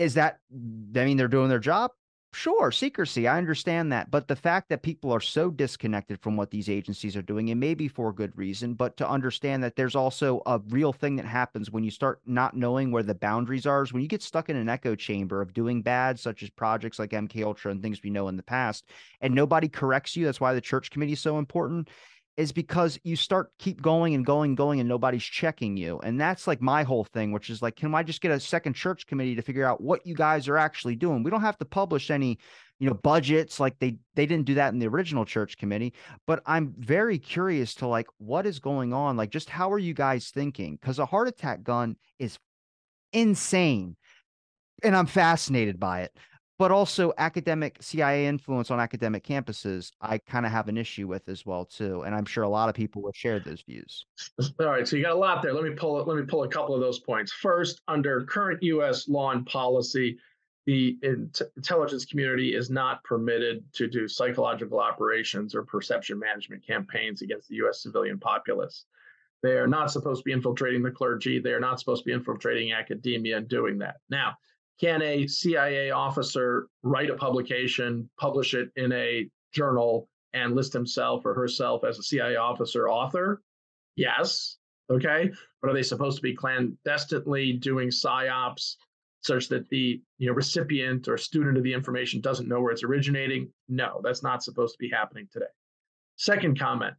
Is 0.00 0.14
that, 0.14 0.38
mm, 0.52 0.96
I 0.96 1.04
mean, 1.04 1.16
they're 1.18 1.28
doing 1.28 1.50
their 1.50 1.58
job? 1.60 1.92
Sure, 2.32 2.70
secrecy. 2.70 3.26
I 3.26 3.36
understand 3.36 3.92
that. 3.92 4.10
But 4.10 4.28
the 4.28 4.36
fact 4.36 4.68
that 4.68 4.82
people 4.82 5.12
are 5.12 5.20
so 5.20 5.50
disconnected 5.50 6.20
from 6.20 6.36
what 6.36 6.50
these 6.50 6.70
agencies 6.70 7.16
are 7.16 7.22
doing, 7.22 7.50
and 7.50 7.60
maybe 7.60 7.86
for 7.86 8.08
a 8.08 8.14
good 8.14 8.36
reason, 8.38 8.74
but 8.74 8.96
to 8.98 9.08
understand 9.08 9.62
that 9.64 9.74
there's 9.76 9.96
also 9.96 10.40
a 10.46 10.60
real 10.68 10.92
thing 10.92 11.16
that 11.16 11.26
happens 11.26 11.70
when 11.70 11.84
you 11.84 11.90
start 11.90 12.20
not 12.24 12.56
knowing 12.56 12.92
where 12.92 13.02
the 13.02 13.16
boundaries 13.16 13.66
are, 13.66 13.82
is 13.82 13.92
when 13.92 14.00
you 14.00 14.08
get 14.08 14.22
stuck 14.22 14.48
in 14.48 14.56
an 14.56 14.68
echo 14.68 14.94
chamber 14.94 15.42
of 15.42 15.52
doing 15.52 15.82
bad, 15.82 16.18
such 16.18 16.42
as 16.42 16.50
projects 16.50 17.00
like 17.00 17.10
MK 17.10 17.44
Ultra 17.44 17.72
and 17.72 17.82
things 17.82 18.00
we 18.02 18.10
know 18.10 18.28
in 18.28 18.36
the 18.36 18.42
past, 18.44 18.88
and 19.20 19.34
nobody 19.34 19.68
corrects 19.68 20.16
you. 20.16 20.24
That's 20.24 20.40
why 20.40 20.54
the 20.54 20.60
church 20.60 20.90
committee 20.90 21.14
is 21.14 21.20
so 21.20 21.36
important 21.36 21.90
is 22.40 22.52
because 22.52 22.98
you 23.04 23.16
start 23.16 23.52
keep 23.58 23.82
going 23.82 24.14
and 24.14 24.24
going 24.24 24.52
and 24.52 24.56
going 24.56 24.80
and 24.80 24.88
nobody's 24.88 25.22
checking 25.22 25.76
you 25.76 26.00
and 26.00 26.18
that's 26.18 26.46
like 26.46 26.62
my 26.62 26.82
whole 26.82 27.04
thing 27.04 27.32
which 27.32 27.50
is 27.50 27.60
like 27.60 27.76
can 27.76 27.94
i 27.94 28.02
just 28.02 28.22
get 28.22 28.32
a 28.32 28.40
second 28.40 28.72
church 28.72 29.06
committee 29.06 29.34
to 29.34 29.42
figure 29.42 29.66
out 29.66 29.82
what 29.82 30.06
you 30.06 30.14
guys 30.14 30.48
are 30.48 30.56
actually 30.56 30.96
doing? 30.96 31.22
We 31.22 31.30
don't 31.30 31.42
have 31.42 31.58
to 31.58 31.66
publish 31.66 32.10
any 32.10 32.38
you 32.78 32.88
know 32.88 32.94
budgets 32.94 33.60
like 33.60 33.78
they 33.78 33.98
they 34.14 34.24
didn't 34.24 34.46
do 34.46 34.54
that 34.54 34.72
in 34.72 34.78
the 34.78 34.88
original 34.88 35.26
church 35.26 35.58
committee 35.58 35.92
but 36.26 36.42
i'm 36.46 36.74
very 36.78 37.18
curious 37.18 37.74
to 37.74 37.86
like 37.86 38.06
what 38.16 38.46
is 38.46 38.58
going 38.58 38.94
on? 38.94 39.18
Like 39.18 39.30
just 39.30 39.50
how 39.50 39.70
are 39.70 39.78
you 39.78 39.92
guys 39.92 40.30
thinking? 40.30 40.78
Because 40.80 40.98
a 40.98 41.04
heart 41.04 41.28
attack 41.28 41.62
gun 41.62 41.96
is 42.18 42.38
insane 43.12 43.96
and 44.82 44.96
i'm 44.96 45.06
fascinated 45.06 45.78
by 45.78 46.02
it 46.02 46.16
but 46.60 46.70
also 46.70 47.10
academic 47.16 47.78
CIA 47.80 48.26
influence 48.26 48.70
on 48.70 48.78
academic 48.78 49.24
campuses, 49.24 49.92
I 50.02 50.18
kind 50.18 50.44
of 50.44 50.52
have 50.52 50.68
an 50.68 50.76
issue 50.76 51.08
with 51.08 51.26
as 51.30 51.46
well 51.46 51.64
too, 51.64 52.02
and 52.02 52.14
I'm 52.14 52.26
sure 52.26 52.44
a 52.44 52.50
lot 52.50 52.68
of 52.68 52.74
people 52.74 53.00
would 53.04 53.16
share 53.16 53.40
those 53.40 53.62
views. 53.62 54.04
All 54.60 54.66
right, 54.66 54.86
so 54.86 54.96
you 54.96 55.02
got 55.02 55.12
a 55.12 55.18
lot 55.18 55.40
there. 55.40 55.54
Let 55.54 55.64
me 55.64 55.70
pull 55.70 56.04
let 56.04 56.18
me 56.18 56.26
pull 56.26 56.42
a 56.42 56.48
couple 56.48 56.74
of 56.74 56.82
those 56.82 56.98
points. 56.98 57.32
First, 57.32 57.80
under 57.88 58.26
current 58.26 58.62
U.S. 58.62 59.08
law 59.08 59.30
and 59.30 59.46
policy, 59.46 60.18
the 60.66 60.98
intelligence 61.02 62.04
community 62.04 62.54
is 62.54 62.68
not 62.68 63.02
permitted 63.04 63.64
to 63.76 63.88
do 63.88 64.06
psychological 64.06 64.80
operations 64.80 65.54
or 65.54 65.64
perception 65.64 66.18
management 66.18 66.66
campaigns 66.66 67.22
against 67.22 67.48
the 67.48 67.54
U.S. 67.56 67.82
civilian 67.82 68.18
populace. 68.18 68.84
They 69.42 69.52
are 69.52 69.66
not 69.66 69.90
supposed 69.90 70.20
to 70.20 70.24
be 70.24 70.32
infiltrating 70.32 70.82
the 70.82 70.90
clergy. 70.90 71.38
They 71.38 71.52
are 71.52 71.60
not 71.60 71.80
supposed 71.80 72.02
to 72.02 72.06
be 72.06 72.12
infiltrating 72.12 72.74
academia 72.74 73.38
and 73.38 73.48
doing 73.48 73.78
that. 73.78 73.96
Now, 74.10 74.36
can 74.80 75.02
a 75.02 75.26
CIA 75.26 75.90
officer 75.90 76.68
write 76.82 77.10
a 77.10 77.14
publication, 77.14 78.08
publish 78.18 78.54
it 78.54 78.70
in 78.76 78.92
a 78.92 79.28
journal, 79.52 80.08
and 80.32 80.54
list 80.54 80.72
himself 80.72 81.26
or 81.26 81.34
herself 81.34 81.84
as 81.84 81.98
a 81.98 82.02
CIA 82.02 82.36
officer 82.36 82.88
author? 82.88 83.42
Yes. 83.96 84.56
Okay. 84.90 85.30
But 85.60 85.70
are 85.70 85.74
they 85.74 85.82
supposed 85.82 86.16
to 86.16 86.22
be 86.22 86.34
clandestinely 86.34 87.52
doing 87.54 87.88
psyops 87.88 88.76
such 89.22 89.48
that 89.48 89.68
the 89.68 90.00
you 90.16 90.28
know 90.28 90.32
recipient 90.32 91.08
or 91.08 91.18
student 91.18 91.58
of 91.58 91.62
the 91.62 91.74
information 91.74 92.22
doesn't 92.22 92.48
know 92.48 92.60
where 92.60 92.72
it's 92.72 92.84
originating? 92.84 93.52
No, 93.68 94.00
that's 94.02 94.22
not 94.22 94.42
supposed 94.42 94.74
to 94.74 94.78
be 94.78 94.88
happening 94.88 95.28
today. 95.32 95.46
Second 96.16 96.58
comment 96.58 96.94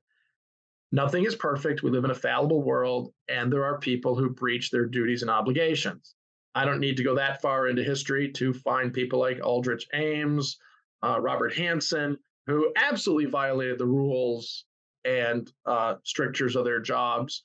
Nothing 0.93 1.25
is 1.25 1.35
perfect. 1.35 1.83
We 1.83 1.89
live 1.89 2.03
in 2.03 2.11
a 2.11 2.15
fallible 2.15 2.61
world, 2.61 3.13
and 3.29 3.51
there 3.51 3.63
are 3.63 3.79
people 3.79 4.15
who 4.15 4.29
breach 4.29 4.71
their 4.71 4.85
duties 4.85 5.21
and 5.21 5.31
obligations. 5.31 6.15
I 6.53 6.65
don't 6.65 6.79
need 6.79 6.97
to 6.97 7.03
go 7.03 7.15
that 7.15 7.41
far 7.41 7.67
into 7.67 7.83
history 7.83 8.31
to 8.33 8.53
find 8.53 8.93
people 8.93 9.19
like 9.19 9.39
Aldrich 9.43 9.87
Ames, 9.93 10.57
uh, 11.01 11.19
Robert 11.19 11.53
Hanssen, 11.53 12.17
who 12.47 12.73
absolutely 12.75 13.29
violated 13.29 13.77
the 13.77 13.85
rules 13.85 14.65
and 15.05 15.51
uh, 15.65 15.95
strictures 16.03 16.55
of 16.55 16.65
their 16.65 16.79
jobs. 16.79 17.41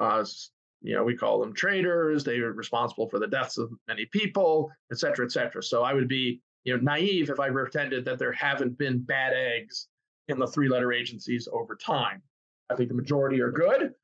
Uh, 0.00 0.24
you 0.82 0.94
know, 0.94 1.02
we 1.02 1.16
call 1.16 1.40
them 1.40 1.54
traitors. 1.54 2.24
They 2.24 2.38
are 2.38 2.52
responsible 2.52 3.08
for 3.08 3.18
the 3.18 3.26
deaths 3.26 3.58
of 3.58 3.72
many 3.88 4.06
people, 4.06 4.70
et 4.92 4.98
cetera, 4.98 5.24
et 5.24 5.32
cetera. 5.32 5.62
So 5.62 5.82
I 5.82 5.94
would 5.94 6.08
be, 6.08 6.40
you 6.64 6.76
know, 6.76 6.82
naive 6.82 7.30
if 7.30 7.40
I 7.40 7.50
pretended 7.50 8.04
that 8.04 8.18
there 8.18 8.32
haven't 8.32 8.78
been 8.78 9.00
bad 9.00 9.32
eggs 9.34 9.88
in 10.28 10.38
the 10.38 10.46
three-letter 10.46 10.92
agencies 10.92 11.48
over 11.52 11.74
time. 11.74 12.22
I 12.70 12.74
think 12.74 12.88
the 12.88 12.94
majority 12.94 13.40
are 13.40 13.50
good. 13.50 13.94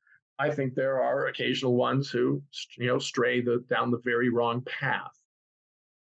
I 0.41 0.49
think 0.49 0.73
there 0.73 0.99
are 0.99 1.27
occasional 1.27 1.75
ones 1.75 2.09
who, 2.09 2.41
you 2.75 2.87
know, 2.87 2.97
stray 2.97 3.41
the, 3.41 3.63
down 3.69 3.91
the 3.91 4.01
very 4.03 4.29
wrong 4.29 4.63
path. 4.63 5.15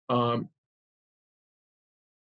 Um, 0.08 0.48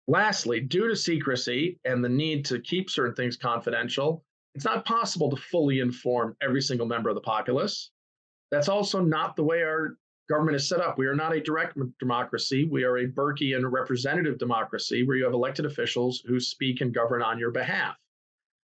lastly, 0.08 0.58
due 0.58 0.88
to 0.88 0.96
secrecy 0.96 1.78
and 1.84 2.04
the 2.04 2.08
need 2.08 2.44
to 2.46 2.58
keep 2.58 2.90
certain 2.90 3.14
things 3.14 3.36
confidential, 3.36 4.24
it's 4.56 4.64
not 4.64 4.84
possible 4.84 5.30
to 5.30 5.36
fully 5.36 5.78
inform 5.78 6.36
every 6.42 6.60
single 6.60 6.86
member 6.88 7.08
of 7.08 7.14
the 7.14 7.20
populace. 7.20 7.92
That's 8.50 8.68
also 8.68 9.00
not 9.00 9.36
the 9.36 9.44
way 9.44 9.62
our 9.62 9.96
government 10.28 10.56
is 10.56 10.68
set 10.68 10.80
up. 10.80 10.98
We 10.98 11.06
are 11.06 11.14
not 11.14 11.36
a 11.36 11.40
direct 11.40 11.78
democracy. 12.00 12.64
We 12.68 12.82
are 12.82 12.98
a 12.98 13.06
Burkean 13.06 13.62
representative 13.70 14.38
democracy 14.38 15.04
where 15.04 15.16
you 15.16 15.24
have 15.24 15.34
elected 15.34 15.66
officials 15.66 16.20
who 16.26 16.40
speak 16.40 16.80
and 16.80 16.92
govern 16.92 17.22
on 17.22 17.38
your 17.38 17.52
behalf. 17.52 17.96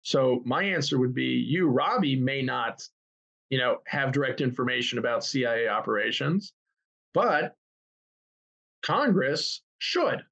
So 0.02 0.42
my 0.44 0.64
answer 0.64 0.98
would 0.98 1.14
be 1.14 1.46
you, 1.48 1.68
Robbie, 1.68 2.16
may 2.16 2.42
not, 2.42 2.82
you 3.52 3.58
know, 3.58 3.82
have 3.86 4.12
direct 4.12 4.40
information 4.40 4.98
about 4.98 5.22
CIA 5.22 5.68
operations, 5.68 6.54
but 7.12 7.54
Congress 8.80 9.60
should. 9.78 10.24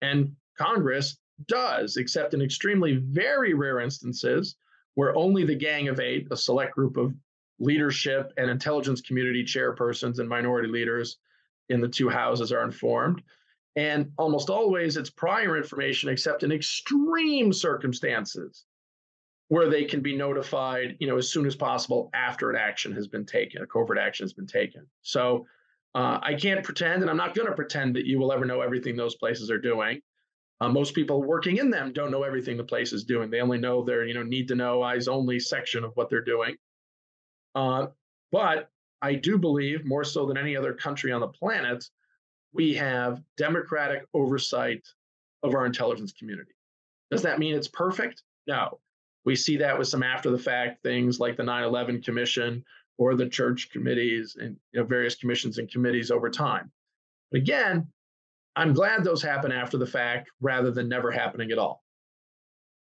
And 0.00 0.34
Congress 0.56 1.18
does, 1.48 1.98
except 1.98 2.32
in 2.32 2.40
extremely 2.40 2.96
very 2.96 3.52
rare 3.52 3.80
instances 3.80 4.56
where 4.94 5.14
only 5.14 5.44
the 5.44 5.54
Gang 5.54 5.88
of 5.88 6.00
Eight, 6.00 6.28
a 6.30 6.36
select 6.36 6.74
group 6.74 6.96
of 6.96 7.12
leadership 7.58 8.32
and 8.38 8.48
intelligence 8.48 9.02
community 9.02 9.44
chairpersons 9.44 10.18
and 10.18 10.26
minority 10.26 10.70
leaders 10.70 11.18
in 11.68 11.82
the 11.82 11.88
two 11.88 12.08
houses 12.08 12.52
are 12.52 12.64
informed. 12.64 13.22
And 13.76 14.12
almost 14.16 14.48
always 14.48 14.96
it's 14.96 15.10
prior 15.10 15.58
information, 15.58 16.08
except 16.08 16.42
in 16.42 16.52
extreme 16.52 17.52
circumstances 17.52 18.64
where 19.48 19.68
they 19.68 19.84
can 19.84 20.00
be 20.00 20.16
notified, 20.16 20.96
you 21.00 21.06
know, 21.06 21.16
as 21.16 21.30
soon 21.30 21.46
as 21.46 21.56
possible 21.56 22.10
after 22.14 22.50
an 22.50 22.56
action 22.56 22.92
has 22.92 23.08
been 23.08 23.24
taken, 23.24 23.62
a 23.62 23.66
covert 23.66 23.98
action 23.98 24.24
has 24.24 24.32
been 24.32 24.46
taken. 24.46 24.86
So 25.02 25.46
uh, 25.94 26.18
I 26.22 26.34
can't 26.34 26.62
pretend, 26.62 27.02
and 27.02 27.10
I'm 27.10 27.16
not 27.16 27.34
going 27.34 27.48
to 27.48 27.54
pretend 27.54 27.96
that 27.96 28.04
you 28.04 28.18
will 28.18 28.32
ever 28.32 28.44
know 28.44 28.60
everything 28.60 28.94
those 28.94 29.16
places 29.16 29.50
are 29.50 29.58
doing. 29.58 30.00
Uh, 30.60 30.68
most 30.68 30.92
people 30.94 31.22
working 31.22 31.56
in 31.56 31.70
them 31.70 31.92
don't 31.92 32.10
know 32.10 32.24
everything 32.24 32.56
the 32.56 32.64
place 32.64 32.92
is 32.92 33.04
doing. 33.04 33.30
They 33.30 33.40
only 33.40 33.58
know 33.58 33.82
their, 33.84 34.04
you 34.04 34.12
know, 34.12 34.22
need 34.22 34.48
to 34.48 34.54
know 34.54 34.82
eyes 34.82 35.08
only 35.08 35.40
section 35.40 35.84
of 35.84 35.92
what 35.94 36.10
they're 36.10 36.20
doing. 36.20 36.56
Uh, 37.54 37.86
but 38.32 38.68
I 39.00 39.14
do 39.14 39.38
believe, 39.38 39.86
more 39.86 40.04
so 40.04 40.26
than 40.26 40.36
any 40.36 40.56
other 40.56 40.74
country 40.74 41.12
on 41.12 41.20
the 41.20 41.28
planet, 41.28 41.84
we 42.52 42.74
have 42.74 43.22
democratic 43.36 44.04
oversight 44.12 44.86
of 45.42 45.54
our 45.54 45.64
intelligence 45.64 46.12
community. 46.12 46.52
Does 47.10 47.22
that 47.22 47.38
mean 47.38 47.54
it's 47.54 47.68
perfect? 47.68 48.22
No. 48.46 48.80
We 49.28 49.36
see 49.36 49.58
that 49.58 49.78
with 49.78 49.88
some 49.88 50.02
after 50.02 50.30
the 50.30 50.38
fact 50.38 50.82
things 50.82 51.20
like 51.20 51.36
the 51.36 51.42
9 51.42 51.62
11 51.62 52.00
Commission 52.00 52.64
or 52.96 53.14
the 53.14 53.28
church 53.28 53.68
committees 53.70 54.38
and 54.40 54.56
you 54.72 54.80
know, 54.80 54.86
various 54.86 55.16
commissions 55.16 55.58
and 55.58 55.70
committees 55.70 56.10
over 56.10 56.30
time. 56.30 56.72
But 57.30 57.42
again, 57.42 57.88
I'm 58.56 58.72
glad 58.72 59.04
those 59.04 59.22
happen 59.22 59.52
after 59.52 59.76
the 59.76 59.84
fact 59.84 60.30
rather 60.40 60.70
than 60.70 60.88
never 60.88 61.10
happening 61.10 61.50
at 61.50 61.58
all. 61.58 61.84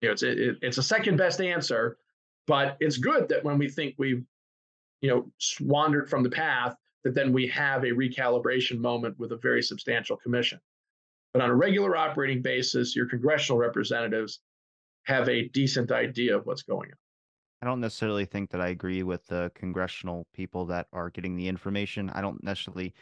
You 0.02 0.10
know, 0.10 0.12
it's 0.12 0.24
it, 0.24 0.58
it's 0.62 0.78
a 0.78 0.84
second 0.84 1.16
best 1.16 1.40
answer, 1.40 1.98
but 2.46 2.76
it's 2.82 2.98
good 2.98 3.30
that 3.30 3.46
when 3.46 3.58
we 3.58 3.70
think 3.70 3.96
we've 3.98 4.26
you 5.00 5.10
know 5.10 5.32
wandered 5.62 6.10
from 6.10 6.24
the 6.24 6.30
path, 6.30 6.76
that 7.06 7.16
then 7.16 7.32
we 7.32 7.48
have 7.48 7.86
a 7.86 7.92
recalibration 7.92 8.80
moment 8.80 9.18
with 9.18 9.32
a 9.32 9.38
very 9.38 9.64
substantial 9.64 10.18
commission. 10.18 10.60
But 11.32 11.42
on 11.42 11.52
a 11.52 11.56
regular 11.56 11.96
operating 11.96 12.42
basis, 12.42 12.98
your 12.98 13.06
congressional 13.06 13.60
representatives 13.60 14.42
have 15.04 15.30
a 15.30 15.48
decent 15.50 15.92
idea 15.92 16.38
of 16.38 16.46
what's 16.46 16.64
going 16.64 16.90
on. 16.90 16.98
I 17.62 17.66
don't 17.66 17.80
necessarily 17.80 18.26
think 18.26 18.52
that 18.52 18.62
I 18.62 18.68
agree 18.68 19.04
with 19.04 19.26
the 19.28 19.52
congressional 19.56 20.28
people 20.34 20.66
that 20.66 20.88
are 20.92 21.10
getting 21.10 21.38
the 21.38 21.48
information. 21.48 22.10
I 22.10 22.20
don't 22.20 22.44
necessarily 22.44 22.94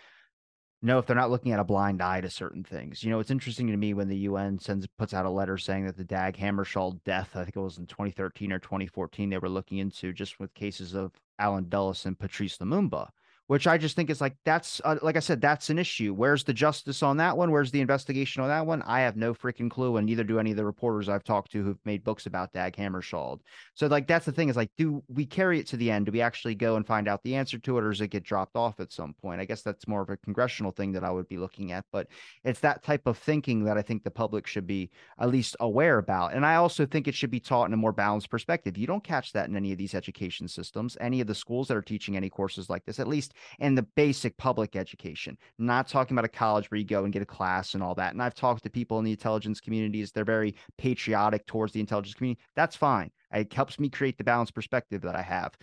know 0.83 0.99
if 0.99 1.05
they're 1.05 1.15
not 1.15 1.31
looking 1.31 1.51
at 1.51 1.59
a 1.59 1.63
blind 1.63 2.01
eye 2.01 2.21
to 2.21 2.29
certain 2.29 2.63
things. 2.63 3.03
You 3.03 3.09
know, 3.09 3.19
it's 3.19 3.31
interesting 3.31 3.67
to 3.67 3.77
me 3.77 3.93
when 3.93 4.07
the 4.07 4.17
UN 4.17 4.59
sends 4.59 4.87
puts 4.97 5.13
out 5.13 5.25
a 5.25 5.29
letter 5.29 5.57
saying 5.57 5.85
that 5.85 5.97
the 5.97 6.03
Dag 6.03 6.37
Hammarskjöld 6.37 7.03
death, 7.03 7.31
I 7.35 7.43
think 7.43 7.55
it 7.55 7.59
was 7.59 7.77
in 7.77 7.87
2013 7.87 8.51
or 8.51 8.59
2014, 8.59 9.29
they 9.29 9.37
were 9.37 9.49
looking 9.49 9.79
into 9.79 10.13
just 10.13 10.39
with 10.39 10.53
cases 10.53 10.93
of 10.93 11.11
Allen 11.39 11.67
Dulles 11.69 12.05
and 12.05 12.17
Patrice 12.17 12.57
Lumumba 12.57 13.09
which 13.51 13.67
I 13.67 13.77
just 13.77 13.97
think 13.97 14.09
is 14.09 14.21
like 14.21 14.37
that's 14.45 14.79
uh, 14.85 14.95
like 15.01 15.17
I 15.17 15.19
said, 15.19 15.41
that's 15.41 15.69
an 15.69 15.77
issue. 15.77 16.13
Where's 16.13 16.45
the 16.45 16.53
justice 16.53 17.03
on 17.03 17.17
that 17.17 17.35
one? 17.35 17.51
Where's 17.51 17.69
the 17.69 17.81
investigation 17.81 18.41
on 18.41 18.47
that 18.47 18.65
one? 18.65 18.81
I 18.83 19.01
have 19.01 19.17
no 19.17 19.33
freaking 19.33 19.69
clue, 19.69 19.97
and 19.97 20.05
neither 20.05 20.23
do 20.23 20.39
any 20.39 20.51
of 20.51 20.55
the 20.55 20.63
reporters 20.63 21.09
I've 21.09 21.25
talked 21.25 21.51
to 21.51 21.61
who've 21.61 21.77
made 21.83 22.05
books 22.05 22.27
about 22.27 22.53
Dag 22.53 22.77
Hammarskjöld. 22.77 23.41
So 23.73 23.87
like 23.87 24.07
that's 24.07 24.25
the 24.25 24.31
thing 24.31 24.47
is 24.47 24.55
like, 24.55 24.71
do 24.77 25.03
we 25.09 25.25
carry 25.25 25.59
it 25.59 25.67
to 25.67 25.75
the 25.75 25.91
end? 25.91 26.05
Do 26.05 26.13
we 26.13 26.21
actually 26.21 26.55
go 26.55 26.77
and 26.77 26.87
find 26.87 27.09
out 27.09 27.23
the 27.23 27.35
answer 27.35 27.59
to 27.59 27.77
it, 27.77 27.83
or 27.83 27.89
does 27.89 27.99
it 27.99 28.07
get 28.07 28.23
dropped 28.23 28.55
off 28.55 28.79
at 28.79 28.93
some 28.93 29.13
point? 29.21 29.41
I 29.41 29.45
guess 29.45 29.63
that's 29.63 29.85
more 29.85 30.01
of 30.01 30.09
a 30.09 30.15
congressional 30.15 30.71
thing 30.71 30.93
that 30.93 31.03
I 31.03 31.11
would 31.11 31.27
be 31.27 31.37
looking 31.37 31.73
at, 31.73 31.83
but 31.91 32.07
it's 32.45 32.61
that 32.61 32.83
type 32.83 33.05
of 33.05 33.17
thinking 33.17 33.65
that 33.65 33.77
I 33.77 33.81
think 33.81 34.05
the 34.05 34.11
public 34.11 34.47
should 34.47 34.65
be 34.65 34.91
at 35.19 35.27
least 35.27 35.57
aware 35.59 35.97
about, 35.97 36.35
and 36.35 36.45
I 36.45 36.55
also 36.55 36.85
think 36.85 37.09
it 37.09 37.15
should 37.15 37.31
be 37.31 37.41
taught 37.41 37.67
in 37.67 37.73
a 37.73 37.77
more 37.77 37.91
balanced 37.91 38.29
perspective. 38.29 38.77
You 38.77 38.87
don't 38.87 39.03
catch 39.03 39.33
that 39.33 39.49
in 39.49 39.57
any 39.57 39.73
of 39.73 39.77
these 39.77 39.93
education 39.93 40.47
systems, 40.47 40.95
any 41.01 41.19
of 41.19 41.27
the 41.27 41.35
schools 41.35 41.67
that 41.67 41.75
are 41.75 41.81
teaching 41.81 42.15
any 42.15 42.29
courses 42.29 42.69
like 42.69 42.85
this, 42.85 42.97
at 42.97 43.09
least 43.09 43.33
and 43.59 43.77
the 43.77 43.83
basic 43.95 44.37
public 44.37 44.75
education, 44.75 45.37
not 45.57 45.87
talking 45.87 46.15
about 46.15 46.25
a 46.25 46.29
college 46.29 46.69
where 46.69 46.77
you 46.77 46.85
go 46.85 47.03
and 47.03 47.13
get 47.13 47.21
a 47.21 47.25
class 47.25 47.73
and 47.73 47.83
all 47.83 47.95
that. 47.95 48.13
And 48.13 48.21
I've 48.21 48.35
talked 48.35 48.63
to 48.63 48.69
people 48.69 48.99
in 48.99 49.05
the 49.05 49.11
intelligence 49.11 49.59
communities, 49.59 50.11
they're 50.11 50.25
very 50.25 50.55
patriotic 50.77 51.45
towards 51.45 51.73
the 51.73 51.79
intelligence 51.79 52.15
community. 52.15 52.41
That's 52.55 52.75
fine. 52.75 53.11
It 53.33 53.51
helps 53.53 53.79
me 53.79 53.89
create 53.89 54.17
the 54.17 54.23
balanced 54.23 54.55
perspective 54.55 55.01
that 55.01 55.15
I 55.15 55.21
have. 55.21 55.53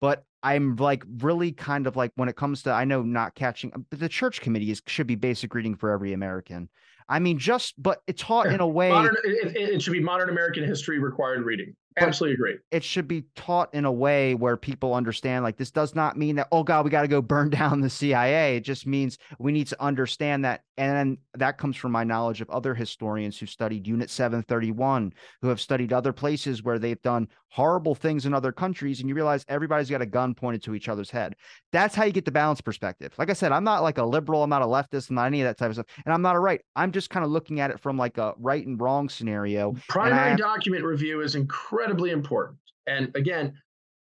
But 0.00 0.24
I'm 0.42 0.76
like 0.76 1.02
really 1.18 1.52
kind 1.52 1.86
of 1.86 1.96
like 1.96 2.12
when 2.16 2.28
it 2.28 2.36
comes 2.36 2.62
to 2.64 2.72
I 2.72 2.84
know 2.84 3.02
not 3.02 3.34
catching 3.34 3.72
um, 3.74 3.86
but 3.88 3.98
the 3.98 4.08
church 4.08 4.42
committee 4.42 4.70
is, 4.70 4.82
should 4.86 5.06
be 5.06 5.14
basic 5.14 5.54
reading 5.54 5.74
for 5.74 5.90
every 5.90 6.12
American. 6.12 6.68
I 7.08 7.18
mean, 7.18 7.38
just 7.38 7.80
but 7.82 8.00
it's 8.06 8.22
taught 8.22 8.46
in 8.46 8.60
a 8.60 8.66
way. 8.66 8.90
Modern, 8.90 9.16
it, 9.24 9.56
it, 9.56 9.82
should 9.82 9.92
be 9.92 10.00
modern 10.00 10.28
American 10.28 10.64
history 10.64 10.98
required 10.98 11.44
reading. 11.44 11.74
Absolutely 11.96 12.34
agree. 12.34 12.56
It 12.70 12.82
should 12.82 13.06
be 13.06 13.24
taught 13.36 13.72
in 13.72 13.84
a 13.84 13.92
way 13.92 14.34
where 14.34 14.56
people 14.56 14.94
understand 14.94 15.44
like 15.44 15.56
this 15.56 15.70
does 15.70 15.94
not 15.94 16.16
mean 16.16 16.36
that, 16.36 16.48
oh 16.50 16.64
God, 16.64 16.84
we 16.84 16.90
got 16.90 17.02
to 17.02 17.08
go 17.08 17.22
burn 17.22 17.50
down 17.50 17.80
the 17.80 17.90
CIA. 17.90 18.56
It 18.56 18.64
just 18.64 18.86
means 18.86 19.18
we 19.38 19.52
need 19.52 19.68
to 19.68 19.82
understand 19.82 20.44
that. 20.44 20.62
And 20.76 21.18
that 21.34 21.56
comes 21.56 21.76
from 21.76 21.92
my 21.92 22.02
knowledge 22.02 22.40
of 22.40 22.50
other 22.50 22.74
historians 22.74 23.38
who 23.38 23.46
studied 23.46 23.86
Unit 23.86 24.10
731, 24.10 25.12
who 25.40 25.48
have 25.48 25.60
studied 25.60 25.92
other 25.92 26.12
places 26.12 26.64
where 26.64 26.80
they've 26.80 27.00
done 27.02 27.28
horrible 27.48 27.94
things 27.94 28.26
in 28.26 28.34
other 28.34 28.50
countries. 28.50 28.98
And 28.98 29.08
you 29.08 29.14
realize 29.14 29.44
everybody's 29.46 29.88
got 29.88 30.02
a 30.02 30.06
gun 30.06 30.34
pointed 30.34 30.64
to 30.64 30.74
each 30.74 30.88
other's 30.88 31.10
head. 31.10 31.36
That's 31.70 31.94
how 31.94 32.02
you 32.02 32.10
get 32.10 32.24
the 32.24 32.32
balanced 32.32 32.64
perspective. 32.64 33.14
Like 33.16 33.30
I 33.30 33.34
said, 33.34 33.52
I'm 33.52 33.62
not 33.62 33.84
like 33.84 33.98
a 33.98 34.04
liberal, 34.04 34.42
I'm 34.42 34.50
not 34.50 34.62
a 34.62 34.66
leftist, 34.66 35.10
I'm 35.10 35.14
not 35.14 35.26
any 35.26 35.42
of 35.42 35.46
that 35.46 35.58
type 35.58 35.68
of 35.68 35.76
stuff. 35.76 35.86
And 36.04 36.12
I'm 36.12 36.22
not 36.22 36.34
a 36.34 36.40
right. 36.40 36.60
I'm 36.74 36.90
just 36.90 37.10
kind 37.10 37.24
of 37.24 37.30
looking 37.30 37.60
at 37.60 37.70
it 37.70 37.78
from 37.78 37.96
like 37.96 38.18
a 38.18 38.34
right 38.38 38.66
and 38.66 38.80
wrong 38.80 39.08
scenario. 39.08 39.76
Primary 39.88 40.30
have- 40.30 40.38
document 40.38 40.82
review 40.82 41.20
is 41.20 41.36
incredibly 41.84 42.10
important. 42.10 42.58
And 42.86 43.14
again, 43.14 43.54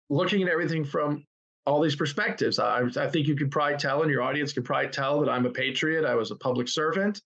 looking 0.10 0.44
at 0.44 0.50
everything 0.50 0.86
from 0.86 1.26
all 1.66 1.82
these 1.82 1.96
perspectives, 1.96 2.60
I, 2.60 2.84
I 2.96 3.10
think 3.10 3.28
you 3.28 3.36
could 3.36 3.50
probably 3.50 3.78
tell, 3.78 4.04
and 4.04 4.12
your 4.12 4.22
audience 4.22 4.54
could 4.54 4.66
probably 4.66 4.90
tell 4.90 5.20
that 5.22 5.30
I'm 5.30 5.46
a 5.46 5.50
patriot. 5.50 6.06
I 6.06 6.16
was 6.16 6.30
a 6.30 6.36
public 6.36 6.68
servant, 6.68 7.22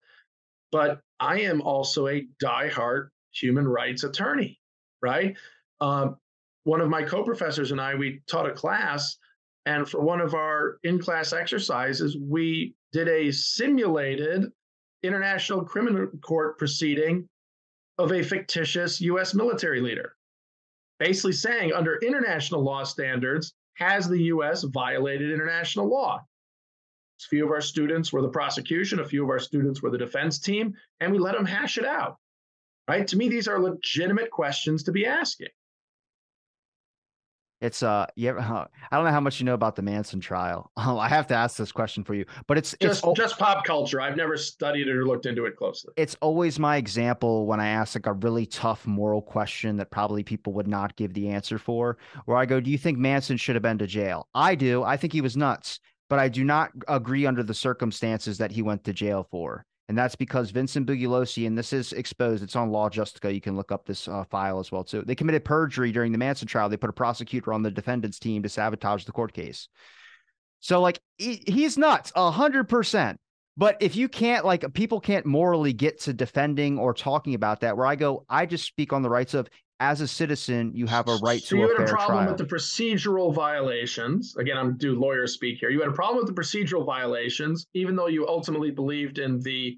but 0.71 1.01
I 1.19 1.41
am 1.41 1.61
also 1.61 2.07
a 2.07 2.25
diehard 2.41 3.09
human 3.33 3.67
rights 3.67 4.03
attorney, 4.03 4.59
right? 5.01 5.35
Um, 5.81 6.17
one 6.63 6.79
of 6.79 6.89
my 6.89 7.03
co-professors 7.03 7.71
and 7.71 7.81
I, 7.81 7.95
we 7.95 8.21
taught 8.29 8.49
a 8.49 8.53
class, 8.53 9.17
and 9.65 9.87
for 9.87 9.99
one 10.01 10.21
of 10.21 10.33
our 10.33 10.77
in-class 10.83 11.33
exercises, 11.33 12.17
we 12.17 12.75
did 12.93 13.09
a 13.09 13.31
simulated 13.31 14.45
international 15.03 15.63
criminal 15.63 16.07
court 16.21 16.57
proceeding 16.57 17.27
of 17.97 18.13
a 18.13 18.23
fictitious 18.23 19.01
U.S. 19.01 19.33
military 19.33 19.81
leader 19.81 20.15
basically 20.99 21.33
saying 21.33 21.73
under 21.73 21.97
international 21.97 22.61
law 22.61 22.83
standards, 22.83 23.53
has 23.75 24.07
the 24.07 24.23
US 24.23 24.63
violated 24.63 25.31
international 25.31 25.89
law? 25.89 26.17
A 26.17 27.27
few 27.29 27.45
of 27.45 27.51
our 27.51 27.61
students 27.61 28.13
were 28.13 28.21
the 28.21 28.29
prosecution, 28.29 28.99
a 28.99 29.05
few 29.05 29.23
of 29.23 29.29
our 29.29 29.39
students 29.39 29.81
were 29.81 29.89
the 29.89 29.97
defense 29.97 30.39
team, 30.39 30.73
and 30.99 31.11
we 31.11 31.19
let 31.19 31.35
them 31.35 31.45
hash 31.45 31.77
it 31.77 31.85
out. 31.85 32.17
Right? 32.87 33.07
To 33.07 33.17
me, 33.17 33.29
these 33.29 33.47
are 33.47 33.61
legitimate 33.61 34.31
questions 34.31 34.83
to 34.83 34.91
be 34.91 35.05
asking. 35.05 35.49
It's 37.61 37.83
uh, 37.83 38.05
yeah. 38.15 38.31
I 38.91 38.95
don't 38.95 39.05
know 39.05 39.11
how 39.11 39.19
much 39.19 39.39
you 39.39 39.45
know 39.45 39.53
about 39.53 39.75
the 39.75 39.81
Manson 39.81 40.19
trial. 40.19 40.71
Um, 40.77 40.97
I 40.99 41.09
have 41.09 41.27
to 41.27 41.35
ask 41.35 41.57
this 41.57 41.71
question 41.71 42.03
for 42.03 42.13
you, 42.13 42.25
but 42.47 42.57
it's 42.57 42.75
just 42.81 43.03
it's, 43.05 43.17
just 43.17 43.37
pop 43.37 43.65
culture. 43.65 43.99
I've 43.99 44.15
never 44.15 44.37
studied 44.37 44.87
it 44.87 44.95
or 44.95 45.05
looked 45.05 45.25
into 45.25 45.45
it 45.45 45.57
closely. 45.57 45.93
It's 45.97 46.15
always 46.21 46.57
my 46.57 46.77
example 46.77 47.45
when 47.45 47.59
I 47.59 47.67
ask 47.67 47.95
like 47.95 48.05
a 48.05 48.13
really 48.13 48.45
tough 48.45 48.87
moral 48.87 49.21
question 49.21 49.77
that 49.77 49.91
probably 49.91 50.23
people 50.23 50.53
would 50.53 50.67
not 50.67 50.95
give 50.95 51.13
the 51.13 51.29
answer 51.29 51.57
for. 51.57 51.97
Where 52.25 52.37
I 52.37 52.45
go, 52.45 52.61
"Do 52.61 52.71
you 52.71 52.77
think 52.77 52.97
Manson 52.97 53.37
should 53.37 53.55
have 53.55 53.63
been 53.63 53.77
to 53.79 53.87
jail?" 53.87 54.27
I 54.33 54.55
do. 54.55 54.83
I 54.83 54.95
think 54.95 55.11
he 55.11 55.21
was 55.21 55.35
nuts, 55.35 55.79
but 56.09 56.19
I 56.19 56.29
do 56.29 56.45
not 56.45 56.71
agree 56.87 57.25
under 57.25 57.43
the 57.43 57.53
circumstances 57.53 58.37
that 58.37 58.51
he 58.51 58.61
went 58.61 58.85
to 58.85 58.93
jail 58.93 59.27
for. 59.29 59.65
And 59.89 59.97
that's 59.97 60.15
because 60.15 60.51
Vincent 60.51 60.85
Bugliosi, 60.85 61.47
and 61.47 61.57
this 61.57 61.73
is 61.73 61.93
exposed, 61.93 62.43
it's 62.43 62.55
on 62.55 62.69
Law 62.69 62.89
Justica. 62.89 63.33
You 63.33 63.41
can 63.41 63.55
look 63.55 63.71
up 63.71 63.87
this 63.87 64.07
uh, 64.07 64.23
file 64.25 64.59
as 64.59 64.71
well, 64.71 64.83
too. 64.83 65.01
They 65.01 65.15
committed 65.15 65.43
perjury 65.43 65.91
during 65.91 66.11
the 66.11 66.19
Manson 66.19 66.47
trial. 66.47 66.69
They 66.69 66.77
put 66.77 66.91
a 66.91 66.93
prosecutor 66.93 67.51
on 67.51 67.63
the 67.63 67.71
defendant's 67.71 68.19
team 68.19 68.43
to 68.43 68.49
sabotage 68.49 69.05
the 69.05 69.11
court 69.11 69.33
case. 69.33 69.67
So, 70.59 70.79
like, 70.79 70.99
he, 71.17 71.41
he's 71.47 71.75
nuts, 71.75 72.11
100%. 72.11 73.15
But 73.57 73.77
if 73.79 73.95
you 73.95 74.07
can't, 74.07 74.45
like, 74.45 74.71
people 74.75 74.99
can't 74.99 75.25
morally 75.25 75.73
get 75.73 76.01
to 76.01 76.13
defending 76.13 76.77
or 76.77 76.93
talking 76.93 77.33
about 77.33 77.61
that, 77.61 77.75
where 77.75 77.87
I 77.87 77.95
go, 77.95 78.25
I 78.29 78.45
just 78.45 78.67
speak 78.67 78.93
on 78.93 79.01
the 79.01 79.09
rights 79.09 79.33
of 79.33 79.49
as 79.79 80.01
a 80.01 80.07
citizen, 80.07 80.71
you 80.73 80.87
have 80.87 81.07
a 81.07 81.15
right 81.17 81.41
so 81.41 81.55
to 81.55 81.63
a 81.63 81.67
fair 81.67 81.75
trial. 81.75 81.77
you 81.77 81.79
had 81.79 81.89
a 81.89 81.93
problem 81.93 82.17
trial. 82.17 82.27
with 82.29 82.37
the 82.37 82.55
procedural 82.55 83.33
violations. 83.33 84.35
Again, 84.35 84.57
I'm 84.57 84.77
do 84.77 84.99
lawyer 84.99 85.25
speak 85.25 85.59
here. 85.59 85.69
You 85.69 85.79
had 85.79 85.89
a 85.89 85.93
problem 85.93 86.25
with 86.25 86.33
the 86.33 86.39
procedural 86.39 86.85
violations, 86.85 87.67
even 87.73 87.95
though 87.95 88.07
you 88.07 88.27
ultimately 88.27 88.71
believed 88.71 89.19
in 89.19 89.39
the 89.39 89.77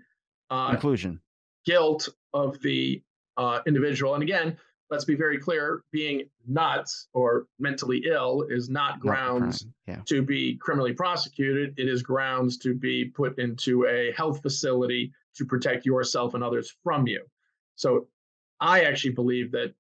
uh, 0.49 0.71
conclusion 0.71 1.19
guilt 1.65 2.09
of 2.33 2.59
the 2.61 3.01
uh, 3.37 3.59
individual. 3.67 4.15
And 4.15 4.23
again, 4.23 4.57
let's 4.89 5.05
be 5.05 5.15
very 5.15 5.37
clear: 5.37 5.83
being 5.91 6.23
nuts 6.47 7.07
or 7.13 7.45
mentally 7.59 8.03
ill 8.09 8.47
is 8.49 8.69
not 8.69 8.99
grounds 8.99 9.65
not 9.65 9.95
yeah. 9.95 10.01
to 10.05 10.23
be 10.23 10.55
criminally 10.55 10.93
prosecuted. 10.93 11.75
It 11.77 11.87
is 11.87 12.01
grounds 12.01 12.57
to 12.59 12.73
be 12.73 13.05
put 13.05 13.37
into 13.37 13.85
a 13.85 14.11
health 14.13 14.41
facility 14.41 15.13
to 15.35 15.45
protect 15.45 15.85
yourself 15.85 16.33
and 16.33 16.43
others 16.43 16.75
from 16.83 17.07
you. 17.07 17.23
So 17.75 18.07
I 18.59 18.81
actually 18.81 19.11
believe 19.11 19.51
that 19.51 19.73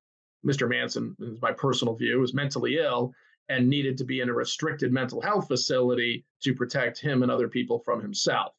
Mr. 0.45 0.67
Manson, 0.67 1.15
is 1.19 1.41
my 1.41 1.51
personal 1.51 1.95
view, 1.95 2.19
was 2.19 2.33
mentally 2.33 2.77
ill 2.77 3.13
and 3.49 3.67
needed 3.67 3.97
to 3.97 4.05
be 4.05 4.21
in 4.21 4.29
a 4.29 4.33
restricted 4.33 4.91
mental 4.91 5.21
health 5.21 5.47
facility 5.47 6.25
to 6.41 6.55
protect 6.55 6.99
him 6.99 7.21
and 7.21 7.31
other 7.31 7.47
people 7.47 7.79
from 7.79 8.01
himself. 8.01 8.53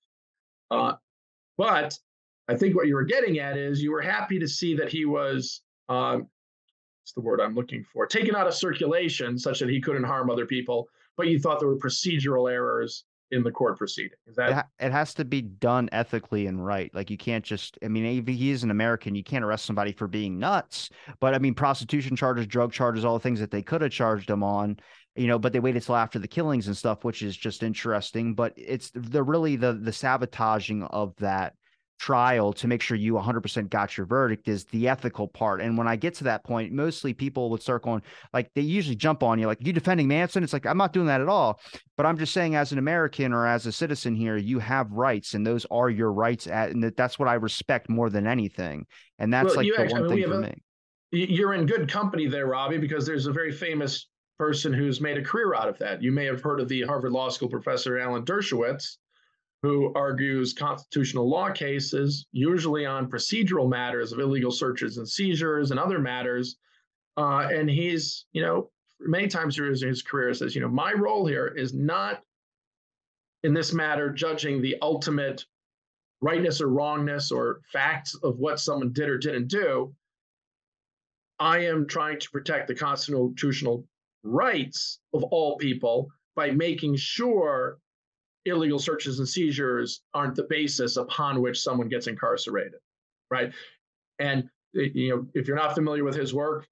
Uh, 0.70 0.94
but 1.56 1.98
I 2.48 2.56
think 2.56 2.76
what 2.76 2.86
you 2.86 2.94
were 2.94 3.04
getting 3.04 3.38
at 3.38 3.56
is 3.56 3.82
you 3.82 3.92
were 3.92 4.02
happy 4.02 4.38
to 4.38 4.48
see 4.48 4.74
that 4.76 4.90
he 4.90 5.04
was, 5.04 5.62
um, 5.88 6.28
what's 7.00 7.12
the 7.14 7.20
word 7.20 7.40
I'm 7.40 7.54
looking 7.54 7.84
for, 7.84 8.06
taken 8.06 8.36
out 8.36 8.46
of 8.46 8.54
circulation 8.54 9.38
such 9.38 9.60
that 9.60 9.70
he 9.70 9.80
couldn't 9.80 10.04
harm 10.04 10.30
other 10.30 10.46
people, 10.46 10.88
but 11.16 11.28
you 11.28 11.38
thought 11.38 11.60
there 11.60 11.68
were 11.68 11.78
procedural 11.78 12.50
errors 12.50 13.04
in 13.32 13.42
the 13.42 13.50
court 13.50 13.78
proceeding. 13.78 14.16
Is 14.26 14.36
that 14.36 14.50
it, 14.50 14.54
ha- 14.54 14.68
it, 14.78 14.92
has 14.92 15.14
to 15.14 15.24
be 15.24 15.40
done 15.40 15.88
ethically 15.90 16.46
and 16.46 16.64
right. 16.64 16.94
Like 16.94 17.10
you 17.10 17.16
can't 17.16 17.44
just 17.44 17.78
I 17.82 17.88
mean 17.88 18.04
if 18.04 18.26
he 18.26 18.50
is 18.50 18.62
an 18.62 18.70
American, 18.70 19.14
you 19.14 19.24
can't 19.24 19.44
arrest 19.44 19.64
somebody 19.64 19.92
for 19.92 20.06
being 20.06 20.38
nuts. 20.38 20.90
But 21.18 21.34
I 21.34 21.38
mean 21.38 21.54
prostitution 21.54 22.14
charges, 22.14 22.46
drug 22.46 22.72
charges, 22.72 23.04
all 23.04 23.14
the 23.14 23.22
things 23.22 23.40
that 23.40 23.50
they 23.50 23.62
could 23.62 23.80
have 23.80 23.90
charged 23.90 24.30
him 24.30 24.42
on, 24.42 24.76
you 25.16 25.26
know, 25.26 25.38
but 25.38 25.52
they 25.52 25.60
waited 25.60 25.82
till 25.82 25.96
after 25.96 26.18
the 26.18 26.28
killings 26.28 26.66
and 26.66 26.76
stuff, 26.76 27.04
which 27.04 27.22
is 27.22 27.36
just 27.36 27.62
interesting, 27.62 28.34
but 28.34 28.52
it's 28.56 28.92
the 28.94 29.22
really 29.22 29.56
the 29.56 29.72
the 29.72 29.92
sabotaging 29.92 30.84
of 30.84 31.16
that 31.16 31.54
trial 32.02 32.52
to 32.52 32.66
make 32.66 32.82
sure 32.82 32.96
you 32.96 33.14
100% 33.14 33.70
got 33.70 33.96
your 33.96 34.04
verdict 34.06 34.48
is 34.48 34.64
the 34.66 34.88
ethical 34.88 35.28
part. 35.28 35.60
And 35.60 35.78
when 35.78 35.86
I 35.86 35.94
get 35.94 36.14
to 36.14 36.24
that 36.24 36.42
point, 36.42 36.72
mostly 36.72 37.14
people 37.14 37.48
would 37.50 37.62
start 37.62 37.84
going, 37.84 38.02
like, 38.32 38.50
they 38.54 38.60
usually 38.60 38.96
jump 38.96 39.22
on 39.22 39.38
you, 39.38 39.46
like, 39.46 39.64
you 39.64 39.72
defending 39.72 40.08
Manson? 40.08 40.42
It's 40.42 40.52
like, 40.52 40.66
I'm 40.66 40.76
not 40.76 40.92
doing 40.92 41.06
that 41.06 41.20
at 41.20 41.28
all. 41.28 41.60
But 41.96 42.06
I'm 42.06 42.18
just 42.18 42.32
saying, 42.32 42.56
as 42.56 42.72
an 42.72 42.78
American 42.78 43.32
or 43.32 43.46
as 43.46 43.66
a 43.66 43.72
citizen 43.72 44.16
here, 44.16 44.36
you 44.36 44.58
have 44.58 44.90
rights, 44.90 45.34
and 45.34 45.46
those 45.46 45.64
are 45.70 45.88
your 45.88 46.12
rights. 46.12 46.48
At, 46.48 46.70
and 46.70 46.82
that's 46.82 47.20
what 47.20 47.28
I 47.28 47.34
respect 47.34 47.88
more 47.88 48.10
than 48.10 48.26
anything. 48.26 48.84
And 49.20 49.32
that's 49.32 49.54
well, 49.54 49.64
like 49.64 49.66
the 49.72 49.80
actually, 49.80 50.00
one 50.00 50.10
I 50.10 50.14
mean, 50.14 50.22
thing 50.24 50.30
for 50.32 50.38
a, 50.38 50.40
me. 50.40 50.54
You're 51.12 51.54
in 51.54 51.66
good 51.66 51.88
company 51.88 52.26
there, 52.26 52.48
Robbie, 52.48 52.78
because 52.78 53.06
there's 53.06 53.26
a 53.26 53.32
very 53.32 53.52
famous 53.52 54.08
person 54.40 54.72
who's 54.72 55.00
made 55.00 55.18
a 55.18 55.22
career 55.22 55.54
out 55.54 55.68
of 55.68 55.78
that. 55.78 56.02
You 56.02 56.10
may 56.10 56.24
have 56.24 56.40
heard 56.40 56.58
of 56.58 56.68
the 56.68 56.82
Harvard 56.82 57.12
Law 57.12 57.28
School 57.28 57.48
professor 57.48 58.00
Alan 58.00 58.24
Dershowitz 58.24 58.96
who 59.62 59.92
argues 59.94 60.52
constitutional 60.52 61.28
law 61.28 61.50
cases, 61.50 62.26
usually 62.32 62.84
on 62.84 63.08
procedural 63.08 63.68
matters 63.68 64.12
of 64.12 64.18
illegal 64.18 64.50
searches 64.50 64.98
and 64.98 65.08
seizures 65.08 65.70
and 65.70 65.78
other 65.78 66.00
matters. 66.00 66.56
Uh, 67.16 67.48
and 67.52 67.70
he's, 67.70 68.26
you 68.32 68.42
know, 68.42 68.70
many 68.98 69.28
times 69.28 69.54
through 69.54 69.70
his, 69.70 69.82
his 69.82 70.02
career 70.02 70.34
says, 70.34 70.54
you 70.54 70.60
know, 70.60 70.68
my 70.68 70.92
role 70.92 71.26
here 71.26 71.46
is 71.46 71.72
not 71.72 72.22
in 73.44 73.54
this 73.54 73.72
matter 73.72 74.10
judging 74.10 74.60
the 74.60 74.76
ultimate 74.82 75.44
rightness 76.20 76.60
or 76.60 76.68
wrongness 76.68 77.30
or 77.30 77.60
facts 77.72 78.16
of 78.22 78.38
what 78.38 78.58
someone 78.58 78.92
did 78.92 79.08
or 79.08 79.18
didn't 79.18 79.48
do. 79.48 79.94
I 81.38 81.58
am 81.66 81.86
trying 81.86 82.20
to 82.20 82.30
protect 82.30 82.68
the 82.68 82.74
constitutional 82.74 83.84
rights 84.24 85.00
of 85.12 85.24
all 85.24 85.56
people 85.56 86.08
by 86.34 86.50
making 86.50 86.96
sure 86.96 87.78
illegal 88.44 88.78
searches 88.78 89.18
and 89.18 89.28
seizures 89.28 90.02
aren't 90.14 90.34
the 90.34 90.44
basis 90.44 90.96
upon 90.96 91.40
which 91.40 91.60
someone 91.60 91.88
gets 91.88 92.06
incarcerated, 92.06 92.80
right? 93.30 93.52
And 94.18 94.48
you 94.72 95.10
know, 95.10 95.26
if 95.34 95.46
you're 95.46 95.56
not 95.56 95.74
familiar 95.74 96.04
with 96.04 96.14
his 96.14 96.32
work, 96.32 96.66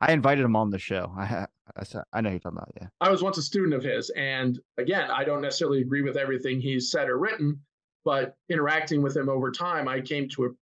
I 0.00 0.12
invited 0.12 0.44
him 0.44 0.56
on 0.56 0.70
the 0.70 0.78
show. 0.78 1.12
I 1.16 1.46
I, 1.76 1.84
I 2.12 2.20
know 2.20 2.30
you're 2.30 2.38
talking 2.38 2.58
about, 2.58 2.72
yeah. 2.80 2.88
I 3.00 3.10
was 3.10 3.22
once 3.22 3.38
a 3.38 3.42
student 3.42 3.74
of 3.74 3.82
his, 3.82 4.10
and 4.10 4.58
again, 4.76 5.10
I 5.10 5.24
don't 5.24 5.40
necessarily 5.40 5.80
agree 5.80 6.02
with 6.02 6.16
everything 6.16 6.60
he's 6.60 6.90
said 6.90 7.08
or 7.08 7.18
written, 7.18 7.60
but 8.04 8.36
interacting 8.50 9.02
with 9.02 9.16
him 9.16 9.28
over 9.28 9.50
time, 9.50 9.88
I 9.88 10.00
came 10.00 10.28
to 10.30 10.56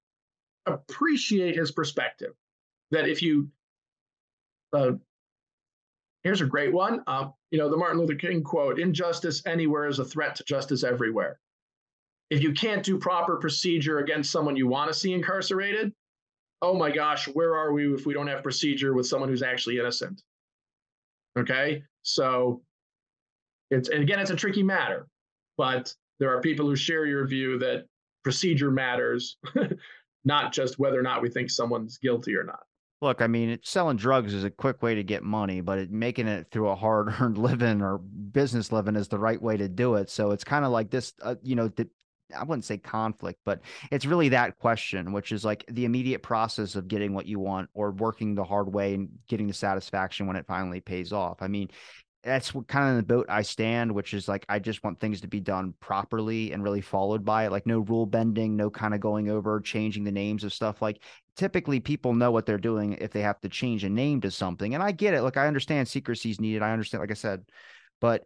appreciate 0.66 1.56
his 1.56 1.72
perspective. 1.72 2.34
That 2.92 3.08
if 3.08 3.22
you 3.22 3.48
uh, 4.72 4.92
Here's 6.22 6.40
a 6.40 6.46
great 6.46 6.72
one. 6.72 7.02
Uh, 7.06 7.28
you 7.52 7.58
know, 7.58 7.68
the 7.68 7.76
Martin 7.76 8.00
Luther 8.00 8.14
King 8.14 8.42
quote 8.42 8.80
injustice 8.80 9.42
anywhere 9.46 9.86
is 9.86 9.98
a 9.98 10.04
threat 10.04 10.34
to 10.36 10.44
justice 10.44 10.82
everywhere. 10.82 11.38
If 12.30 12.42
you 12.42 12.54
can't 12.54 12.82
do 12.82 12.98
proper 12.98 13.36
procedure 13.36 13.98
against 13.98 14.32
someone 14.32 14.56
you 14.56 14.66
want 14.66 14.90
to 14.90 14.98
see 14.98 15.12
incarcerated, 15.12 15.92
oh 16.62 16.74
my 16.74 16.90
gosh, 16.90 17.28
where 17.28 17.54
are 17.54 17.74
we 17.74 17.92
if 17.92 18.06
we 18.06 18.14
don't 18.14 18.26
have 18.26 18.42
procedure 18.42 18.94
with 18.94 19.06
someone 19.06 19.28
who's 19.28 19.42
actually 19.42 19.78
innocent? 19.78 20.22
Okay. 21.38 21.84
So 22.02 22.62
it's, 23.70 23.90
and 23.90 24.02
again, 24.02 24.18
it's 24.18 24.30
a 24.30 24.36
tricky 24.36 24.62
matter, 24.62 25.06
but 25.58 25.94
there 26.20 26.34
are 26.34 26.40
people 26.40 26.66
who 26.66 26.74
share 26.74 27.04
your 27.04 27.26
view 27.26 27.58
that 27.58 27.84
procedure 28.24 28.70
matters, 28.70 29.36
not 30.24 30.54
just 30.54 30.78
whether 30.78 30.98
or 30.98 31.02
not 31.02 31.20
we 31.20 31.28
think 31.28 31.50
someone's 31.50 31.98
guilty 31.98 32.34
or 32.34 32.44
not. 32.44 32.60
Look, 33.02 33.20
I 33.20 33.26
mean, 33.26 33.58
selling 33.62 33.96
drugs 33.96 34.32
is 34.32 34.44
a 34.44 34.50
quick 34.50 34.80
way 34.80 34.94
to 34.94 35.02
get 35.02 35.24
money, 35.24 35.60
but 35.60 35.78
it, 35.78 35.90
making 35.90 36.28
it 36.28 36.46
through 36.50 36.68
a 36.68 36.76
hard 36.76 37.12
earned 37.20 37.36
living 37.38 37.82
or 37.82 37.98
business 37.98 38.70
living 38.72 38.96
is 38.96 39.08
the 39.08 39.18
right 39.18 39.42
way 39.42 39.56
to 39.56 39.68
do 39.68 39.96
it. 39.96 40.08
So 40.08 40.30
it's 40.30 40.44
kind 40.44 40.64
of 40.64 40.70
like 40.70 40.90
this, 40.90 41.12
uh, 41.20 41.34
you 41.42 41.56
know, 41.56 41.68
the, 41.68 41.88
I 42.34 42.44
wouldn't 42.44 42.64
say 42.64 42.78
conflict, 42.78 43.40
but 43.44 43.60
it's 43.90 44.06
really 44.06 44.30
that 44.30 44.56
question, 44.56 45.12
which 45.12 45.32
is 45.32 45.44
like 45.44 45.64
the 45.68 45.84
immediate 45.84 46.22
process 46.22 46.76
of 46.76 46.88
getting 46.88 47.12
what 47.12 47.26
you 47.26 47.40
want 47.40 47.68
or 47.74 47.90
working 47.90 48.34
the 48.34 48.44
hard 48.44 48.72
way 48.72 48.94
and 48.94 49.10
getting 49.28 49.48
the 49.48 49.52
satisfaction 49.52 50.26
when 50.26 50.36
it 50.36 50.46
finally 50.46 50.80
pays 50.80 51.12
off. 51.12 51.42
I 51.42 51.48
mean, 51.48 51.68
that's 52.22 52.54
what 52.54 52.68
kind 52.68 52.90
of 52.90 52.96
the 52.96 53.02
boat 53.02 53.26
I 53.28 53.42
stand, 53.42 53.92
which 53.92 54.14
is 54.14 54.28
like 54.28 54.46
I 54.48 54.60
just 54.60 54.84
want 54.84 55.00
things 55.00 55.22
to 55.22 55.28
be 55.28 55.40
done 55.40 55.74
properly 55.80 56.52
and 56.52 56.62
really 56.62 56.80
followed 56.80 57.24
by 57.24 57.46
it. 57.46 57.52
Like 57.52 57.66
no 57.66 57.80
rule 57.80 58.06
bending, 58.06 58.56
no 58.56 58.70
kind 58.70 58.94
of 58.94 59.00
going 59.00 59.28
over, 59.28 59.60
changing 59.60 60.04
the 60.04 60.12
names 60.12 60.44
of 60.44 60.52
stuff. 60.52 60.80
Like 60.80 61.02
typically 61.36 61.80
people 61.80 62.14
know 62.14 62.30
what 62.30 62.46
they're 62.46 62.58
doing 62.58 62.94
if 62.94 63.10
they 63.10 63.22
have 63.22 63.40
to 63.40 63.48
change 63.48 63.84
a 63.84 63.88
name 63.88 64.20
to 64.20 64.30
something. 64.30 64.74
And 64.74 64.82
I 64.82 64.92
get 64.92 65.14
it. 65.14 65.22
Like 65.22 65.36
I 65.36 65.46
understand 65.46 65.88
secrecy 65.88 66.30
is 66.30 66.40
needed. 66.40 66.62
I 66.62 66.72
understand, 66.72 67.00
like 67.00 67.10
I 67.10 67.14
said, 67.14 67.44
but 68.00 68.24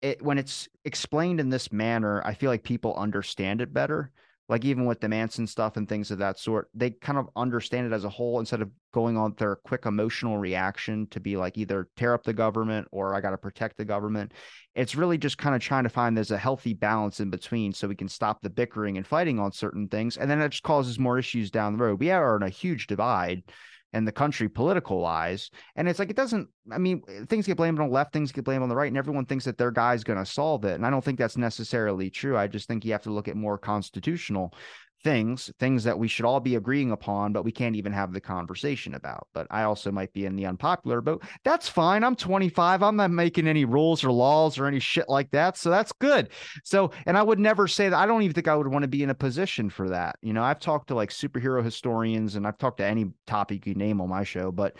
it 0.00 0.20
when 0.20 0.38
it's 0.38 0.68
explained 0.84 1.40
in 1.40 1.50
this 1.50 1.72
manner, 1.72 2.22
I 2.24 2.34
feel 2.34 2.50
like 2.50 2.64
people 2.64 2.94
understand 2.94 3.60
it 3.60 3.72
better 3.72 4.10
like 4.48 4.64
even 4.64 4.86
with 4.86 5.00
the 5.00 5.08
Manson 5.08 5.46
stuff 5.46 5.76
and 5.76 5.88
things 5.88 6.10
of 6.10 6.18
that 6.18 6.38
sort, 6.38 6.68
they 6.74 6.90
kind 6.90 7.18
of 7.18 7.28
understand 7.36 7.86
it 7.86 7.94
as 7.94 8.04
a 8.04 8.08
whole 8.08 8.40
instead 8.40 8.60
of 8.60 8.70
going 8.92 9.16
on 9.16 9.34
their 9.38 9.56
quick 9.56 9.86
emotional 9.86 10.36
reaction 10.36 11.06
to 11.08 11.20
be 11.20 11.36
like 11.36 11.56
either 11.56 11.88
tear 11.96 12.12
up 12.12 12.24
the 12.24 12.32
government 12.32 12.86
or 12.90 13.14
I 13.14 13.20
got 13.20 13.30
to 13.30 13.38
protect 13.38 13.76
the 13.76 13.84
government. 13.84 14.32
It's 14.74 14.94
really 14.94 15.16
just 15.16 15.38
kind 15.38 15.54
of 15.54 15.62
trying 15.62 15.84
to 15.84 15.88
find 15.88 16.16
there's 16.16 16.30
a 16.30 16.38
healthy 16.38 16.74
balance 16.74 17.20
in 17.20 17.30
between 17.30 17.72
so 17.72 17.88
we 17.88 17.94
can 17.94 18.08
stop 18.08 18.42
the 18.42 18.50
bickering 18.50 18.96
and 18.96 19.06
fighting 19.06 19.38
on 19.38 19.52
certain 19.52 19.88
things. 19.88 20.16
And 20.16 20.30
then 20.30 20.40
it 20.42 20.50
just 20.50 20.62
causes 20.62 20.98
more 20.98 21.18
issues 21.18 21.50
down 21.50 21.76
the 21.76 21.84
road. 21.84 22.00
We 22.00 22.10
are 22.10 22.36
in 22.36 22.42
a 22.42 22.48
huge 22.48 22.88
divide 22.88 23.44
and 23.92 24.06
the 24.06 24.12
country 24.12 24.48
political 24.48 25.00
wise. 25.00 25.50
And 25.76 25.88
it's 25.88 25.98
like, 25.98 26.10
it 26.10 26.16
doesn't, 26.16 26.48
I 26.70 26.78
mean, 26.78 27.02
eh, 27.08 27.24
things 27.28 27.46
get 27.46 27.56
blamed 27.56 27.78
on 27.78 27.88
the 27.88 27.92
left, 27.92 28.12
things 28.12 28.32
get 28.32 28.44
blamed 28.44 28.62
on 28.62 28.68
the 28.68 28.76
right, 28.76 28.88
and 28.88 28.96
everyone 28.96 29.26
thinks 29.26 29.44
that 29.44 29.58
their 29.58 29.70
guy's 29.70 30.04
going 30.04 30.18
to 30.18 30.26
solve 30.26 30.64
it. 30.64 30.74
And 30.74 30.86
I 30.86 30.90
don't 30.90 31.04
think 31.04 31.18
that's 31.18 31.36
necessarily 31.36 32.10
true. 32.10 32.36
I 32.36 32.46
just 32.46 32.68
think 32.68 32.84
you 32.84 32.92
have 32.92 33.02
to 33.02 33.10
look 33.10 33.28
at 33.28 33.36
more 33.36 33.58
constitutional 33.58 34.54
things, 35.02 35.52
things 35.58 35.84
that 35.84 35.98
we 35.98 36.08
should 36.08 36.24
all 36.24 36.40
be 36.40 36.56
agreeing 36.56 36.92
upon, 36.92 37.32
but 37.32 37.44
we 37.44 37.52
can't 37.52 37.76
even 37.76 37.92
have 37.92 38.12
the 38.12 38.20
conversation 38.20 38.94
about. 38.94 39.26
But 39.32 39.46
I 39.50 39.64
also 39.64 39.90
might 39.90 40.12
be 40.12 40.26
in 40.26 40.36
the 40.36 40.46
unpopular 40.46 41.00
boat. 41.00 41.22
That's 41.44 41.68
fine. 41.68 42.04
I'm 42.04 42.16
25. 42.16 42.82
I'm 42.82 42.96
not 42.96 43.10
making 43.10 43.46
any 43.46 43.64
rules 43.64 44.04
or 44.04 44.12
laws 44.12 44.58
or 44.58 44.66
any 44.66 44.80
shit 44.80 45.08
like 45.08 45.30
that. 45.32 45.56
So 45.56 45.70
that's 45.70 45.92
good. 45.92 46.30
So, 46.64 46.92
and 47.06 47.16
I 47.16 47.22
would 47.22 47.38
never 47.38 47.68
say 47.68 47.88
that. 47.88 47.98
I 47.98 48.06
don't 48.06 48.22
even 48.22 48.34
think 48.34 48.48
I 48.48 48.56
would 48.56 48.68
want 48.68 48.82
to 48.82 48.88
be 48.88 49.02
in 49.02 49.10
a 49.10 49.14
position 49.14 49.70
for 49.70 49.88
that. 49.90 50.16
You 50.22 50.32
know, 50.32 50.42
I've 50.42 50.60
talked 50.60 50.88
to 50.88 50.94
like 50.94 51.10
superhero 51.10 51.64
historians 51.64 52.36
and 52.36 52.46
I've 52.46 52.58
talked 52.58 52.78
to 52.78 52.86
any 52.86 53.06
topic 53.26 53.66
you 53.66 53.74
name 53.74 54.00
on 54.00 54.08
my 54.08 54.24
show, 54.24 54.52
but 54.52 54.76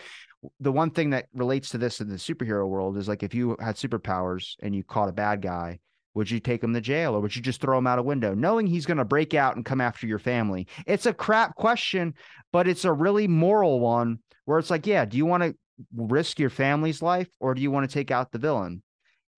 the 0.59 0.71
one 0.71 0.91
thing 0.91 1.11
that 1.11 1.27
relates 1.33 1.69
to 1.69 1.77
this 1.77 2.01
in 2.01 2.09
the 2.09 2.15
superhero 2.15 2.67
world 2.67 2.97
is 2.97 3.07
like 3.07 3.23
if 3.23 3.33
you 3.33 3.55
had 3.59 3.75
superpowers 3.75 4.55
and 4.61 4.75
you 4.75 4.83
caught 4.83 5.09
a 5.09 5.13
bad 5.13 5.41
guy 5.41 5.79
would 6.13 6.29
you 6.29 6.39
take 6.39 6.63
him 6.63 6.73
to 6.73 6.81
jail 6.81 7.15
or 7.15 7.19
would 7.19 7.35
you 7.35 7.41
just 7.41 7.61
throw 7.61 7.77
him 7.77 7.87
out 7.87 7.99
a 7.99 8.03
window, 8.03 8.33
knowing 8.33 8.67
he's 8.67 8.85
going 8.85 8.97
to 8.97 9.05
break 9.05 9.33
out 9.33 9.55
and 9.55 9.65
come 9.65 9.81
after 9.81 10.07
your 10.07 10.19
family? 10.19 10.67
It's 10.85 11.05
a 11.05 11.13
crap 11.13 11.55
question, 11.55 12.13
but 12.51 12.67
it's 12.67 12.85
a 12.85 12.93
really 12.93 13.27
moral 13.27 13.79
one 13.79 14.19
where 14.45 14.59
it's 14.59 14.69
like, 14.69 14.85
yeah, 14.85 15.05
do 15.05 15.17
you 15.17 15.25
want 15.25 15.43
to 15.43 15.55
risk 15.95 16.39
your 16.39 16.49
family's 16.49 17.01
life 17.01 17.29
or 17.39 17.53
do 17.53 17.61
you 17.61 17.71
want 17.71 17.89
to 17.89 17.93
take 17.93 18.11
out 18.11 18.31
the 18.31 18.37
villain? 18.37 18.83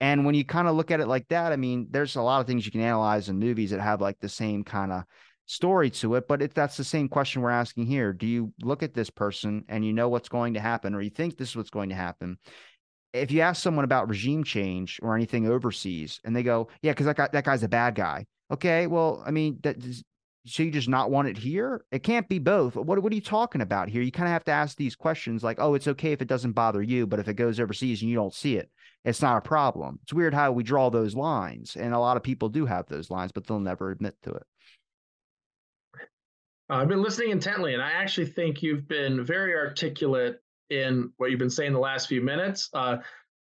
And 0.02 0.26
when 0.26 0.36
you 0.36 0.44
kind 0.44 0.68
of 0.68 0.76
look 0.76 0.92
at 0.92 1.00
it 1.00 1.08
like 1.08 1.28
that, 1.30 1.54
I 1.54 1.56
mean, 1.56 1.88
there's 1.90 2.18
a 2.18 2.22
lot 2.22 2.42
of 2.42 2.48
things 2.48 2.66
you 2.66 2.72
can 2.72 2.82
analyze 2.82 3.30
in 3.30 3.40
movies 3.40 3.72
that 3.72 3.80
have 3.80 4.02
like 4.02 4.20
the 4.20 4.30
same 4.30 4.64
kind 4.64 4.92
of 4.92 5.04
story 5.46 5.90
to 5.92 6.16
it, 6.16 6.28
but 6.28 6.54
that's 6.54 6.76
the 6.76 6.84
same 6.84 7.08
question 7.08 7.42
we're 7.42 7.50
asking 7.52 7.86
here. 7.86 8.12
Do 8.12 8.28
you 8.28 8.52
look 8.62 8.84
at 8.84 8.94
this 8.94 9.10
person 9.10 9.64
and 9.70 9.86
you 9.86 9.94
know 9.94 10.10
what's 10.10 10.28
going 10.28 10.56
to 10.56 10.60
happen, 10.60 10.94
or 10.94 11.02
you 11.02 11.10
think 11.10 11.38
this 11.38 11.50
is 11.50 11.56
what's 11.56 11.70
going 11.70 11.90
to 11.90 11.96
happen? 11.96 12.38
If 13.16 13.32
you 13.32 13.42
ask 13.42 13.62
someone 13.62 13.86
about 13.86 14.10
regime 14.10 14.44
change 14.44 15.00
or 15.02 15.16
anything 15.16 15.48
overseas 15.48 16.20
and 16.24 16.36
they 16.36 16.44
go, 16.44 16.68
yeah, 16.82 16.92
because 16.92 17.06
that 17.06 17.18
guy, 17.18 17.30
that 17.32 17.46
guy's 17.46 17.64
a 17.64 17.68
bad 17.68 17.96
guy. 17.96 18.26
Okay, 18.52 18.88
well, 18.88 19.24
I 19.26 19.32
mean, 19.32 19.60
that 19.64 19.78
so 20.48 20.62
you 20.62 20.70
just 20.70 20.88
not 20.88 21.10
want 21.10 21.28
it 21.28 21.38
here? 21.38 21.84
It 21.92 22.04
can't 22.04 22.30
be 22.30 22.38
both. 22.38 22.76
What 22.76 23.02
what 23.02 23.12
are 23.12 23.16
you 23.16 23.22
talking 23.22 23.62
about 23.62 23.90
here? 23.90 24.04
You 24.04 24.12
kind 24.12 24.28
of 24.28 24.34
have 24.34 24.44
to 24.46 24.52
ask 24.52 24.78
these 24.78 24.96
questions 24.96 25.44
like, 25.44 25.58
oh, 25.60 25.74
it's 25.74 25.88
okay 25.88 26.12
if 26.12 26.22
it 26.22 26.28
doesn't 26.28 26.52
bother 26.52 26.84
you, 26.84 27.08
but 27.08 27.20
if 27.20 27.28
it 27.28 27.34
goes 27.34 27.60
overseas 27.60 28.02
and 28.02 28.10
you 28.10 28.16
don't 28.16 28.34
see 28.34 28.58
it, 28.58 28.70
it's 29.04 29.22
not 29.22 29.38
a 29.38 29.42
problem. 29.42 30.00
It's 30.04 30.14
weird 30.14 30.34
how 30.34 30.52
we 30.52 30.64
draw 30.64 30.90
those 30.90 31.16
lines, 31.16 31.76
and 31.76 31.94
a 31.94 32.00
lot 32.00 32.18
of 32.18 32.24
people 32.24 32.50
do 32.50 32.66
have 32.66 32.86
those 32.88 33.10
lines, 33.10 33.32
but 33.32 33.48
they'll 33.48 33.60
never 33.60 33.90
admit 33.90 34.16
to 34.24 34.32
it. 34.32 34.44
I've 36.70 36.88
been 36.88 37.04
listening 37.04 37.30
intently, 37.30 37.74
and 37.74 37.82
I 37.82 37.92
actually 37.92 38.28
think 38.28 38.64
you've 38.64 38.88
been 38.88 39.24
very 39.24 39.56
articulate 39.56 40.42
in 40.70 41.12
what 41.18 41.30
you've 41.30 41.40
been 41.40 41.50
saying 41.50 41.74
the 41.74 41.80
last 41.80 42.08
few 42.08 42.22
minutes. 42.22 42.70
Uh, 42.74 42.98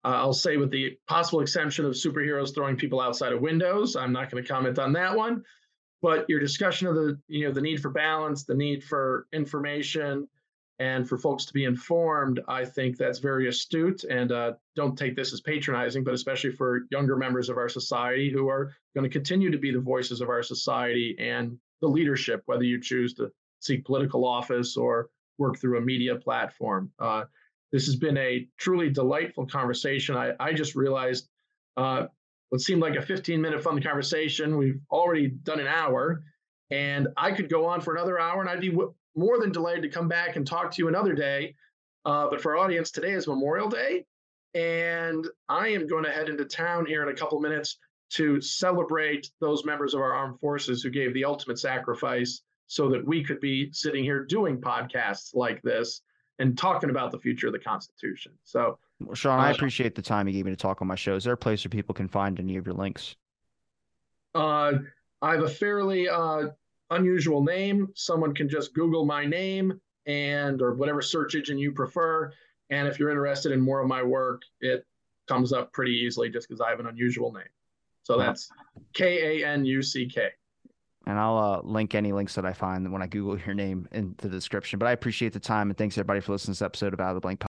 I'll 0.04 0.32
say, 0.32 0.56
with 0.56 0.70
the 0.70 0.98
possible 1.06 1.40
exception 1.40 1.84
of 1.84 1.92
superheroes 1.92 2.54
throwing 2.54 2.76
people 2.76 3.00
outside 3.00 3.32
of 3.32 3.40
windows, 3.40 3.94
I'm 3.94 4.12
not 4.12 4.30
going 4.30 4.42
to 4.42 4.48
comment 4.48 4.78
on 4.78 4.92
that 4.94 5.16
one. 5.16 5.44
But 6.00 6.28
your 6.28 6.40
discussion 6.40 6.88
of 6.88 6.96
the, 6.96 7.20
you 7.28 7.46
know, 7.46 7.52
the 7.52 7.60
need 7.60 7.80
for 7.80 7.90
balance, 7.90 8.42
the 8.44 8.56
need 8.56 8.82
for 8.82 9.28
information, 9.32 10.26
and 10.80 11.08
for 11.08 11.16
folks 11.16 11.44
to 11.44 11.52
be 11.52 11.64
informed, 11.64 12.40
I 12.48 12.64
think 12.64 12.96
that's 12.96 13.20
very 13.20 13.46
astute. 13.46 14.02
And 14.02 14.32
uh, 14.32 14.54
don't 14.74 14.98
take 14.98 15.14
this 15.14 15.32
as 15.32 15.40
patronizing, 15.40 16.02
but 16.02 16.14
especially 16.14 16.50
for 16.50 16.80
younger 16.90 17.16
members 17.16 17.48
of 17.48 17.56
our 17.56 17.68
society 17.68 18.32
who 18.32 18.48
are 18.48 18.72
going 18.96 19.08
to 19.08 19.12
continue 19.12 19.52
to 19.52 19.58
be 19.58 19.70
the 19.70 19.78
voices 19.78 20.20
of 20.20 20.28
our 20.28 20.42
society 20.42 21.14
and 21.20 21.56
the 21.82 21.86
leadership, 21.86 22.42
whether 22.46 22.64
you 22.64 22.80
choose 22.80 23.14
to 23.14 23.30
seek 23.60 23.84
political 23.84 24.24
office 24.24 24.76
or 24.76 25.08
work 25.38 25.58
through 25.58 25.78
a 25.78 25.80
media 25.80 26.16
platform. 26.16 26.90
Uh, 26.98 27.24
this 27.72 27.86
has 27.86 27.96
been 27.96 28.18
a 28.18 28.46
truly 28.58 28.90
delightful 28.90 29.46
conversation. 29.46 30.16
I, 30.16 30.32
I 30.38 30.52
just 30.52 30.74
realized 30.74 31.28
uh, 31.76 32.06
what 32.50 32.60
seemed 32.60 32.82
like 32.82 32.96
a 32.96 33.02
15 33.02 33.40
minute 33.40 33.62
fun 33.62 33.80
conversation. 33.82 34.58
We've 34.58 34.80
already 34.90 35.28
done 35.28 35.58
an 35.58 35.66
hour, 35.66 36.22
and 36.70 37.08
I 37.16 37.32
could 37.32 37.48
go 37.48 37.64
on 37.66 37.80
for 37.80 37.94
another 37.94 38.20
hour, 38.20 38.40
and 38.40 38.50
I'd 38.50 38.60
be 38.60 38.68
w- 38.68 38.94
more 39.16 39.38
than 39.40 39.52
delighted 39.52 39.82
to 39.82 39.88
come 39.88 40.08
back 40.08 40.36
and 40.36 40.46
talk 40.46 40.70
to 40.72 40.82
you 40.82 40.88
another 40.88 41.14
day. 41.14 41.54
Uh, 42.04 42.28
but 42.28 42.40
for 42.40 42.56
our 42.56 42.64
audience, 42.64 42.90
today 42.90 43.12
is 43.12 43.26
Memorial 43.26 43.68
Day, 43.68 44.04
and 44.54 45.26
I 45.48 45.68
am 45.68 45.86
going 45.86 46.04
to 46.04 46.10
head 46.10 46.28
into 46.28 46.44
town 46.44 46.84
here 46.84 47.02
in 47.02 47.08
a 47.08 47.14
couple 47.14 47.40
minutes 47.40 47.78
to 48.10 48.40
celebrate 48.42 49.30
those 49.40 49.64
members 49.64 49.94
of 49.94 50.00
our 50.00 50.12
armed 50.12 50.38
forces 50.38 50.82
who 50.82 50.90
gave 50.90 51.14
the 51.14 51.24
ultimate 51.24 51.58
sacrifice 51.58 52.42
so 52.72 52.88
that 52.88 53.06
we 53.06 53.22
could 53.22 53.38
be 53.38 53.70
sitting 53.70 54.02
here 54.02 54.24
doing 54.24 54.58
podcasts 54.58 55.34
like 55.34 55.60
this 55.60 56.00
and 56.38 56.56
talking 56.56 56.88
about 56.88 57.12
the 57.12 57.18
future 57.18 57.48
of 57.48 57.52
the 57.52 57.58
Constitution. 57.58 58.32
So, 58.44 58.78
well, 58.98 59.14
Sean, 59.14 59.38
uh, 59.38 59.42
I 59.42 59.50
appreciate 59.50 59.94
the 59.94 60.00
time 60.00 60.26
you 60.26 60.32
gave 60.32 60.46
me 60.46 60.52
to 60.52 60.56
talk 60.56 60.80
on 60.80 60.88
my 60.88 60.94
show. 60.94 61.14
Is 61.14 61.24
there 61.24 61.34
a 61.34 61.36
place 61.36 61.62
where 61.62 61.68
people 61.68 61.94
can 61.94 62.08
find 62.08 62.40
any 62.40 62.56
of 62.56 62.64
your 62.64 62.74
links? 62.74 63.14
Uh, 64.34 64.72
I 65.20 65.32
have 65.32 65.42
a 65.42 65.50
fairly 65.50 66.08
uh, 66.08 66.44
unusual 66.88 67.44
name. 67.44 67.88
Someone 67.94 68.34
can 68.34 68.48
just 68.48 68.72
Google 68.72 69.04
my 69.04 69.26
name 69.26 69.78
and 70.06 70.62
or 70.62 70.72
whatever 70.72 71.02
search 71.02 71.34
engine 71.34 71.58
you 71.58 71.72
prefer. 71.72 72.32
And 72.70 72.88
if 72.88 72.98
you're 72.98 73.10
interested 73.10 73.52
in 73.52 73.60
more 73.60 73.80
of 73.80 73.86
my 73.86 74.02
work, 74.02 74.40
it 74.62 74.86
comes 75.28 75.52
up 75.52 75.74
pretty 75.74 75.92
easily 75.92 76.30
just 76.30 76.48
because 76.48 76.62
I 76.62 76.70
have 76.70 76.80
an 76.80 76.86
unusual 76.86 77.34
name. 77.34 77.52
So 78.04 78.16
that's 78.16 78.48
K 78.94 79.42
A 79.42 79.46
N 79.46 79.66
U 79.66 79.82
C 79.82 80.06
K 80.06 80.30
and 81.06 81.18
I'll 81.18 81.38
uh, 81.38 81.60
link 81.62 81.94
any 81.94 82.12
links 82.12 82.34
that 82.36 82.44
I 82.44 82.52
find 82.52 82.90
when 82.92 83.02
I 83.02 83.06
Google 83.06 83.38
your 83.38 83.54
name 83.54 83.88
in 83.92 84.14
the 84.18 84.28
description. 84.28 84.78
But 84.78 84.86
I 84.86 84.92
appreciate 84.92 85.32
the 85.32 85.40
time 85.40 85.70
and 85.70 85.76
thanks 85.76 85.96
everybody 85.96 86.20
for 86.20 86.32
listening 86.32 86.54
to 86.54 86.58
this 86.58 86.62
episode 86.62 86.94
of 86.94 87.00
Out 87.00 87.10
of 87.10 87.14
the 87.14 87.20
Blank. 87.20 87.40